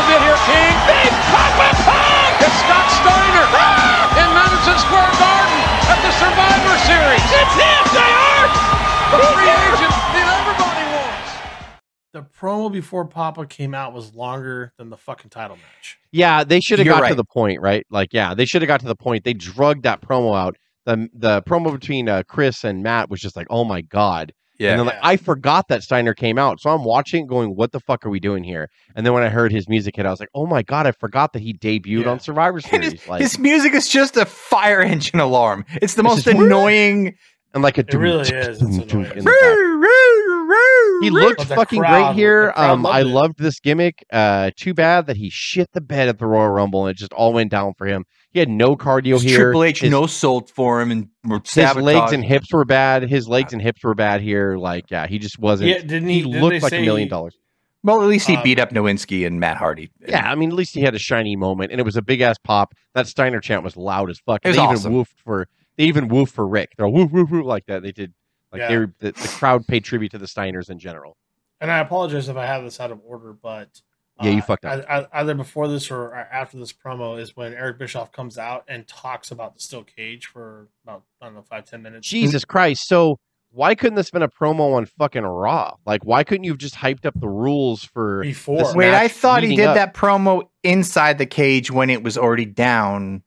free 9.19 9.49
agent 9.51 9.91
that 9.91 10.41
everybody 10.41 10.85
wants. 10.97 11.79
the 12.13 12.23
promo 12.39 12.73
before 12.73 13.05
Papa 13.07 13.47
came 13.47 13.75
out 13.75 13.93
was 13.93 14.15
longer 14.15 14.73
than 14.79 14.91
the 14.91 14.97
fucking 14.97 15.31
title 15.31 15.57
match. 15.57 15.99
Yeah, 16.13 16.45
they 16.45 16.61
should 16.61 16.79
have 16.79 16.87
You're 16.87 16.99
got 16.99 17.09
to 17.09 17.15
the 17.15 17.25
point, 17.25 17.61
right? 17.61 17.87
Like, 17.91 18.09
yeah, 18.13 18.35
they 18.35 18.45
should 18.45 18.63
have 18.63 18.69
got 18.69 18.81
to 18.81 18.87
the 18.87 18.97
point. 18.97 19.25
They 19.25 19.35
drugged 19.35 19.83
that 19.85 20.01
promo 20.03 20.37
out. 20.39 20.57
The 20.85 21.09
the 21.15 21.43
promo 21.43 21.73
between 21.73 22.09
uh, 22.09 22.23
Chris 22.29 22.65
and 22.65 22.83
Matt 22.83 23.09
was 23.09 23.21
just 23.21 23.37
like, 23.37 23.47
oh 23.51 23.65
my 23.65 23.83
god. 23.83 24.33
Yeah, 24.59 24.73
And 24.73 24.81
then 24.81 24.87
like, 24.87 24.97
Yeah. 24.97 25.09
I 25.09 25.17
forgot 25.17 25.69
that 25.69 25.83
Steiner 25.83 26.13
came 26.15 26.39
out, 26.39 26.61
so 26.61 26.71
I'm 26.71 26.85
watching, 26.85 27.27
going, 27.27 27.57
what 27.57 27.73
the 27.73 27.81
fuck 27.81 28.05
are 28.07 28.11
we 28.11 28.21
doing 28.21 28.45
here? 28.45 28.69
And 28.95 29.05
then 29.05 29.13
when 29.13 29.23
I 29.25 29.29
heard 29.29 29.51
his 29.51 29.69
music 29.69 29.97
hit, 29.97 30.07
I 30.07 30.11
was 30.11 30.21
like, 30.21 30.29
oh 30.35 30.47
my 30.47 30.63
god, 30.63 30.87
I 30.87 30.93
forgot 30.93 31.33
that 31.33 31.41
he 31.43 31.55
debuted 31.55 32.05
Yeah. 32.05 32.11
on 32.11 32.21
Survivor 32.21 32.59
And 32.59 32.65
Series. 32.67 32.93
his, 32.93 33.09
like, 33.09 33.21
his 33.23 33.39
music 33.39 33.73
is 33.75 33.89
just 33.89 34.17
a 34.17 34.25
fire 34.27 34.81
engine 34.83 35.19
alarm. 35.21 35.65
It's 35.81 35.95
the 35.95 36.03
most 36.05 36.25
just- 36.27 36.37
annoying. 36.37 37.15
And 37.55 37.63
like 37.63 37.79
a 37.79 37.81
It 37.83 37.95
really 37.95 38.21
is. 38.29 38.61
It's 38.61 38.63
annoying. 38.63 39.13
in 39.17 39.25
the 39.25 39.31
back. 39.31 41.03
He 41.03 41.11
looked 41.11 41.43
fucking 41.45 41.81
great 41.81 42.13
here. 42.15 42.53
Um, 42.55 42.87
I 42.87 43.03
loved 43.03 43.39
this 43.39 43.59
gimmick. 43.59 44.05
Uh, 44.13 44.51
too 44.57 44.73
bad 44.75 45.07
that 45.07 45.17
he 45.17 45.31
shit 45.31 45.73
the 45.73 45.81
bed 45.81 46.09
at 46.09 46.19
the 46.19 46.27
Royal 46.27 46.49
Rumble 46.51 46.87
and 46.87 46.95
it 46.95 46.99
just 46.99 47.13
all 47.13 47.33
went 47.33 47.51
down 47.51 47.75
for 47.77 47.87
him. 47.87 48.05
He 48.31 48.39
had 48.39 48.49
no 48.49 48.77
cardio 48.77 49.15
His 49.15 49.23
here. 49.23 49.37
Triple 49.39 49.65
H 49.65 49.81
his, 49.81 49.91
no 49.91 50.07
sold 50.07 50.49
for 50.51 50.81
him 50.81 50.91
and 50.91 51.09
his 51.45 51.77
legs 51.77 52.13
and 52.13 52.25
hips 52.25 52.53
were 52.53 52.65
bad. 52.65 53.03
His 53.09 53.29
legs 53.29 53.53
and 53.53 53.61
hips 53.61 53.83
were 53.83 53.95
bad 53.95 54.21
here. 54.21 54.57
Like, 54.57 54.91
yeah, 54.91 55.07
he 55.07 55.19
just 55.19 55.39
wasn't. 55.39 55.71
Yeah, 55.71 55.79
didn't 55.79 56.09
he 56.09 56.21
he? 56.21 56.23
didn't 56.23 56.41
looked 56.41 56.63
like 56.63 56.73
a 56.73 56.81
million 56.81 57.07
he- 57.07 57.11
dollars. 57.11 57.37
Well, 57.85 58.01
at 58.01 58.07
least 58.07 58.29
he 58.29 58.37
Um, 58.37 58.45
beat 58.45 58.61
up 58.61 58.71
Nowinski 58.71 59.27
and 59.27 59.41
Matt 59.41 59.57
Hardy. 59.57 59.91
Yeah, 60.07 60.31
I 60.31 60.37
mean, 60.37 60.51
at 60.51 60.55
least 60.55 60.73
he 60.73 60.83
had 60.83 60.95
a 60.95 61.01
shiny 61.01 61.35
moment, 61.35 61.73
and 61.73 61.81
it 61.81 61.85
was 61.85 61.97
a 61.97 62.03
big 62.03 62.21
ass 62.21 62.37
pop. 62.39 62.75
That 62.95 63.09
Steiner 63.09 63.41
chant 63.41 63.65
was 63.65 63.77
loud 63.77 64.09
as 64.09 64.21
fuck. 64.21 64.41
It 64.45 64.49
was 64.51 64.57
they 64.57 64.63
awesome. 64.63 64.93
even 64.93 65.03
woofed 65.05 65.19
for 65.25 65.49
they 65.77 65.85
even 65.85 66.09
woofed 66.09 66.31
for 66.33 66.47
Rick. 66.47 66.73
They're 66.77 66.89
woof 66.89 67.11
woof 67.13 67.31
woof 67.31 67.45
like 67.45 67.67
that. 67.67 67.83
They 67.83 67.93
did 67.93 68.13
like 68.53 68.61
Yeah. 68.61 68.69
they 68.69 68.79
were, 68.79 68.93
the, 68.99 69.13
the 69.13 69.29
crowd 69.29 69.67
paid 69.67 69.85
tribute 69.85 70.11
to 70.13 70.19
the 70.19 70.27
Steiners 70.27 70.69
in 70.71 70.79
general. 70.79 71.17
and 71.61 71.71
I 71.71 71.79
apologize 71.79 72.29
if 72.29 72.37
I 72.37 72.45
have 72.47 72.65
this 72.65 72.81
out 72.81 72.91
of 72.91 73.01
order, 73.05 73.33
but 73.33 73.81
uh, 74.19 74.25
Yeah, 74.27 74.33
you 74.33 74.43
fucked 74.43 74.65
up. 74.65 74.85
I- 74.89 75.01
I- 75.03 75.21
Either 75.21 75.35
before 75.35 75.69
this 75.69 75.91
or 75.91 76.13
after 76.15 76.59
this 76.59 76.73
promo 76.73 77.19
is 77.19 77.35
when 77.37 77.55
Eric 77.55 77.79
Bischoff 77.79 78.13
comes 78.13 78.37
out 78.37 78.65
and 78.69 78.87
talks 78.87 79.31
about 79.31 79.55
the 79.55 79.61
steel 79.61 79.85
cage 79.85 80.27
for 80.27 80.69
about 80.85 81.03
I 81.21 81.27
don't 81.27 81.35
know 81.35 81.43
five 81.43 81.65
ten 81.65 81.81
minutes. 81.83 82.07
Jesus 82.09 82.45
Christ! 82.45 82.87
So 82.89 83.19
why 83.55 83.75
couldn't 83.75 83.95
this 83.97 84.07
have 84.09 84.13
been 84.13 84.23
a 84.23 84.29
promo 84.29 84.75
on 84.77 84.87
fucking 84.87 85.23
Raw? 85.25 85.77
Like, 85.87 86.05
why 86.05 86.25
couldn't 86.25 86.45
you 86.45 86.53
have 86.53 86.59
just 86.59 86.75
hyped 86.75 87.05
up 87.07 87.13
the 87.21 87.29
rules 87.29 87.85
for 87.85 88.23
Before. 88.23 88.57
this 88.59 88.75
Wait, 88.75 88.93
I 88.95 89.09
thought 89.09 89.43
he 89.43 89.57
did 89.57 89.67
up? 89.67 89.75
that 89.77 89.95
promo 89.95 90.49
inside 90.63 91.19
the 91.19 91.27
cage 91.27 91.71
when 91.71 91.89
it 91.91 92.03
was 92.03 92.17
already 92.19 92.45
down 92.47 93.23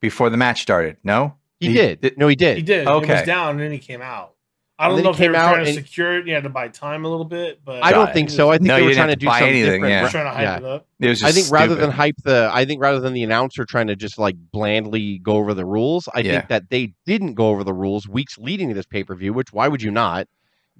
before 0.00 0.28
the 0.30 0.36
match 0.38 0.62
started. 0.62 0.96
No, 1.04 1.34
He, 1.60 1.68
He- 1.68 1.72
did. 1.74 2.00
did- 2.00 2.18
No, 2.18 2.26
he 2.28 2.36
did. 2.36 2.56
He 2.56 2.62
did. 2.62 2.82
He 2.86 2.88
Okay. 2.92 3.14
was 3.14 3.22
down 3.22 3.50
and 3.52 3.60
then 3.60 3.70
he 3.72 3.78
came 3.78 4.02
out. 4.02 4.32
I 4.78 4.86
don't 4.88 4.96
then 4.96 5.04
know 5.04 5.10
he 5.10 5.12
if 5.12 5.18
they 5.18 5.24
came 5.24 5.32
were 5.32 5.36
out 5.36 5.52
trying 5.52 5.64
to 5.66 5.70
and- 5.72 5.78
secure 5.86 6.18
it. 6.18 6.26
You 6.26 6.32
had 6.32 6.44
to 6.44 6.48
buy 6.48 6.68
time 6.68 7.04
a 7.04 7.08
little 7.08 7.26
bit, 7.26 7.60
but 7.62 7.84
I 7.84 7.92
don't 7.92 8.06
God, 8.06 8.14
think 8.14 8.30
so. 8.30 8.48
I 8.50 8.54
think 8.56 8.68
No, 8.68 8.76
they 8.76 8.82
were 8.82 8.94
trying 8.94 9.08
to 9.08 9.14
to 9.14 9.20
do 9.20 9.26
buy 9.26 9.40
something 9.40 9.48
anything, 9.56 9.72
different. 9.82 9.90
yeah. 9.92 10.00
They're 10.00 10.10
trying 10.10 10.24
to 10.24 10.30
hype 10.30 10.42
Yeah. 10.42 10.56
it 10.56 10.64
up. 10.64 10.86
It 11.00 11.08
was 11.10 11.22
I 11.22 11.26
just 11.26 11.38
think 11.38 11.52
rather 11.52 11.74
than 11.74 11.90
hype 11.90 12.16
the, 12.24 12.50
I 12.50 12.64
think 12.64 12.80
rather 12.80 12.98
than 12.98 13.12
the 13.12 13.22
announcer 13.22 13.66
trying 13.66 13.88
to 13.88 13.96
just 13.96 14.18
like 14.18 14.36
blandly 14.52 15.18
go 15.18 15.34
over 15.34 15.52
the 15.52 15.66
rules, 15.66 16.08
I 16.14 16.20
Yeah. 16.20 16.32
think 16.32 16.48
that 16.48 16.70
they 16.70 16.94
didn't 17.04 17.34
go 17.34 17.48
over 17.50 17.62
the 17.62 17.74
rules 17.74 18.08
weeks 18.08 18.38
leading 18.38 18.68
to 18.70 18.74
this 18.74 18.86
pay 18.86 19.04
per 19.04 19.14
view. 19.14 19.34
Which 19.34 19.52
why 19.52 19.68
would 19.68 19.82
you 19.82 19.90
not? 19.90 20.28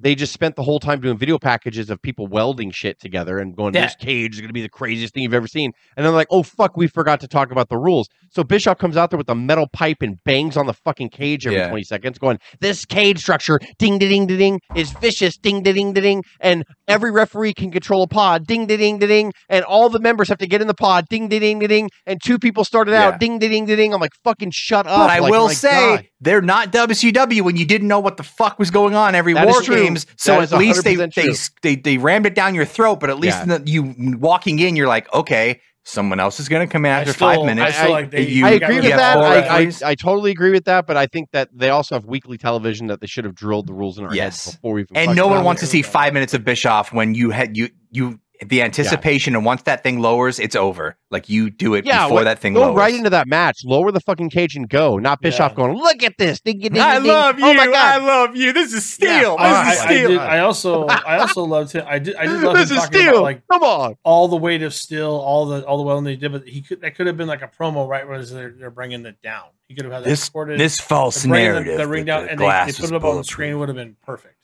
They 0.01 0.15
just 0.15 0.33
spent 0.33 0.57
the 0.57 0.63
whole 0.63 0.81
time 0.81 1.01
doing 1.01 1.19
video 1.19 1.39
packages 1.39 1.91
of 1.91 2.01
people 2.01 2.27
welding 2.27 2.71
shit 2.71 2.99
together 3.01 3.39
and 3.39 3.55
going, 3.55 3.75
Yeah. 3.75 3.83
"This 3.87 3.97
cage 3.97 4.35
is 4.35 4.41
going 4.41 4.49
to 4.49 4.55
be 4.55 4.63
the 4.63 4.69
craziest 4.69 5.13
thing 5.15 5.23
you've 5.25 5.35
ever 5.35 5.47
seen." 5.47 5.73
And 5.97 6.07
then 6.07 6.15
like, 6.15 6.29
"Oh 6.31 6.43
fuck, 6.43 6.77
we 6.77 6.87
forgot 6.87 7.21
to 7.21 7.29
talk 7.29 7.51
about 7.53 7.69
the 7.69 7.77
rules." 7.77 8.09
So 8.31 8.43
Bischoff 8.43 8.79
comes 8.79 8.97
out 8.97 9.11
there 9.11 9.19
with 9.19 9.29
a 9.29 9.35
metal 9.35 9.67
pipe 9.73 9.99
and 10.01 10.17
bangs 10.25 10.57
on 10.57 10.67
the 10.67 10.73
fucking 10.73 11.11
cage 11.11 11.47
every 11.47 11.59
Yeah. 11.59 11.69
twenty 11.69 11.85
seconds, 11.85 12.19
going, 12.19 12.39
"This 12.61 12.85
cage 12.85 13.19
structure, 13.21 13.59
ding 13.79 13.99
da 13.99 14.09
ding 14.09 14.27
ding, 14.27 14.61
is 14.75 14.93
vicious, 14.93 15.37
ding 15.37 15.63
da 15.63 15.73
ding 15.73 15.93
ding, 15.93 16.23
and 16.41 16.65
every 16.89 17.11
referee 17.11 17.53
can 17.55 17.71
control 17.71 18.03
a 18.03 18.09
pod, 18.09 18.47
ding 18.47 18.67
da 18.67 18.77
ding 18.77 18.99
ding, 18.99 19.33
and 19.49 19.65
all 19.65 19.89
the 19.91 20.01
members 20.01 20.29
have 20.29 20.39
to 20.39 20.47
get 20.47 20.61
in 20.63 20.67
the 20.67 20.75
pod, 20.75 21.07
ding 21.11 21.29
da 21.29 21.39
ding 21.39 21.59
ding, 21.59 21.91
and 22.07 22.21
two 22.25 22.39
people 22.39 22.65
started 22.65 22.93
Yeah. 22.93 23.09
out, 23.09 23.21
ding 23.21 23.39
da 23.39 23.49
ding 23.49 23.67
ding." 23.67 23.93
I'm 23.93 24.01
like, 24.01 24.13
"Fucking 24.25 24.53
shut 24.55 24.87
up!" 24.87 24.99
But 25.01 25.11
I 25.11 25.19
Like, 25.19 25.31
will 25.31 25.49
say 25.51 25.69
God. 25.97 26.07
They're 26.21 26.43
not 26.43 26.71
WCW 26.73 27.43
when 27.43 27.57
you 27.57 27.65
didn't 27.65 27.89
know 27.89 28.01
what 28.01 28.17
the 28.17 28.23
fuck 28.23 28.59
was 28.59 28.71
going 28.71 28.95
on 28.95 29.15
every 29.15 29.33
That 29.35 29.49
is 29.49 29.69
War. 29.69 29.77
Games. 29.77 30.07
So 30.17 30.41
That 30.41 30.53
at 30.53 30.59
least 30.59 30.85
they 30.85 30.95
they, 30.97 31.29
they 31.63 31.77
they 31.77 31.99
rammed 31.99 32.27
it 32.27 32.35
down 32.35 32.55
your 32.55 32.65
throat. 32.65 33.01
But 33.01 33.11
at 33.11 33.19
least 33.19 33.39
Yeah. 33.39 33.43
in 33.57 33.65
the, 33.65 33.71
you 33.71 34.17
walking 34.19 34.59
in, 34.59 34.77
you're 34.77 34.87
like, 34.89 35.13
okay, 35.15 35.61
someone 35.85 36.21
else 36.21 36.39
is 36.39 36.49
going 36.49 36.67
to 36.67 36.71
come 36.71 36.85
in 36.85 36.91
after 36.93 37.13
still- 37.13 37.29
five 37.29 37.39
I 37.41 37.47
minutes. 37.47 37.79
like 37.89 38.11
they- 38.11 38.27
you- 38.27 38.45
I 38.47 38.51
agree 38.51 38.77
with 38.81 38.85
that. 38.91 39.17
I, 39.17 39.61
I. 39.63 39.73
I 39.85 39.95
totally 39.95 40.31
agree 40.31 40.51
with 40.51 40.67
that, 40.67 40.87
but 40.87 40.97
I 40.99 41.07
think 41.07 41.31
that 41.33 41.49
they 41.55 41.71
also 41.71 41.95
have 41.95 42.05
weekly 42.05 42.37
television 42.37 42.89
that 42.89 43.01
they 43.01 43.07
should 43.07 43.25
have 43.25 43.35
drilled 43.35 43.67
the 43.67 43.73
rules 43.73 43.99
in 43.99 44.05
our 44.05 44.15
Yes. 44.15 44.45
heads 44.45 44.57
before 44.57 44.75
we 44.75 44.81
even 44.83 44.97
and 44.97 45.17
no 45.17 45.27
one 45.27 45.43
wants 45.43 45.61
to 45.63 45.67
see 45.67 45.81
five 45.83 46.13
minutes 46.13 46.35
of 46.35 46.45
Bischoff 46.45 46.93
when 46.93 47.15
you 47.15 47.31
had 47.31 47.57
you 47.57 47.71
you 47.91 48.21
the 48.46 48.62
anticipation 48.62 49.35
and 49.37 49.44
once 49.44 49.62
that 49.62 49.83
thing 49.83 50.00
lowers, 50.00 50.38
it's 50.38 50.57
over. 50.57 50.96
Like 51.11 51.29
you 51.29 51.50
do 51.50 51.74
it 51.74 51.85
Yeah, 51.85 52.05
before 52.05 52.14
what- 52.14 52.24
that 52.24 52.38
thing 52.38 52.55
go 52.55 52.61
lowers. 52.62 52.76
right 52.76 52.94
into 52.94 53.11
that 53.11 53.26
match. 53.29 53.64
Lower 53.64 53.92
the 53.92 54.00
fucking 54.00 54.31
cage 54.31 54.57
and 54.57 54.68
go. 54.68 54.96
Not 54.98 55.20
Bischoff 55.20 55.53
Yeah. 55.53 55.57
going. 55.57 55.76
Look 55.76 56.03
at 56.03 56.16
this. 56.16 56.40
Ding, 56.40 56.59
ding, 56.59 56.72
ding, 56.72 56.81
I 56.83 56.98
ding. 56.98 57.07
love 57.09 57.38
you. 57.38 57.44
Oh 57.46 57.55
my 57.55 57.66
god. 57.66 57.74
I 57.76 57.96
love 58.05 58.37
you. 58.37 58.53
This 58.53 58.72
is 58.72 58.88
steel. 58.88 59.37
I, 59.38 59.48
this 59.48 59.57
I, 59.59 59.72
is 59.72 59.79
I, 59.81 59.85
steel. 59.87 60.09
did, 60.09 60.18
I 60.18 60.38
also 60.38 60.87
I 60.87 61.18
also 61.18 61.42
loved 61.44 61.72
him. 61.72 61.85
I 61.87 61.98
did 61.98 62.16
I 62.16 62.26
did 62.26 62.40
love 62.40 62.57
this 62.57 62.70
him 62.70 62.76
is 62.79 62.83
talking 62.85 63.00
steel. 63.00 63.11
about 63.12 63.22
like 63.22 63.42
Come 63.50 63.62
on. 63.62 63.96
all 64.05 64.29
the 64.29 64.37
weight 64.37 64.62
of 64.62 64.72
steel, 64.72 65.11
all 65.11 65.46
the 65.46 65.64
all 65.66 65.76
the 65.76 65.83
well 65.83 66.00
they 66.00 66.16
did, 66.16 66.33
but 66.33 66.48
he 66.48 66.62
could 66.62 66.81
that 66.81 66.94
could 66.94 67.07
have 67.07 67.16
been 67.18 67.29
like 67.29 67.42
a 67.42 67.48
promo 67.48 67.87
right 67.87 68.09
where 68.09 68.24
they're, 68.24 68.50
they're 68.53 68.70
bringing 68.70 69.05
it 69.05 69.20
down. 69.22 69.44
He 69.68 69.74
could 69.74 69.85
have 69.85 69.92
had 69.92 70.05
that 70.05 70.09
this 70.09 70.29
recorded. 70.29 70.59
this 70.59 70.81
false 70.81 71.26
narrative. 71.26 71.76
the, 71.76 71.85
the 71.85 71.88
ring 71.88 72.05
down, 72.07 72.24
the 72.24 72.31
and 72.31 72.40
they, 72.40 72.46
they 72.46 72.72
put 72.72 72.85
it 72.90 72.94
up 72.94 73.05
on 73.05 73.16
the 73.18 73.24
screen 73.24 73.59
would 73.59 73.68
have 73.68 73.76
been 73.76 73.96
perfect. 74.05 74.37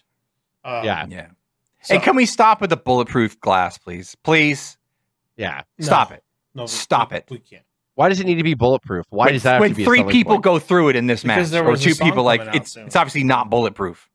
Um, 0.64 0.84
Yeah. 0.84 1.06
Yeah. 1.08 1.26
So- 1.86 1.94
hey, 1.94 2.00
can 2.04 2.16
we 2.16 2.26
stop 2.26 2.60
with 2.60 2.70
the 2.70 2.76
bulletproof 2.76 3.38
glass, 3.40 3.78
please? 3.78 4.16
Please 4.22 4.76
Yeah. 5.36 5.62
no, 5.78 5.84
stop 5.84 6.12
it. 6.12 6.22
No, 6.54 6.62
we- 6.64 6.68
Stop 6.68 7.10
we- 7.12 7.18
it. 7.18 7.24
We 7.30 7.38
can't. 7.38 7.62
Why 7.94 8.08
does 8.10 8.20
it 8.20 8.26
need 8.26 8.34
to 8.36 8.42
be 8.42 8.52
bulletproof? 8.54 9.06
Why 9.08 9.26
when, 9.26 9.32
does 9.34 9.42
that 9.44 9.52
have 9.52 9.60
when 9.60 9.70
to 9.70 9.76
be 9.76 9.82
a 9.82 9.86
three 9.86 10.04
people 10.04 10.34
point? 10.34 10.44
go 10.44 10.58
through 10.58 10.90
it 10.90 10.96
in 10.96 11.06
this 11.06 11.22
Because 11.22 11.36
match, 11.36 11.48
there 11.50 11.64
or 11.66 11.70
was 11.70 11.80
a 11.86 11.88
two 11.88 11.94
people, 12.04 12.24
like 12.24 12.42
it's 12.54 12.72
soon. 12.72 12.86
it's 12.86 12.94
obviously 12.96 13.24
not 13.24 13.48
bulletproof. 13.48 14.10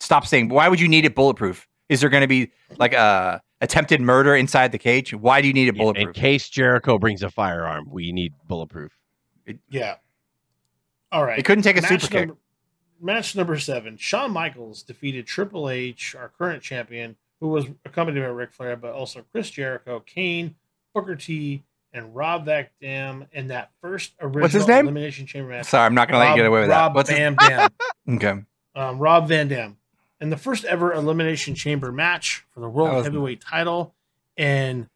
Stop 0.00 0.26
saying. 0.26 0.48
Why 0.48 0.68
would 0.68 0.80
you 0.80 0.88
need 0.88 1.04
it 1.04 1.14
bulletproof? 1.14 1.68
Is 1.90 2.00
there 2.00 2.08
going 2.08 2.22
to 2.22 2.26
be 2.26 2.50
like 2.78 2.94
a 2.94 3.42
attempted 3.60 4.00
murder 4.00 4.34
inside 4.34 4.72
the 4.72 4.78
cage? 4.78 5.12
Why 5.12 5.42
do 5.42 5.46
you 5.48 5.52
need 5.52 5.68
it 5.68 5.76
bulletproof? 5.76 6.08
In 6.08 6.12
case 6.14 6.48
Jericho 6.48 6.98
brings 6.98 7.22
a 7.22 7.30
firearm, 7.30 7.86
we 7.90 8.12
need 8.12 8.32
bulletproof. 8.48 8.92
Yeah. 9.68 9.96
All 11.12 11.24
right. 11.24 11.38
It 11.38 11.44
couldn't 11.44 11.64
take 11.64 11.76
a 11.76 11.82
match 11.82 12.00
super 12.02 12.26
kick. 12.26 12.30
Number, 13.02 13.12
Match 13.12 13.36
number 13.36 13.58
seven: 13.58 13.96
Shawn 13.96 14.30
Michaels 14.30 14.82
defeated 14.82 15.26
Triple 15.26 15.68
H, 15.68 16.14
our 16.14 16.28
current 16.28 16.62
champion, 16.62 17.16
who 17.40 17.48
was 17.48 17.66
accompanied 17.84 18.20
by 18.20 18.26
Ric 18.26 18.52
Flair, 18.52 18.76
but 18.76 18.92
also 18.92 19.24
Chris 19.32 19.50
Jericho, 19.50 20.00
Kane, 20.00 20.54
Booker 20.94 21.16
T, 21.16 21.62
and 21.92 22.14
Rob 22.14 22.44
Van 22.46 22.66
Dam 22.80 23.26
in 23.32 23.48
that 23.48 23.70
first 23.80 24.12
original 24.20 24.42
What's 24.42 24.54
his 24.54 24.66
name? 24.68 24.86
Elimination 24.86 25.26
Chamber 25.26 25.50
match. 25.50 25.66
Sorry, 25.66 25.84
I'm 25.84 25.94
not 25.94 26.08
going 26.08 26.20
to 26.20 26.26
let 26.26 26.30
you 26.36 26.42
get 26.42 26.46
away 26.46 26.60
with 26.62 26.70
Rob 26.70 26.92
that. 26.92 26.96
What's 26.96 27.10
Van 27.10 27.34
Bam 27.38 27.70
Bam. 28.06 28.16
okay? 28.16 28.42
um, 28.74 28.98
Rob 28.98 29.28
Van 29.28 29.48
Dam, 29.48 29.76
in 30.20 30.30
the 30.30 30.36
first 30.36 30.64
ever 30.64 30.92
Elimination 30.92 31.54
Chamber 31.54 31.90
match 31.92 32.44
for 32.54 32.60
the 32.60 32.68
World 32.68 32.94
was- 32.94 33.04
Heavyweight 33.04 33.40
Title, 33.40 33.94
and 34.36 34.86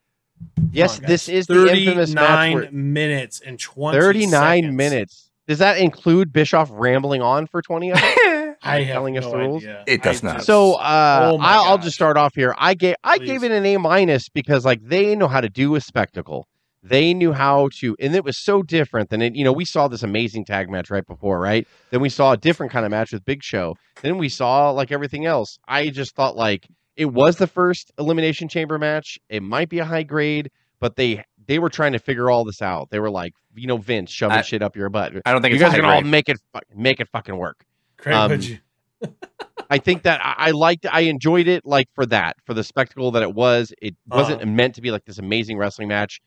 Yes, 0.70 0.98
on, 1.00 1.06
this 1.06 1.30
is 1.30 1.46
the 1.46 1.66
infamous 1.66 2.12
match. 2.12 2.28
39 2.28 2.54
Where, 2.54 2.70
minutes 2.70 3.40
and 3.40 3.58
20 3.58 3.98
Thirty-nine 3.98 4.62
seconds. 4.64 4.76
minutes. 4.76 5.25
Does 5.46 5.58
that 5.60 5.78
include 5.78 6.32
Bischoff 6.32 6.68
rambling 6.72 7.22
on 7.22 7.46
for 7.46 7.62
twenty 7.62 7.90
of 7.92 7.98
it? 8.00 8.56
I 8.62 8.80
have 8.82 8.94
telling 8.94 9.16
us 9.18 9.24
the 9.24 9.36
rules? 9.36 9.62
idea. 9.62 9.84
It 9.86 10.02
does 10.02 10.24
I 10.24 10.26
not. 10.28 10.34
just- 10.36 10.46
So 10.46 10.74
uh, 10.74 11.20
Oh 11.34 11.38
I'll, 11.38 11.64
I'll 11.64 11.76
gosh. 11.76 11.84
just 11.84 11.96
start 11.96 12.16
off 12.16 12.34
here. 12.34 12.54
I 12.58 12.74
gave 12.74 12.96
I 13.04 13.18
Please. 13.18 13.26
gave 13.26 13.44
it 13.44 13.52
an 13.52 13.64
A 13.64 13.76
minus 13.78 14.28
because 14.28 14.64
like 14.64 14.80
they 14.82 15.14
know 15.14 15.28
how 15.28 15.40
to 15.40 15.48
do 15.48 15.74
a 15.76 15.80
spectacle. 15.80 16.48
They 16.82 17.14
knew 17.14 17.32
how 17.32 17.68
to, 17.80 17.96
and 17.98 18.14
it 18.14 18.22
was 18.22 18.38
so 18.38 18.62
different 18.62 19.10
than 19.10 19.20
it. 19.20 19.34
You 19.34 19.42
know, 19.42 19.52
we 19.52 19.64
saw 19.64 19.88
this 19.88 20.04
amazing 20.04 20.44
tag 20.44 20.70
match 20.70 20.88
right 20.88 21.04
before, 21.04 21.40
right? 21.40 21.66
Then 21.90 22.00
we 22.00 22.08
saw 22.08 22.30
a 22.32 22.36
different 22.36 22.70
kind 22.70 22.84
of 22.84 22.92
match 22.92 23.12
with 23.12 23.24
Big 23.24 23.42
Show. 23.42 23.74
Then 24.02 24.18
we 24.18 24.28
saw 24.28 24.70
like 24.70 24.92
everything 24.92 25.26
else. 25.26 25.58
I 25.66 25.88
just 25.88 26.14
thought 26.14 26.36
like 26.36 26.68
it 26.96 27.06
was 27.06 27.36
the 27.36 27.48
first 27.48 27.90
elimination 27.98 28.48
chamber 28.48 28.78
match. 28.78 29.18
It 29.28 29.42
might 29.42 29.68
be 29.68 29.80
a 29.80 29.84
high 29.84 30.04
grade, 30.04 30.50
but 30.78 30.94
they 30.94 31.24
they 31.46 31.58
were 31.58 31.68
trying 31.70 31.92
to 31.92 31.98
figure 31.98 32.30
all 32.30 32.44
this 32.44 32.60
out. 32.62 32.90
They 32.90 32.98
were 33.00 33.10
like, 33.10 33.34
you 33.54 33.66
know, 33.66 33.76
Vince 33.76 34.10
shoving 34.10 34.38
I- 34.38 34.42
shit 34.42 34.62
up 34.62 34.76
your 34.76 34.88
butt. 34.88 35.12
I 35.24 35.32
don't 35.32 35.42
think 35.42 35.50
You 35.52 35.56
it's 35.56 35.62
guys 35.62 35.72
high 35.72 35.78
are 35.78 35.82
gonna 35.82 35.94
all 35.94 36.00
make 36.02 36.28
it 36.28 36.38
make 36.74 37.00
it 37.00 37.08
fucking 37.08 37.36
work. 37.36 37.64
Craig, 37.96 38.60
um. 39.02 39.12
I 39.70 39.78
think 39.78 40.02
that 40.04 40.24
I, 40.24 40.34
I 40.48 40.50
liked, 40.52 40.86
I 40.90 41.00
enjoyed 41.00 41.48
it, 41.48 41.66
like 41.66 41.88
for 41.94 42.06
that, 42.06 42.36
for 42.44 42.54
the 42.54 42.62
spectacle 42.62 43.10
that 43.12 43.22
it 43.22 43.34
was. 43.34 43.72
It 43.82 43.96
wasn't 44.06 44.42
Uh-huh. 44.42 44.50
meant 44.50 44.74
to 44.76 44.80
be 44.80 44.90
like 44.90 45.04
this 45.04 45.18
amazing 45.18 45.58
wrestling 45.58 45.88
match. 45.88 46.20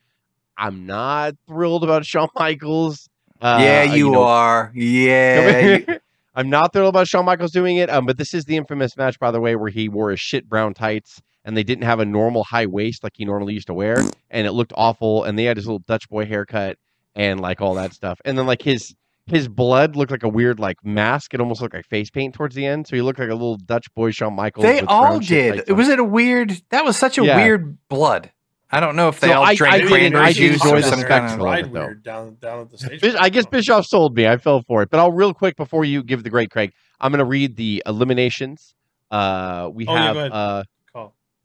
I'm 0.57 0.85
not 0.85 1.35
thrilled 1.47 1.83
about 1.85 2.05
Shawn 2.05 2.27
Michaels. 2.35 3.07
Uh, 3.41 3.59
yeah, 3.61 3.83
you, 3.83 4.11
know, 4.11 4.23
are. 4.23 4.71
Yeah. 4.75 5.77
you- 5.87 5.99
I'm 6.35 6.49
not 6.49 6.73
thrilled 6.73 6.89
about 6.89 7.07
Shawn 7.07 7.23
Michaels 7.25 7.51
doing 7.51 7.77
it. 7.77 7.89
Um, 7.89 8.05
but 8.05 8.17
this 8.17 8.33
is 8.33 8.45
the 8.45 8.57
infamous 8.57 8.97
match, 8.97 9.17
by 9.19 9.31
the 9.31 9.39
way, 9.39 9.55
where 9.55 9.69
he 9.69 9.87
wore 9.89 10.11
his 10.11 10.19
shit 10.19 10.47
brown 10.49 10.73
tights 10.73 11.21
and 11.49 11.57
they 11.57 11.63
didn't 11.63 11.83
have 11.83 11.99
a 11.99 12.05
normal 12.05 12.43
high 12.43 12.67
waist 12.67 13.03
like 13.03 13.13
he 13.15 13.25
normally 13.25 13.53
used 13.55 13.67
to 13.67 13.73
wear, 13.73 13.97
and 14.29 14.45
it 14.47 14.51
looked 14.53 14.71
awful. 14.77 15.23
And 15.23 15.37
they 15.37 15.45
had 15.45 15.57
his 15.57 15.65
little 15.65 15.79
Dutch 15.79 16.07
boy 16.07 16.25
haircut 16.25 16.77
and 17.15 17.39
like 17.39 17.59
all 17.59 17.73
that 17.73 17.91
stuff, 17.93 18.21
and 18.23 18.37
then 18.37 18.45
like 18.45 18.61
his 18.61 18.95
his 19.25 19.47
blood 19.47 19.95
looked 19.95 20.11
like 20.11 20.23
a 20.23 20.29
weird 20.29 20.59
like 20.59 20.77
mask. 20.85 21.33
It 21.33 21.41
almost 21.41 21.59
looked 21.61 21.73
like 21.73 21.85
face 21.87 22.09
paint 22.11 22.35
towards 22.35 22.53
the 22.55 22.65
end, 22.65 22.87
so 22.87 22.95
he 22.95 23.01
looked 23.01 23.19
like 23.19 23.29
a 23.29 23.33
little 23.33 23.57
Dutch 23.57 23.91
boy 23.95 24.11
Shawn 24.11 24.35
Michaels. 24.35 24.63
they 24.63 24.81
all 24.81 25.19
did. 25.19 25.63
It 25.67 25.73
was 25.73 25.87
it 25.89 25.99
a 25.99 26.03
weird. 26.03 26.61
That 26.69 26.85
was 26.85 26.95
such 26.97 27.17
a 27.17 27.25
Yeah. 27.25 27.35
weird 27.37 27.77
blood. 27.89 28.31
I 28.71 28.79
don't 28.79 28.95
know 28.95 29.07
if 29.09 29.19
they 29.19 29.29
So 29.29 29.33
all 29.33 29.43
I- 29.45 29.55
drank 29.55 29.73
I 29.73 29.77
did- 29.79 29.87
cranberry 29.89 30.25
I 30.25 30.31
juice 30.33 30.63
or 30.63 30.75
the 30.77 30.83
some 30.83 31.01
kind 31.01 31.25
of. 31.25 31.31
of 31.33 31.39
Ride 31.39 31.73
though. 31.73 31.79
weird 31.79 32.03
down 32.03 32.37
down 32.39 32.61
at 32.61 32.69
the 32.69 32.77
stage. 32.77 33.03
I 33.19 33.29
guess 33.29 33.47
Bischoff 33.47 33.87
sold 33.87 34.15
me. 34.15 34.27
I 34.27 34.37
fell 34.37 34.61
for 34.61 34.83
it. 34.83 34.91
But 34.91 34.99
I'll 34.99 35.11
real 35.11 35.33
quick 35.33 35.55
before 35.57 35.85
you 35.85 36.03
give 36.03 36.23
the 36.23 36.29
great 36.29 36.51
Craig. 36.51 36.71
I'm 37.01 37.11
going 37.11 37.17
to 37.19 37.25
read 37.25 37.55
the 37.55 37.81
eliminations. 37.87 38.75
Uh, 39.09 39.69
we 39.73 39.87
Oh, 39.87 39.93
yeah, 39.95 40.03
have 40.03 40.13
go 40.13 40.19
ahead. 40.19 40.31
uh, 40.31 40.35
Call. 40.35 40.63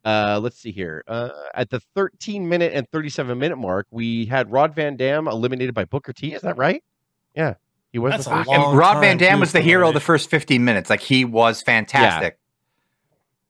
Uh, 0.05 0.39
let's 0.43 0.59
see 0.59 0.71
here. 0.73 1.03
Uh, 1.09 1.31
at 1.55 1.71
the 1.71 1.81
13 1.95 2.49
minute 2.49 2.73
and 2.75 2.89
37 2.91 3.39
minute 3.39 3.57
mark, 3.57 3.87
we 3.91 4.27
had 4.27 4.51
Rob 4.53 4.75
Van 4.75 4.97
Dam 4.97 5.27
eliminated 5.29 5.75
by 5.75 5.85
Booker 5.85 6.13
T. 6.13 6.35
Is 6.35 6.43
that 6.43 6.57
right? 6.59 6.83
Yeah, 7.35 7.55
he 7.93 7.99
was 7.99 8.13
That's 8.13 8.25
the 8.27 8.33
a 8.33 8.37
first. 8.39 8.49
long- 8.49 8.69
And 8.71 8.79
Rob 8.79 9.01
Van 9.01 9.17
Dam 9.17 9.41
was 9.41 9.53
the 9.53 9.61
hero 9.61 9.89
of 9.89 9.95
the 9.95 10.01
first 10.01 10.29
15 10.31 10.65
minutes. 10.65 10.91
Like 10.91 11.01
he 11.01 11.25
was 11.25 11.63
fantastic. 11.63 12.39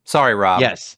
Sorry, 0.05 0.35
Rob. 0.35 0.61
Yes, 0.61 0.97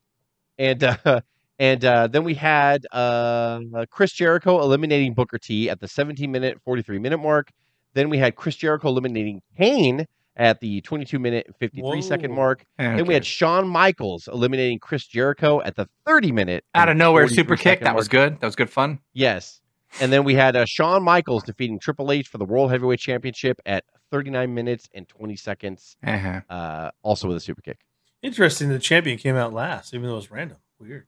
and 0.59 0.83
uh, 0.85 1.21
and 1.59 1.85
uh, 1.85 2.07
then 2.09 2.25
we 2.25 2.35
had 2.35 2.87
uh, 2.93 3.61
Chris 3.91 4.13
Jericho 4.13 4.61
eliminating 4.61 5.15
Booker 5.15 5.39
T 5.39 5.71
at 5.71 5.81
the 5.81 5.89
17 5.89 6.31
minute 6.31 6.61
43 6.65 6.99
minute 6.99 7.19
mark. 7.19 7.51
Then 7.95 8.11
we 8.11 8.19
had 8.19 8.37
Chris 8.37 8.57
Jericho 8.57 8.89
eliminating 8.89 9.41
Kane 9.57 10.07
at 10.37 10.61
the 10.61 10.81
22 10.83 11.19
minute 11.19 11.47
53 11.59 12.03
second 12.03 12.31
Whoa. 12.31 12.37
mark. 12.37 12.65
Okay. 12.79 12.97
Then 12.97 13.07
we 13.07 13.15
had 13.15 13.25
Shawn 13.25 13.67
Michaels 13.69 14.29
eliminating 14.33 14.79
Chris 14.79 15.07
Jericho 15.07 15.61
at 15.63 15.77
the 15.77 15.89
30 16.05 16.33
minute. 16.33 16.65
out 16.75 16.89
of 16.89 16.97
nowhere 16.97 17.25
43 17.25 17.37
super 17.43 17.57
kick. 17.57 17.63
second 17.65 17.85
That 17.85 17.97
was 17.97 18.09
good. 18.09 18.41
That 18.41 18.47
was 18.47 18.57
good 18.57 18.71
fun. 18.71 19.01
Yes. 19.13 19.61
And 20.01 20.13
then 20.13 20.25
we 20.25 20.35
had 20.35 20.57
uh, 20.57 20.65
Shawn 20.67 21.03
Michaels 21.03 21.43
defeating 21.45 21.79
Triple 21.79 22.13
H 22.13 22.29
for 22.29 22.39
the 22.39 22.45
World 22.45 22.71
Heavyweight 22.71 22.99
Championship 23.01 23.59
at 23.65 23.85
39 24.11 24.53
minutes 24.55 24.89
and 24.95 25.09
20 25.09 25.37
seconds, 25.37 25.97
Uh-huh. 26.07 26.41
uh, 26.51 26.91
also 27.03 27.29
with 27.29 27.37
a 27.39 27.41
super 27.41 27.63
kick. 27.63 27.79
Interesting. 28.23 28.69
The 28.69 28.79
champion 28.79 29.17
came 29.19 29.37
out 29.37 29.53
last, 29.53 29.95
even 29.95 30.07
though 30.07 30.15
it 30.15 30.17
was 30.17 30.31
random. 30.31 30.59
Weird. 30.79 31.07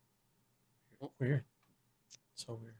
Weird. 1.20 1.44
So 2.34 2.54
weird. 2.60 2.74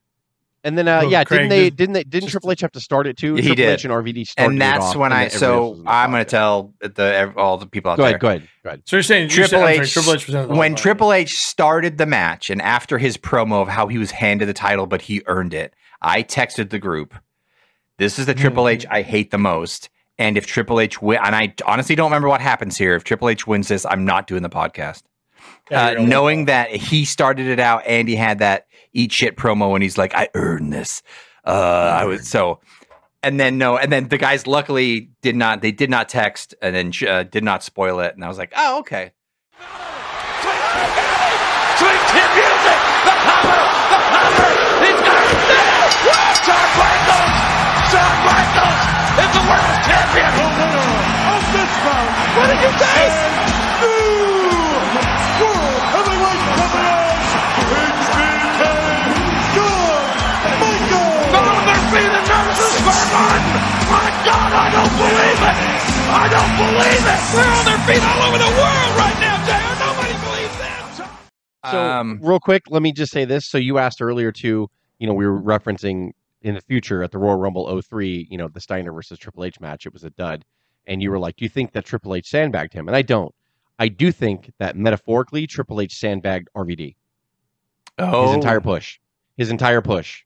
And 0.65 0.77
then, 0.77 0.89
uh, 0.89 1.03
Oh, 1.05 1.09
yeah, 1.09 1.23
Craig, 1.23 1.39
didn't 1.43 1.51
they? 1.51 1.65
just- 1.69 1.77
Didn't 1.77 1.93
they? 1.93 2.03
Didn't 2.05 2.23
just 2.23 2.33
Triple 2.33 2.51
H 2.51 2.61
have 2.63 2.73
to 2.73 2.81
start 2.81 3.07
it 3.07 3.17
too? 3.17 3.37
He 3.37 3.43
Triple 3.43 3.57
did. 3.57 3.69
H 3.75 3.85
and 3.85 3.93
RVD 3.93 4.25
started 4.27 4.47
And 4.51 4.57
it 4.57 4.59
that's 4.59 4.85
off, 4.87 4.97
when 4.97 5.13
and 5.13 5.15
I 5.21 5.29
then 5.29 5.35
everybody 5.35 5.35
else 5.35 5.41
so 5.41 5.69
was 5.71 5.79
in 5.79 5.85
the 5.85 5.91
I'm 5.91 6.11
going 6.11 6.25
to 6.25 6.31
tell 6.31 6.75
the 6.81 7.33
all 7.37 7.57
the 7.59 7.67
people 7.67 7.91
out 7.93 7.97
Go 7.97 8.03
there. 8.03 8.11
ahead. 8.11 8.21
Go 8.21 8.29
ahead. 8.29 8.49
Go 8.65 8.69
ahead. 8.71 8.83
So 8.87 8.97
you're 8.97 9.03
saying 9.05 9.23
you 9.25 9.29
Triple 9.31 9.49
said, 9.51 9.59
I'm 9.61 9.75
sorry, 9.75 9.87
H, 9.87 9.93
Triple 9.93 10.15
H 10.15 10.49
when 10.59 10.73
whole 10.73 10.77
Triple 10.79 11.13
H 11.13 11.39
started 11.39 11.99
the 11.99 12.07
match 12.07 12.51
and 12.51 12.61
after 12.61 12.99
his 12.99 13.17
promo 13.17 13.63
of 13.63 13.69
how 13.69 13.87
he 13.87 13.99
was 13.99 14.11
handed 14.11 14.49
the 14.49 14.53
title 14.53 14.87
but 14.87 15.03
he 15.03 15.23
earned 15.27 15.55
it, 15.55 15.75
I 16.03 16.23
texted 16.25 16.71
the 16.71 16.79
group, 16.81 17.15
"This 17.99 18.19
is 18.19 18.27
the 18.27 18.35
Triple 18.35 18.67
H 18.69 18.85
I 18.91 19.03
hate 19.03 19.31
the 19.31 19.39
most." 19.39 19.91
And 20.21 20.37
if 20.37 20.47
Triple 20.47 20.81
H 20.81 21.01
win, 21.01 21.21
and 21.23 21.37
I 21.37 21.55
honestly 21.67 21.95
don't 21.95 22.11
remember 22.11 22.29
what 22.29 22.41
happens 22.41 22.77
here. 22.77 22.97
If 22.97 23.05
Triple 23.05 23.29
H 23.29 23.47
wins 23.47 23.69
this, 23.69 23.87
I'm 23.87 24.05
not 24.05 24.27
doing 24.27 24.43
the 24.43 24.51
podcast. 24.51 25.05
Yeah, 25.71 25.89
uh, 25.91 25.95
knowing 26.03 26.47
that 26.47 26.71
he 26.71 27.05
started 27.05 27.47
it 27.47 27.61
out, 27.61 27.83
and 27.87 28.09
he 28.09 28.17
had 28.17 28.39
that 28.41 28.67
eat 28.93 29.13
shit 29.13 29.37
promo, 29.37 29.75
and 29.75 29.83
he's 29.83 29.99
like, 29.99 30.15
"I 30.15 30.29
earned 30.35 30.73
this." 30.73 31.03
Uh, 31.45 31.97
I 32.01 32.05
was 32.05 32.29
so, 32.29 32.61
and 33.23 33.39
then 33.41 33.59
no, 33.59 33.77
and 33.77 33.91
then 33.93 34.09
the 34.09 34.19
guys 34.19 34.47
luckily 34.47 35.11
did 35.23 35.37
not. 35.37 35.63
They 35.63 35.73
did 35.73 35.91
not 35.91 36.09
text, 36.09 36.55
and 36.61 36.75
then 36.75 36.93
uh, 37.09 37.23
did 37.25 37.45
not 37.45 37.63
spoil 37.63 38.01
it, 38.01 38.15
and 38.15 38.25
I 38.25 38.29
was 38.29 38.39
like, 38.39 38.53
"Oh, 38.57 38.81
okay." 38.81 39.13
Sweet 41.79 42.03
chin 42.11 42.31
music. 42.35 42.79
The 43.07 43.15
cover. 43.23 43.61
The 43.89 44.01
cover. 44.11 44.51
He's 44.83 45.01
got 45.07 45.25
it. 45.25 45.39
Shawn 46.43 46.69
Michaels. 46.75 47.39
Shawn 47.91 48.17
Michaels 48.27 48.83
is 49.23 49.31
the 49.31 49.45
world 49.47 49.79
champion. 49.87 50.33
The 50.35 50.49
winner 50.59 50.91
of 51.33 51.43
this 51.55 51.73
bout. 51.87 52.11
What 52.37 52.47
did 52.51 52.61
you 52.67 52.73
say? 52.83 53.58
Believe 64.99 65.41
it. 65.41 65.57
I 66.11 66.27
don't 66.29 66.55
believe 66.59 67.05
it. 67.07 67.21
They're 67.35 67.53
on 67.55 67.65
their 67.65 67.81
feet 67.87 68.03
all 68.03 68.21
over 68.29 68.39
the 68.39 68.53
world 68.59 68.91
right 68.99 69.17
now, 69.21 69.37
JR. 69.47 69.75
Nobody 69.79 70.15
believes 70.25 70.57
them. 70.59 71.09
So, 71.71 71.79
Um, 71.81 72.19
real 72.23 72.41
quick, 72.41 72.63
let 72.71 72.83
me 72.83 72.93
just 72.93 73.13
say 73.13 73.25
this. 73.25 73.47
So, 73.47 73.59
you 73.59 73.79
asked 73.79 74.01
earlier 74.01 74.33
too. 74.33 74.69
You 74.99 75.07
know, 75.07 75.15
we 75.15 75.27
were 75.27 75.41
referencing 75.41 76.11
in 76.43 76.55
the 76.55 76.61
future 76.63 77.03
at 77.03 77.11
the 77.11 77.19
Royal 77.19 77.37
Rumble 77.37 77.67
03, 77.83 78.27
You 78.31 78.39
know, 78.39 78.49
the 78.49 78.61
Steiner 78.61 78.93
versus 78.93 79.19
Triple 79.19 79.45
H 79.45 79.61
match. 79.61 79.87
It 79.87 79.93
was 79.93 80.05
a 80.05 80.11
dud, 80.11 80.45
and 80.87 81.03
you 81.03 81.11
were 81.11 81.19
like, 81.19 81.37
"Do 81.37 81.45
you 81.45 81.49
think 81.49 81.73
that 81.73 81.85
Triple 81.85 82.15
H 82.15 82.29
sandbagged 82.29 82.73
him?" 82.73 82.89
And 82.89 82.97
I 82.97 83.03
don't. 83.03 83.35
I 83.79 83.89
do 83.89 84.11
think 84.11 84.53
that 84.59 84.77
metaphorically, 84.77 85.47
Triple 85.47 85.81
H 85.81 85.95
sandbagged 85.95 86.49
RVD. 86.57 86.97
oh, 87.99 88.27
His 88.29 88.35
entire 88.37 88.61
push, 88.61 88.99
his 89.37 89.51
entire 89.51 89.81
push, 89.81 90.25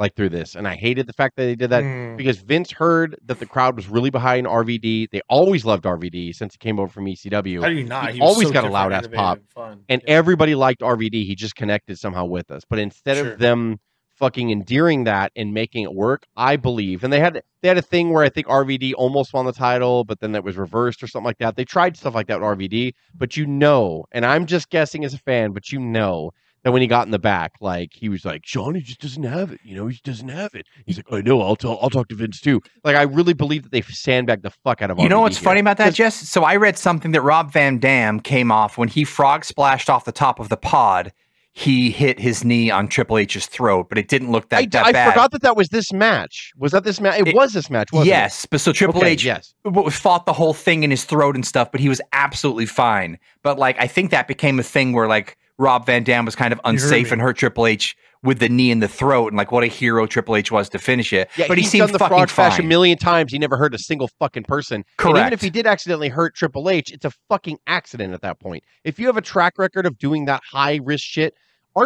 like 0.00 0.16
through 0.16 0.30
this, 0.30 0.56
and 0.56 0.66
I 0.66 0.74
hated 0.74 1.06
the 1.06 1.12
fact 1.12 1.36
that 1.36 1.44
they 1.44 1.54
did 1.54 1.70
that 1.70 1.84
Mm. 1.84 2.16
because 2.16 2.38
Vince 2.38 2.72
heard 2.72 3.16
that 3.26 3.38
the 3.38 3.46
crowd 3.46 3.76
was 3.76 3.88
really 3.88 4.10
behind 4.10 4.46
RVD. 4.48 5.08
They 5.12 5.20
always 5.28 5.64
loved 5.64 5.84
RVD 5.84 6.32
since 6.34 6.54
he 6.54 6.58
came 6.58 6.80
over 6.80 6.90
from 6.90 7.06
ECW. 7.06 7.60
How 7.62 7.68
do 7.68 7.74
you 7.74 7.84
not? 7.84 8.10
He 8.12 8.20
was 8.20 8.30
always 8.32 8.48
so 8.48 8.54
got 8.54 8.64
a 8.64 8.70
loud-ass 8.70 9.06
pop. 9.12 9.36
and 9.38 9.48
Fun. 9.50 9.80
and 9.88 10.02
Yeah. 10.04 10.14
everybody 10.14 10.54
liked 10.56 10.80
RVD. 10.82 11.24
He 11.24 11.34
just 11.36 11.54
connected 11.54 11.98
somehow 11.98 12.24
with 12.24 12.50
us. 12.50 12.62
But 12.68 12.78
instead 12.80 13.18
Sure. 13.18 13.32
of 13.34 13.38
them 13.38 13.78
fucking 14.18 14.50
endearing 14.50 15.04
that 15.04 15.32
and 15.36 15.54
making 15.54 15.82
it 15.84 15.94
work, 15.94 16.24
I 16.36 16.56
believe, 16.56 17.04
and 17.04 17.12
they 17.12 17.20
had 17.20 17.40
they 17.62 17.68
had 17.68 17.76
a 17.78 17.82
thing 17.82 18.08
where 18.10 18.24
I 18.24 18.30
think 18.30 18.46
RVD 18.48 18.94
almost 18.94 19.34
won 19.34 19.44
the 19.44 19.52
title, 19.52 20.04
but 20.04 20.20
then 20.20 20.32
that 20.32 20.42
was 20.44 20.56
reversed 20.56 21.02
or 21.02 21.06
something 21.06 21.26
like 21.26 21.38
that. 21.38 21.56
They 21.56 21.64
tried 21.66 21.96
stuff 21.96 22.14
like 22.14 22.26
that 22.28 22.40
with 22.40 22.44
RVD, 22.48 22.94
but 23.14 23.36
you 23.36 23.46
know, 23.46 24.04
and 24.12 24.24
I'm 24.24 24.46
just 24.46 24.70
guessing 24.70 25.04
as 25.04 25.12
a 25.12 25.18
fan, 25.18 25.52
but 25.52 25.70
you 25.70 25.78
know 25.78 26.30
that 26.62 26.72
when 26.72 26.82
he 26.82 26.88
got 26.88 27.06
in 27.06 27.10
the 27.10 27.18
back, 27.18 27.52
like 27.60 27.90
he 27.94 28.08
was 28.08 28.24
like, 28.24 28.42
Sean, 28.44 28.74
he 28.74 28.80
just 28.82 29.00
doesn't 29.00 29.22
have 29.22 29.50
it. 29.52 29.60
You 29.64 29.74
know, 29.76 29.86
he 29.86 29.92
just 29.94 30.04
doesn't 30.04 30.28
have 30.28 30.54
it. 30.54 30.66
He's 30.86 30.96
like, 30.98 31.06
I 31.12 31.20
know. 31.22 31.40
I'll 31.42 31.56
tell. 31.56 31.78
I'll 31.80 31.90
talk 31.90 32.08
to 32.08 32.14
Vince 32.14 32.40
too. 32.40 32.60
Like 32.84 32.96
I 32.96 33.02
really 33.02 33.32
believe 33.34 33.62
that 33.62 33.72
they 33.72 33.80
sandbagged 33.82 34.42
the 34.42 34.50
fuck 34.50 34.82
out 34.82 34.90
of. 34.90 34.98
You 34.98 35.08
know 35.08 35.20
what's 35.20 35.38
here. 35.38 35.44
funny 35.44 35.60
about 35.60 35.76
that, 35.78 35.94
Jess? 35.94 36.14
So 36.28 36.44
I 36.44 36.56
read 36.56 36.76
something 36.78 37.12
that 37.12 37.22
Rob 37.22 37.52
Van 37.52 37.78
Dam 37.78 38.20
came 38.20 38.50
off 38.52 38.76
when 38.78 38.88
he 38.88 39.04
frog 39.04 39.44
splashed 39.44 39.88
off 39.90 40.04
the 40.04 40.12
top 40.12 40.38
of 40.40 40.48
the 40.48 40.56
pod. 40.56 41.12
He 41.52 41.90
hit 41.90 42.20
his 42.20 42.44
knee 42.44 42.70
on 42.70 42.86
Triple 42.86 43.18
H's 43.18 43.46
throat, 43.46 43.88
but 43.88 43.98
it 43.98 44.06
didn't 44.06 44.30
look 44.30 44.50
that, 44.50 44.58
I, 44.58 44.66
that 44.66 44.86
I 44.86 44.92
bad. 44.92 45.10
forgot 45.12 45.32
that 45.32 45.42
that 45.42 45.56
was 45.56 45.70
this 45.70 45.92
match. 45.92 46.52
Was 46.56 46.70
that 46.70 46.84
this 46.84 47.00
match? 47.00 47.18
It, 47.20 47.28
It- 47.28 47.34
was 47.34 47.52
this 47.52 47.68
match. 47.68 47.90
Wasn't 47.92 48.06
it? 48.06 48.10
yes, 48.10 48.46
but 48.46 48.60
so 48.60 48.72
Triple 48.72 49.00
Okay, 49.00 49.10
H 49.12 49.24
yes. 49.24 49.52
w- 49.64 49.90
fought 49.90 50.26
the 50.26 50.32
whole 50.32 50.54
thing 50.54 50.84
in 50.84 50.92
his 50.92 51.04
throat 51.04 51.34
and 51.34 51.44
stuff, 51.44 51.72
but 51.72 51.80
he 51.80 51.88
was 51.88 52.00
absolutely 52.12 52.66
fine. 52.66 53.18
But 53.42 53.58
like, 53.58 53.76
I 53.80 53.88
think 53.88 54.12
that 54.12 54.28
became 54.28 54.60
a 54.60 54.62
thing 54.62 54.92
where 54.92 55.08
like 55.08 55.36
Rob 55.60 55.84
Van 55.84 56.02
Dam 56.02 56.24
was 56.24 56.34
kind 56.34 56.52
of 56.54 56.60
unsafe 56.64 57.08
me. 57.08 57.12
and 57.12 57.20
hurt 57.20 57.36
Triple 57.36 57.66
H 57.66 57.94
with 58.22 58.38
the 58.38 58.48
knee 58.48 58.70
in 58.70 58.80
the 58.80 58.88
throat, 58.88 59.28
and 59.28 59.36
like 59.36 59.52
what 59.52 59.62
a 59.62 59.66
hero 59.66 60.06
Triple 60.06 60.34
H 60.36 60.50
was 60.50 60.70
to 60.70 60.78
finish 60.78 61.12
it. 61.12 61.28
Yeah, 61.36 61.46
but 61.48 61.58
he 61.58 61.62
he's 61.62 61.70
seemed 61.70 61.88
done 61.88 61.92
the 61.92 61.98
fucking 61.98 62.16
frog 62.16 62.30
splash 62.30 62.58
a 62.58 62.62
million 62.62 62.96
times. 62.96 63.30
He 63.30 63.38
never 63.38 63.58
hurt 63.58 63.74
a 63.74 63.78
single 63.78 64.08
fucking 64.18 64.44
person. 64.44 64.84
And 64.98 65.16
even 65.18 65.32
if 65.34 65.42
he 65.42 65.50
did 65.50 65.66
accidentally 65.66 66.08
hurt 66.08 66.34
Triple 66.34 66.70
H, 66.70 66.90
it's 66.90 67.04
a 67.04 67.12
fucking 67.28 67.58
accident 67.66 68.14
at 68.14 68.22
that 68.22 68.40
point. 68.40 68.64
If 68.84 68.98
you 68.98 69.06
have 69.06 69.18
a 69.18 69.22
track 69.22 69.58
record 69.58 69.84
of 69.84 69.98
doing 69.98 70.24
that 70.24 70.42
high 70.50 70.80
risk 70.82 71.04
shit, 71.04 71.34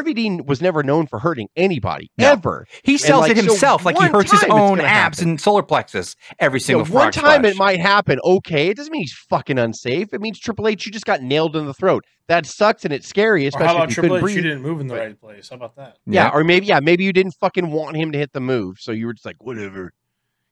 RVD 0.02 0.46
was 0.46 0.60
never 0.60 0.82
known 0.82 1.06
for 1.06 1.18
hurting 1.20 1.48
anybody 1.56 2.10
No. 2.18 2.32
ever. 2.32 2.66
He 2.82 2.98
sells 2.98 3.22
like, 3.22 3.32
it 3.32 3.36
so 3.38 3.42
himself, 3.44 3.84
like 3.84 3.96
he 3.98 4.06
hurts 4.06 4.30
his 4.32 4.44
own 4.44 4.80
abs 4.80 5.18
happen. 5.18 5.30
and 5.30 5.40
solar 5.40 5.62
plexus 5.62 6.16
every 6.38 6.56
You 6.58 6.64
single 6.64 6.86
know, 6.86 6.92
one 6.94 7.12
time 7.12 7.40
splash. 7.40 7.52
it 7.54 7.56
might 7.58 7.80
happen. 7.80 8.18
Okay, 8.24 8.68
it 8.68 8.76
doesn't 8.76 8.92
mean 8.92 9.02
he's 9.02 9.12
fucking 9.30 9.58
unsafe. 9.58 10.12
It 10.12 10.20
means 10.20 10.38
Triple 10.40 10.68
H, 10.68 10.84
you 10.86 10.92
just 10.92 11.06
got 11.06 11.22
nailed 11.22 11.54
in 11.56 11.66
the 11.66 11.74
throat. 11.74 12.04
That 12.26 12.46
sucks 12.46 12.84
and 12.84 12.92
it's 12.94 13.06
scary, 13.06 13.44
Or 13.44 13.48
especially 13.48 13.66
how 13.68 13.74
about 13.76 13.90
if 13.90 13.96
you 13.96 14.02
Triple 14.02 14.16
couldn't 14.20 14.30
H? 14.30 14.36
You 14.36 14.42
didn't 14.42 14.62
move 14.62 14.80
in 14.80 14.86
the 14.86 14.94
But- 14.94 15.00
right 15.00 15.20
place. 15.20 15.48
How 15.50 15.56
about 15.56 15.76
that? 15.76 15.98
Yeah, 16.06 16.30
or 16.32 16.42
maybe 16.44 16.66
yeah, 16.66 16.80
maybe 16.80 17.04
you 17.04 17.12
didn't 17.12 17.34
fucking 17.40 17.70
want 17.70 17.96
him 17.96 18.12
to 18.12 18.18
hit 18.18 18.32
the 18.32 18.40
move, 18.40 18.76
so 18.80 18.92
you 18.92 19.06
were 19.06 19.12
just 19.14 19.26
like, 19.26 19.42
whatever. 19.42 19.92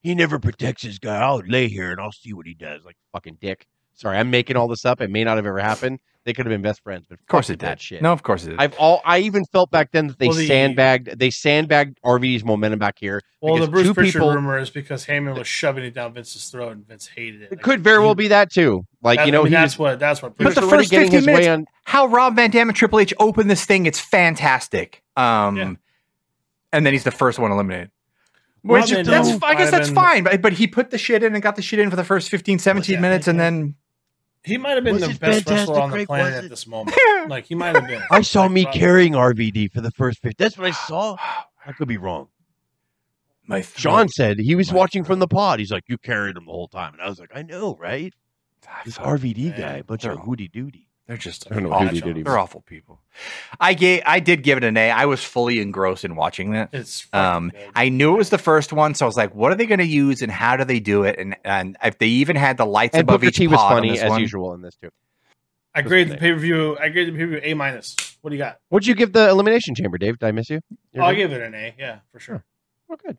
He 0.03 0.15
never 0.15 0.39
protects 0.39 0.83
his 0.83 0.99
guy. 0.99 1.17
I'll 1.21 1.43
lay 1.47 1.69
here 1.69 1.93
and 1.93 2.01
I'll 2.01 2.13
see 2.13 2.33
what 2.33 2.47
he 2.47 2.55
does. 2.55 2.85
Like 2.85 2.97
fucking 3.13 3.39
dick. 3.41 3.67
Sorry, 3.95 4.19
I'm 4.19 4.31
making 4.31 4.57
all 4.57 4.67
this 4.69 4.85
up. 4.85 5.01
It 5.01 5.11
may 5.11 5.23
not 5.23 5.37
have 5.37 5.47
ever 5.47 5.61
happened. 5.61 6.01
They 6.25 6.33
could 6.33 6.47
have 6.47 6.51
been 6.53 6.63
best 6.63 6.83
friends, 6.85 7.07
but 7.09 7.19
Of 7.19 7.27
course 7.27 7.49
fuck 7.49 7.55
it 7.55 7.59
did. 7.59 7.67
that 7.67 7.81
shit. 7.81 8.01
No, 8.01 8.13
of 8.13 8.23
course 8.23 8.45
it 8.45 8.51
did. 8.51 8.61
I've 8.61 8.75
all 8.79 9.01
I 9.05 9.19
even 9.21 9.45
felt 9.47 9.73
back 9.73 9.91
then 9.91 10.07
that 10.07 10.19
they 10.21 10.29
Well, 10.29 10.37
the- 10.37 10.47
sandbagged 10.47 11.19
they 11.19 11.31
sandbagged 11.31 11.99
RVD's 12.05 12.45
momentum 12.45 12.79
back 12.79 12.97
here. 13.01 13.21
Well, 13.41 13.55
because 13.55 13.67
the 13.67 13.73
Bruce 13.73 13.87
two 13.89 13.95
Pritchard 13.95 14.13
people- 14.15 14.35
rumor 14.35 14.57
is 14.59 14.71
because 14.71 15.05
Heyman 15.07 15.37
was 15.37 15.49
shoving 15.49 15.83
it 15.85 15.95
down 15.95 16.15
Vince's 16.15 16.49
throat 16.49 16.73
and 16.77 16.87
Vince 16.87 17.09
hated 17.09 17.43
it. 17.43 17.53
It 17.53 17.61
could 17.63 17.83
very 17.83 17.99
well 17.99 18.15
be 18.15 18.29
that 18.29 18.53
too. 18.53 18.87
Like 19.03 19.19
That- 19.19 19.27
you 19.27 19.33
know, 19.33 19.41
I 19.41 19.45
mean, 19.45 19.53
that's 19.53 19.75
was, 19.77 19.79
what 19.93 19.99
that's 19.99 20.23
what. 20.23 20.35
he 20.39 20.45
was 20.45 20.55
But 20.55 20.61
the 20.61 20.69
first 20.71 20.91
15 20.91 21.25
minutes- 21.25 21.27
way 21.47 21.49
on. 21.49 21.67
How 21.85 22.07
Rob 22.07 22.37
Van 22.37 22.51
Dam 22.51 22.69
and 22.69 22.77
Triple 22.77 23.01
H 23.01 23.13
open 23.19 23.49
this 23.49 23.65
thing, 23.65 23.87
it's 23.87 23.99
fantastic. 23.99 25.03
Um, 25.17 25.57
Yeah. 25.57 25.73
and 26.73 26.87
then 26.87 26.93
he's 26.93 27.03
the 27.05 27.11
first 27.11 27.41
one 27.41 27.51
eliminated. 27.51 27.91
Rob 28.65 28.83
Which 28.83 28.93
Van 28.93 29.05
that's 29.05 29.43
I 29.43 29.57
guess 29.57 29.73
that's 29.73 29.91
fine, 29.91 30.23
but, 30.23 30.41
but 30.41 30.53
he 30.53 30.69
put 30.69 30.91
the 30.91 30.99
shit 30.99 31.25
in 31.25 31.35
and 31.35 31.43
got 31.43 31.57
the 31.57 31.63
shit 31.63 31.81
in 31.81 31.91
for 31.91 31.97
the 31.97 32.05
first 32.05 32.29
15, 32.31 32.61
17 32.61 32.95
that 32.95 33.01
minutes, 33.03 33.27
and 33.27 33.41
then 33.41 33.75
He 34.45 34.59
might 34.59 34.73
have 34.73 34.85
been 34.85 34.95
Was 34.95 35.03
the 35.09 35.19
best 35.19 35.49
wrestler 35.49 35.81
on 35.81 35.91
the 35.91 36.05
planet 36.07 36.35
at 36.35 36.45
it? 36.45 36.49
this 36.51 36.67
moment. 36.67 36.97
like 37.29 37.45
he 37.47 37.55
might 37.55 37.77
have 37.77 37.87
been. 37.87 38.03
I 38.11 38.23
saw 38.23 38.43
Like, 38.43 38.51
me 38.53 38.65
Rob- 38.65 38.75
carrying 38.75 39.13
RVD 39.13 39.71
for 39.73 39.81
the 39.81 39.93
first 39.93 40.21
50. 40.21 40.37
That's 40.43 40.59
what 40.59 40.67
I 40.67 40.73
saw. 40.73 41.17
I 41.67 41.73
could 41.73 41.87
be 41.87 41.97
wrong. 41.97 42.29
my 43.47 43.61
Sean 43.61 44.09
said 44.09 44.41
he 44.41 44.55
was 44.57 44.73
My 44.73 44.79
watching 44.79 45.05
from 45.05 45.21
the 45.21 45.29
pod. 45.29 45.61
He's 45.61 45.71
like, 45.71 45.85
"You 45.89 45.97
carried 45.97 46.37
him 46.37 46.47
the 46.47 46.51
whole 46.53 46.67
time," 46.69 46.93
and 46.95 47.03
I 47.03 47.09
was 47.09 47.21
like, 47.21 47.31
"I 47.35 47.43
know, 47.43 47.77
right?" 47.81 48.13
This 48.85 48.99
RVD 48.99 49.57
guy, 49.57 49.83
bunch 49.83 50.05
of 50.05 50.19
hooty 50.21 50.49
doody. 50.49 50.89
They're 51.09 51.17
just 51.17 51.51
I 51.51 51.55
don't 51.55 51.65
know 51.65 51.69
what 51.71 51.83
awful. 51.83 51.89
Duty 51.95 52.01
Duty 52.01 52.23
They're 52.23 52.39
awful 52.39 52.61
people. 52.63 53.01
I 53.61 53.75
gave 53.75 54.03
I 54.07 54.21
did 54.21 54.43
give 54.45 54.57
it 54.59 54.65
an 54.65 54.77
A. 54.77 54.91
I 54.91 55.07
was 55.07 55.23
fully 55.23 55.61
engrossed 55.61 56.05
in 56.05 56.15
watching 56.15 56.53
that. 56.53 56.71
It's 56.73 57.07
Um, 57.13 57.51
good. 57.51 57.71
I 57.75 57.89
knew 57.89 58.15
it 58.15 58.19
was 58.19 58.31
the 58.31 58.39
first 58.39 58.73
one, 58.73 58.95
so 58.95 59.05
I 59.05 59.09
was 59.09 59.17
like, 59.17 59.35
"What 59.35 59.51
are 59.53 59.57
they 59.57 59.67
going 59.67 59.81
to 59.81 59.87
use, 59.87 60.23
and 60.23 60.31
how 60.31 60.57
do 60.57 60.65
they 60.65 60.79
do 60.81 61.03
it?" 61.03 61.19
And 61.19 61.37
and 61.45 61.77
if 61.83 61.99
they 61.99 62.07
even 62.07 62.37
had 62.37 62.57
the 62.57 62.65
lights 62.67 62.95
And 62.95 63.03
above 63.03 63.21
Booker 63.21 63.29
each 63.31 63.37
T 63.37 63.49
was 63.49 63.59
pod 63.59 63.73
on 63.73 63.77
funny 63.79 63.91
this 63.91 64.01
as 64.03 64.11
one. 64.11 64.21
usual 64.21 64.55
in 64.55 64.63
this 64.63 64.77
too. 64.77 64.91
I 65.75 65.83
grade 65.83 66.09
the 66.09 66.17
pay 66.17 66.33
per 66.33 66.39
view. 66.39 66.79
I 66.79 66.89
grade 66.89 67.09
the 67.09 67.13
pay 67.13 67.25
per 67.25 67.27
view 67.27 67.41
A 67.43 67.55
minus. 67.55 67.97
What 68.21 68.31
do 68.31 68.37
you 68.37 68.43
got? 68.43 68.59
What'd 68.69 68.87
you 68.87 68.95
give 68.95 69.13
the 69.13 69.29
elimination 69.29 69.75
chamber, 69.75 69.99
Dave? 69.99 70.19
Did 70.21 70.27
I 70.27 70.33
miss 70.33 70.49
you? 70.51 70.61
You're 70.93 71.03
Oh, 71.03 71.07
I 71.09 71.15
good? 71.15 71.31
give 71.31 71.33
it 71.33 71.43
an 71.43 71.55
A. 71.55 71.75
Yeah, 71.79 71.99
for 72.13 72.21
sure. 72.21 72.45
Oh, 72.89 72.97
good. 72.97 73.19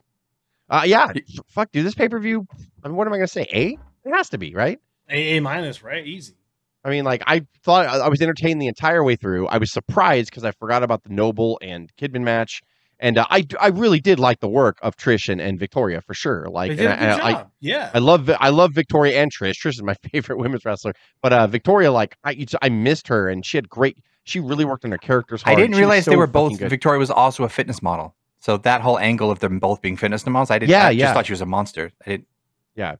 Uh, 0.69 0.84
yeah. 0.86 1.11
f- 1.13 1.23
fuck, 1.49 1.71
dude. 1.73 1.86
This 1.86 1.95
pay 1.95 2.07
per 2.07 2.19
view. 2.19 2.47
I 2.84 2.88
mean, 2.88 2.95
what 2.95 3.07
am 3.07 3.13
I 3.13 3.17
gonna 3.17 3.27
say? 3.27 3.45
A? 3.53 3.77
It 4.07 4.11
has 4.15 4.29
to 4.29 4.38
be 4.38 4.55
right. 4.55 4.79
A 5.09 5.38
A 5.38 5.41
minus, 5.41 5.84
right? 5.84 6.05
Easy. 6.07 6.36
I 6.84 6.89
mean, 6.89 7.05
like 7.05 7.23
I 7.27 7.45
thought 7.63 7.86
I 7.86 7.97
I 7.99 8.09
was 8.09 8.21
entertained 8.21 8.61
the 8.61 8.67
entire 8.67 9.03
way 9.03 9.15
through. 9.15 9.47
I 9.47 9.57
was 9.57 9.71
surprised 9.71 10.29
because 10.29 10.43
I 10.43 10.51
forgot 10.51 10.84
about 10.84 11.03
the 11.03 11.09
Noble 11.09 11.57
and 11.61 11.89
Kidman 11.95 12.23
match, 12.23 12.61
and 12.99 13.17
uh, 13.17 13.25
I 13.29 13.45
I 13.59 13.67
really 13.67 13.99
did 14.01 14.19
like 14.19 14.39
the 14.41 14.49
work 14.49 14.77
of 14.81 14.95
Trish 14.97 15.29
and, 15.29 15.39
and 15.39 15.57
Victoria 15.59 16.01
for 16.01 16.13
sure. 16.13 16.47
Like, 16.49 16.71
They 16.71 16.75
did 16.77 16.91
a 16.91 16.95
good 16.97 17.07
I, 17.21 17.31
I, 17.31 17.45
yeah. 17.61 17.91
I 17.93 17.99
love 17.99 18.29
I 18.39 18.49
love 18.49 18.73
Victoria 18.73 19.21
and 19.21 19.31
Trish. 19.31 19.53
Trish 19.63 19.75
is 19.75 19.84
my 19.84 19.93
favorite 20.11 20.38
women's 20.39 20.65
wrestler, 20.65 20.93
but 21.21 21.31
uh, 21.31 21.47
Victoria, 21.47 21.91
like 21.91 22.15
I 22.23 22.45
I 22.61 22.69
missed 22.69 23.07
her, 23.07 23.29
and 23.29 23.45
she 23.45 23.57
had 23.57 23.69
great. 23.69 23.97
She 24.25 24.39
really 24.39 24.65
worked 24.65 24.86
on 24.86 24.91
her 24.91 24.97
characters. 24.97 25.41
I 25.45 25.55
didn't 25.55 25.67
She 25.67 25.71
was 25.71 25.79
realize 25.79 26.05
they 26.05 26.15
were 26.15 26.27
both. 26.27 26.57
good. 26.59 26.69
Victoria 26.69 26.99
was 26.99 27.11
also 27.11 27.43
a 27.43 27.49
fitness 27.49 27.81
model, 27.81 28.15
so 28.39 28.57
that 28.57 28.81
whole 28.81 28.97
angle 28.99 29.31
of 29.31 29.39
them 29.39 29.59
both 29.59 29.81
being 29.81 29.97
fitness 29.97 30.25
models, 30.25 30.49
I 30.51 30.59
didn't. 30.59 30.71
Yeah, 30.71 30.88
I 30.88 30.91
yeah. 30.91 31.05
just 31.05 31.13
thought 31.13 31.25
she 31.25 31.34
was 31.34 31.41
a 31.41 31.45
monster. 31.45 31.91
I 32.05 32.09
didn't. 32.09 32.27
yeah. 32.75 32.95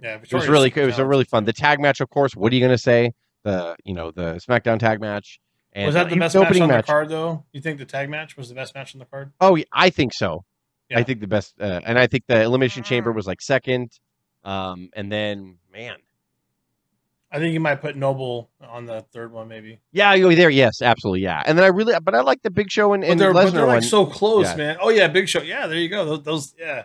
It 0.00 0.32
was 0.32 0.48
really 0.48 0.72
it 0.74 0.84
was 0.86 0.98
a 0.98 1.06
really 1.06 1.24
fun. 1.24 1.44
The 1.44 1.52
tag 1.52 1.80
match, 1.80 2.00
of 2.00 2.10
course. 2.10 2.34
What 2.34 2.52
are 2.52 2.56
you 2.56 2.60
gonna 2.64 2.76
say? 2.78 3.12
The 3.44 3.76
you 3.84 3.94
know 3.94 4.10
the 4.10 4.34
SmackDown 4.34 4.78
tag 4.78 5.00
match. 5.00 5.40
And, 5.76 5.86
Was 5.86 5.94
that 5.94 6.04
the 6.04 6.10
even 6.10 6.20
best 6.20 6.36
match 6.36 6.44
opening 6.46 6.62
on 6.62 6.68
match? 6.68 6.86
the 6.86 6.92
card, 6.92 7.08
though? 7.08 7.44
You 7.52 7.60
think 7.60 7.78
the 7.78 7.84
tag 7.84 8.08
match 8.08 8.36
was 8.36 8.48
the 8.48 8.54
best 8.54 8.76
match 8.76 8.94
on 8.94 9.00
the 9.00 9.06
card? 9.06 9.32
Oh, 9.40 9.56
yeah, 9.56 9.64
I 9.72 9.90
think 9.90 10.12
so. 10.14 10.44
Yeah. 10.88 11.00
I 11.00 11.02
think 11.02 11.18
the 11.20 11.26
best, 11.26 11.52
uh, 11.60 11.80
and 11.84 11.98
I 11.98 12.06
think 12.06 12.24
the 12.28 12.40
Elimination 12.42 12.84
Chamber 12.84 13.10
was 13.10 13.26
like 13.26 13.42
second, 13.42 13.90
um, 14.44 14.90
and 14.94 15.10
then 15.10 15.56
man, 15.72 15.96
I 17.32 17.40
think 17.40 17.54
you 17.54 17.58
might 17.60 17.80
put 17.80 17.96
Noble 17.96 18.50
on 18.60 18.86
the 18.86 19.00
third 19.12 19.32
one, 19.32 19.48
maybe. 19.48 19.80
yeah, 19.90 20.14
you 20.14 20.32
there, 20.36 20.48
yes, 20.50 20.80
absolutely, 20.80 21.22
yeah. 21.22 21.42
And 21.44 21.58
then 21.58 21.64
I 21.64 21.68
really, 21.68 21.94
but 22.00 22.14
I 22.14 22.20
like 22.20 22.42
the 22.42 22.50
Big 22.52 22.70
Show 22.70 22.92
and, 22.92 23.00
But 23.02 23.10
and 23.10 23.20
they're, 23.20 23.32
but 23.32 23.48
Lesnar 23.48 23.52
they're 23.52 23.66
like 23.66 23.74
one. 23.76 23.82
so 23.82 24.06
close, 24.06 24.46
Yeah. 24.50 24.56
man. 24.56 24.76
Oh 24.80 24.90
yeah, 24.90 25.08
Big 25.08 25.28
Show. 25.28 25.42
Yeah, 25.42 25.66
there 25.66 25.78
you 25.78 25.88
go. 25.88 26.04
Those, 26.04 26.22
those 26.22 26.54
yeah. 26.56 26.84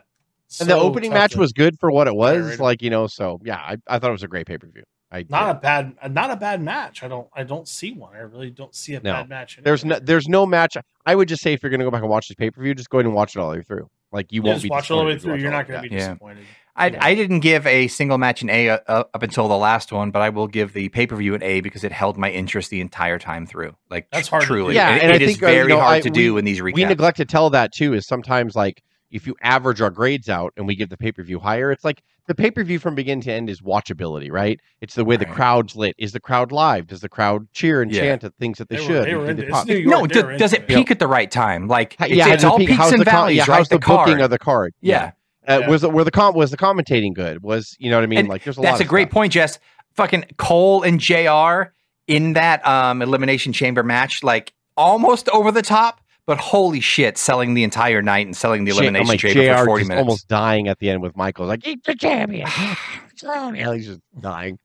And 0.60 0.70
the 0.70 0.76
opening 0.76 1.12
match 1.14 1.36
was 1.36 1.54
good 1.54 1.80
for 1.80 1.92
what 1.92 2.08
it 2.08 2.16
was. 2.16 2.44
Pirate. 2.46 2.60
Like 2.60 2.82
you 2.82 2.90
know, 2.90 3.08
so 3.08 3.40
yeah, 3.44 3.58
I, 3.58 3.78
I 3.88 4.00
thought 4.00 4.10
it 4.10 4.14
was 4.14 4.24
a 4.24 4.28
great 4.28 4.48
pay 4.48 4.58
per 4.58 4.68
view. 4.68 4.84
I 5.12 5.26
not 5.28 5.46
did. 5.48 5.52
a 5.52 5.60
bad 5.60 6.14
not 6.14 6.32
a 6.32 6.36
bad 6.36 6.62
match. 6.62 7.02
I 7.04 7.08
don't 7.08 7.28
I 7.34 7.44
don't 7.44 7.68
see 7.68 7.94
one. 7.94 8.16
I 8.16 8.20
really 8.20 8.52
don't 8.52 8.74
see 8.76 8.94
a 8.96 9.00
No. 9.00 9.14
bad 9.14 9.30
match. 9.30 9.60
there's 9.64 9.84
no 9.84 9.98
there's 10.00 10.28
no 10.28 10.46
match. 10.46 10.78
I 11.06 11.16
would 11.16 11.28
just 11.28 11.42
say 11.42 11.54
if 11.54 11.64
you're 11.64 11.70
gonna 11.72 11.84
go 11.84 11.92
back 11.92 12.02
and 12.02 12.10
watch 12.10 12.28
this 12.28 12.36
pay 12.36 12.52
per 12.52 12.62
view, 12.62 12.74
just 12.76 12.90
go 12.90 13.00
ahead 13.00 13.06
and 13.08 13.16
watch 13.16 13.36
it 13.36 13.40
all 13.40 13.50
the 13.52 13.58
way 13.58 13.64
through. 13.64 13.90
Like 14.12 14.32
you 14.32 14.38
You 14.38 14.42
won't 14.44 14.56
just 14.56 14.64
be 14.64 14.70
watch 14.70 14.90
it 14.90 14.94
all 14.94 15.00
the 15.00 15.06
way 15.06 15.14
disappointed 15.14 15.22
through. 15.24 15.36
you 15.38 15.42
You're 15.44 15.52
not 15.52 15.68
going 15.68 15.84
to 15.84 15.90
be. 15.90 15.96
Yeah. 15.96 16.00
disappointed. 16.10 16.46
I, 16.76 16.96
I 17.02 17.14
didn't 17.16 17.42
give 17.42 17.68
a 17.68 17.88
single 17.90 18.18
match 18.18 18.42
an 18.42 18.50
A 18.50 18.70
uh, 18.70 18.80
up 19.14 19.22
until 19.22 19.50
the 19.50 19.58
last 19.58 19.92
one, 19.92 20.12
but 20.12 20.22
I 20.22 20.30
will 20.30 20.48
give 20.48 20.72
the 20.74 20.88
pay 20.90 21.06
per 21.08 21.16
view 21.18 21.36
an 21.36 21.44
A 21.44 21.60
because 21.62 21.84
it 21.84 21.92
held 21.92 22.18
my 22.18 22.32
interest 22.32 22.70
the 22.70 22.80
entire 22.80 23.20
time 23.20 23.46
through. 23.46 23.76
Like 23.90 24.08
That's 24.12 24.30
hard 24.30 24.42
to 24.44 24.48
truly, 24.48 24.74
do. 24.74 24.78
Yeah, 24.78 24.96
It- 24.96 25.02
and 25.04 25.12
I 25.12 25.16
it 25.16 25.22
is 25.24 25.32
think, 25.32 25.44
uh, 25.44 25.48
you 25.48 25.54
very 25.54 25.68
know, 25.70 25.80
hard 25.80 25.96
I- 25.98 26.02
to 26.02 26.10
we- 26.10 26.14
do 26.14 26.38
in 26.38 26.46
these 26.46 26.60
recaps. 26.62 26.74
we 26.76 26.86
neglect 26.86 27.18
to 27.18 27.26
tell 27.26 27.50
that 27.50 27.74
too 27.74 27.94
is 27.94 28.08
sometimes 28.08 28.56
like 28.56 28.82
if 29.12 29.26
you 29.28 29.36
average 29.42 29.82
our 29.82 29.90
grades 29.90 30.30
out 30.30 30.54
and 30.58 30.68
we 30.68 30.76
give 30.76 30.90
the 30.90 30.98
pay-per-view 30.98 31.40
higher 31.40 31.72
it's 31.72 31.84
like 31.84 32.04
the 32.28 32.36
pay-per-view 32.36 32.78
from 32.80 32.94
beginning 32.96 33.22
to 33.22 33.32
end 33.32 33.50
is 33.50 33.62
watchability 33.62 34.32
right 34.32 34.60
it's 34.82 34.96
the 34.96 35.04
way 35.06 35.16
the 35.18 35.26
crowd's 35.26 35.76
lit 35.76 35.96
is 35.98 36.12
the 36.12 36.20
crowd 36.20 36.52
live 36.52 36.88
does 36.88 37.02
the 37.02 37.10
crowd 37.10 37.48
cheer 37.54 37.82
and 37.82 37.92
Yeah. 37.92 38.02
chant 38.02 38.24
at 38.24 38.34
things 38.40 38.58
that 38.60 38.70
they, 38.70 38.76
They 38.78 38.82
were- 38.82 38.88
should 38.88 39.06
they 39.06 39.16
were 39.16 39.26
do 39.26 39.30
into 39.42 39.48
pop? 39.48 39.62
It's 39.62 39.70
New 39.70 39.78
York, 39.78 39.92
no, 39.92 40.08
they 40.22 40.22
do- 40.34 40.38
does 40.38 40.54
it 40.54 40.68
peak 40.68 40.92
at 40.92 41.00
the 41.00 41.08
right 41.08 41.30
time? 41.32 41.68
Like 41.68 41.96
it's, 42.00 42.12
yeah, 42.12 42.28
it's 42.34 42.44
all 42.44 42.58
peak- 42.58 42.68
peaks 42.70 42.78
how's 42.80 42.92
and 42.92 43.02
the 43.02 43.06
valleys, 43.06 43.38
yeah, 43.38 43.46
right? 43.48 43.58
how's 43.58 43.70
the, 43.70 43.80
card. 43.80 44.06
booking 44.08 44.22
of 44.22 44.30
the 44.30 44.40
card 44.40 44.74
yeah. 44.82 45.12
Uh, 45.48 45.60
Yeah. 45.62 45.70
was 45.70 45.84
it 45.84 45.92
were 45.92 46.04
the 46.04 46.12
com 46.12 46.36
was 46.36 46.52
the 46.52 46.58
commentating 46.58 47.14
good 47.16 47.42
was 47.42 47.76
you 47.80 47.90
know 47.90 47.98
what 47.98 48.04
i 48.04 48.08
mean 48.08 48.20
And 48.20 48.28
like 48.30 48.44
there's 48.44 48.58
a 48.58 48.62
lot 48.62 48.70
That's 48.72 48.82
a 48.82 48.86
great 48.86 49.08
stuff. 49.08 49.14
point, 49.14 49.34
Jess. 49.34 49.58
Fucking 49.96 50.26
Cole 50.38 50.84
and 50.84 51.00
JR 51.00 51.74
in 52.08 52.34
that 52.34 52.66
um, 52.66 53.02
elimination 53.02 53.52
chamber 53.54 53.82
match, 53.84 54.24
like 54.24 54.54
almost 54.78 55.28
over 55.30 55.52
the 55.52 55.62
top, 55.62 56.00
but 56.30 56.38
holy 56.38 56.80
shit, 56.80 57.18
selling 57.18 57.56
the 57.56 57.64
entire 57.64 58.04
night 58.04 58.28
and 58.28 58.38
selling 58.38 58.64
the 58.64 58.70
elimination 58.70 59.02
I'm 59.02 59.08
like 59.08 59.20
chamber 59.20 59.52
JR 59.52 59.58
for 59.62 59.66
40 59.66 59.82
just 59.82 59.90
minutes. 59.90 60.02
almost 60.06 60.28
dying 60.28 60.68
at 60.68 60.78
the 60.78 60.92
end 60.92 61.02
with 61.02 61.18
Michael 61.18 61.48
like 61.48 61.64
he's 61.64 61.78
the 61.84 61.96
champion 61.96 62.48
yeah, 63.24 63.74
he's 63.74 63.88
just 63.88 64.02
dying 64.20 64.60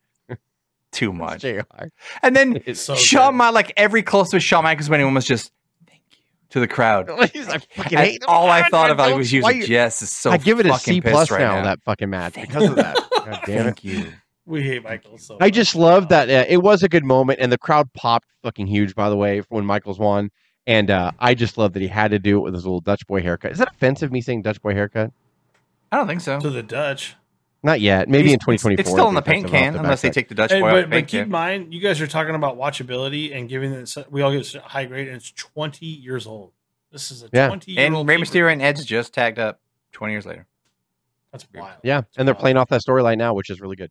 Too 0.93 1.11
much. 1.25 1.41
JR 1.41 1.61
And 2.23 2.37
then 2.37 2.61
It's 2.67 2.81
so 2.83 2.95
Shawn, 2.95 3.33
good. 3.33 3.39
Ma- 3.39 3.49
like 3.49 3.73
every 3.79 4.03
close 4.03 4.31
with 4.35 4.43
Shawn 4.43 4.63
Michaels 4.65 4.91
when 4.91 5.01
anyone 5.01 5.15
was 5.15 5.25
just 5.25 5.53
thank 5.89 6.03
you 6.11 6.19
to 6.51 6.61
the 6.61 6.69
crowd. 6.69 7.09
He's 7.33 7.49
like, 7.49 7.67
fucking 7.73 7.97
hate 7.97 8.23
him. 8.23 8.29
all 8.29 8.51
I 8.51 8.65
thought 8.65 8.89
God, 8.89 8.91
about 8.91 9.09
don't 9.09 9.19
was 9.19 9.33
you 9.33 9.41
fight 9.41 9.57
was 9.57 9.65
it. 9.65 9.69
Jess 9.69 10.03
is 10.03 10.11
so 10.13 10.33
I 10.33 10.37
give 10.37 10.61
it 10.61 10.67
a 10.67 10.69
fucking 10.69 11.01
plus 11.01 11.31
right 11.31 11.41
now, 11.41 11.57
now. 11.57 11.65
That 11.65 11.83
fucking 11.83 12.11
match 12.11 12.35
because 12.35 12.69
of 12.69 12.77
that. 12.77 12.97
God 13.11 13.41
damn 13.47 13.61
it! 13.61 13.65
Thank 13.65 13.85
you. 13.85 14.13
We 14.47 14.63
hate 14.63 14.85
Michael 14.85 15.17
so 15.17 15.37
I 15.41 15.47
much. 15.47 15.55
just 15.55 15.75
love 15.75 16.11
that 16.11 16.29
uh, 16.29 16.45
it 16.47 16.59
was 16.59 16.83
a 16.83 16.89
good 16.91 17.05
moment, 17.05 17.41
and 17.41 17.51
the 17.51 17.57
crowd 17.57 17.91
popped 17.95 18.29
fucking 18.43 18.67
huge. 18.67 18.95
By 18.95 19.09
the 19.09 19.17
way, 19.17 19.41
when 19.49 19.65
Michaels 19.65 19.99
won, 19.99 20.31
and 20.67 20.91
uh, 20.91 21.13
I 21.19 21.35
just 21.35 21.59
love 21.59 21.73
that 21.75 21.83
he 21.83 21.89
had 21.89 22.11
to 22.13 22.19
do 22.19 22.39
it 22.39 22.41
with 22.41 22.55
his 22.55 22.65
little 22.65 22.81
Dutch 22.81 23.07
boy 23.07 23.23
haircut. 23.23 23.53
Is 23.53 23.59
that 23.59 23.69
offensive? 23.75 24.11
Me 24.13 24.21
saying 24.21 24.43
Dutch 24.43 24.61
boy 24.63 24.75
haircut? 24.75 25.13
I 25.93 25.97
don't 25.97 26.07
think 26.07 26.21
so. 26.21 26.41
to 26.41 26.51
the 26.51 26.63
Dutch. 26.63 27.15
Not 27.63 27.81
yet. 27.81 28.09
Maybe 28.09 28.29
in 28.31 28.35
It's- 28.35 28.47
it's- 28.49 28.63
2024. 28.63 28.81
It's 28.83 28.91
still 28.91 29.09
in 29.09 29.15
the 29.15 29.23
paint 29.23 29.47
can 29.49 29.65
have 29.65 29.75
to 29.75 29.81
unless 29.81 30.03
they 30.03 30.11
take 30.11 30.29
the 30.29 30.35
Dutch 30.35 30.51
Hey, 30.53 30.61
boy 30.61 30.71
but, 30.71 30.85
of 30.85 30.91
but 30.91 31.07
keep 31.09 31.23
in 31.23 31.31
mind, 31.31 31.73
you 31.73 31.81
guys 31.81 32.01
are 32.01 32.07
talking 32.07 32.35
about 32.35 32.59
watchability 32.59 33.35
and 33.35 33.49
giving 33.49 33.73
it. 33.73 33.97
We 34.11 34.21
all 34.23 34.31
give 34.33 34.43
it 34.43 34.55
a 34.55 34.61
high 34.61 34.85
grade, 34.85 35.09
and 35.09 35.17
it's 35.17 35.31
20 35.33 35.87
years 35.87 36.27
old. 36.27 36.53
This 36.93 37.11
is 37.11 37.23
a 37.23 37.29
Yeah. 37.33 37.47
20 37.49 37.73
year 37.73 37.87
And 37.87 37.95
old. 37.95 38.03
And 38.03 38.09
Rey 38.21 38.23
Mysterio 38.25 38.53
and 38.53 38.61
Edge 38.61 38.85
just 38.85 39.15
tagged 39.15 39.39
up 39.39 39.61
20 39.93 40.13
years 40.13 40.27
later. 40.27 40.47
That's 41.33 41.47
wild. 41.55 41.79
Yeah, 41.83 42.03
and 42.17 42.29
they're 42.29 42.35
playing 42.35 42.57
off 42.59 42.69
that 42.69 42.83
storyline 42.83 43.17
now, 43.19 43.33
which 43.35 43.49
is 43.51 43.61
really 43.61 43.77
good. 43.77 43.91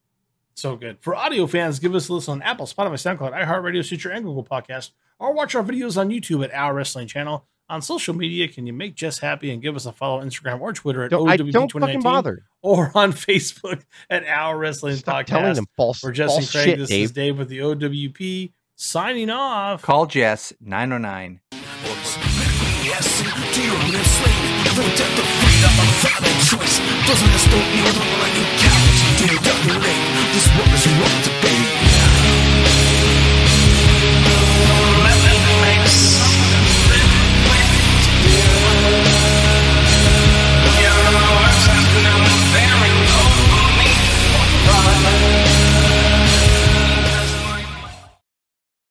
So 0.56 0.76
good. 0.76 0.98
For 1.02 1.16
audio 1.16 1.48
fans, 1.48 1.80
give 1.80 1.96
us 1.96 2.08
a 2.10 2.14
listen 2.14 2.34
on 2.34 2.42
Apple, 2.44 2.68
Spotify, 2.68 2.94
SoundCloud, 3.18 3.34
iHeartRadio, 3.34 3.84
Stitcher, 3.84 4.12
and 4.12 4.24
Google 4.24 4.44
Podcast, 4.46 4.92
or 5.20 5.34
watch 5.34 5.55
our 5.55 5.64
videos 5.64 5.97
on 5.97 6.09
YouTube 6.09 6.43
at 6.43 6.53
Our 6.53 6.74
Wrestling 6.74 7.07
Channel. 7.07 7.45
On 7.70 7.82
social 7.82 8.14
media, 8.14 8.47
can 8.49 8.68
you 8.68 8.74
make 8.74 8.93
Jess 8.95 9.20
happy 9.20 9.49
and 9.49 9.61
give 9.61 9.76
us 9.76 9.86
a 9.86 9.91
follow 9.93 10.20
on 10.20 10.28
Instagram 10.30 10.59
or 10.59 10.74
Twitter 10.74 11.03
at 11.03 11.11
Don't, 11.11 11.28
I 11.30 11.38
OWP 11.38 11.51
don't 11.51 11.72
fucking 11.72 12.01
2019 12.01 12.01
bother. 12.03 12.43
or 12.61 12.91
on 12.93 13.14
Facebook 13.14 13.82
at 14.09 14.26
Our 14.28 14.57
Wrestling 14.57 14.97
Stop 14.97 15.16
Podcast. 15.22 15.26
telling 15.28 15.53
them 15.55 15.66
false, 15.78 15.99
For 15.99 16.11
Jesse 16.11 16.34
false 16.34 16.51
Craig, 16.51 16.66
shit, 16.66 16.78
this 16.80 16.89
Dave. 16.89 17.03
is 17.05 17.11
Dave 17.14 17.38
with 17.38 17.47
the 17.49 17.59
OWP 17.59 18.51
signing 18.76 19.30
off. 19.30 19.82
Call 19.82 20.05
Jess 20.07 20.51
909. 20.59 21.39
Yes, 22.84 23.22
do 23.55 23.61
you 23.64 23.72
live 23.72 24.05
slave? 24.05 24.43
No 34.66 34.93
Right. 44.66 45.23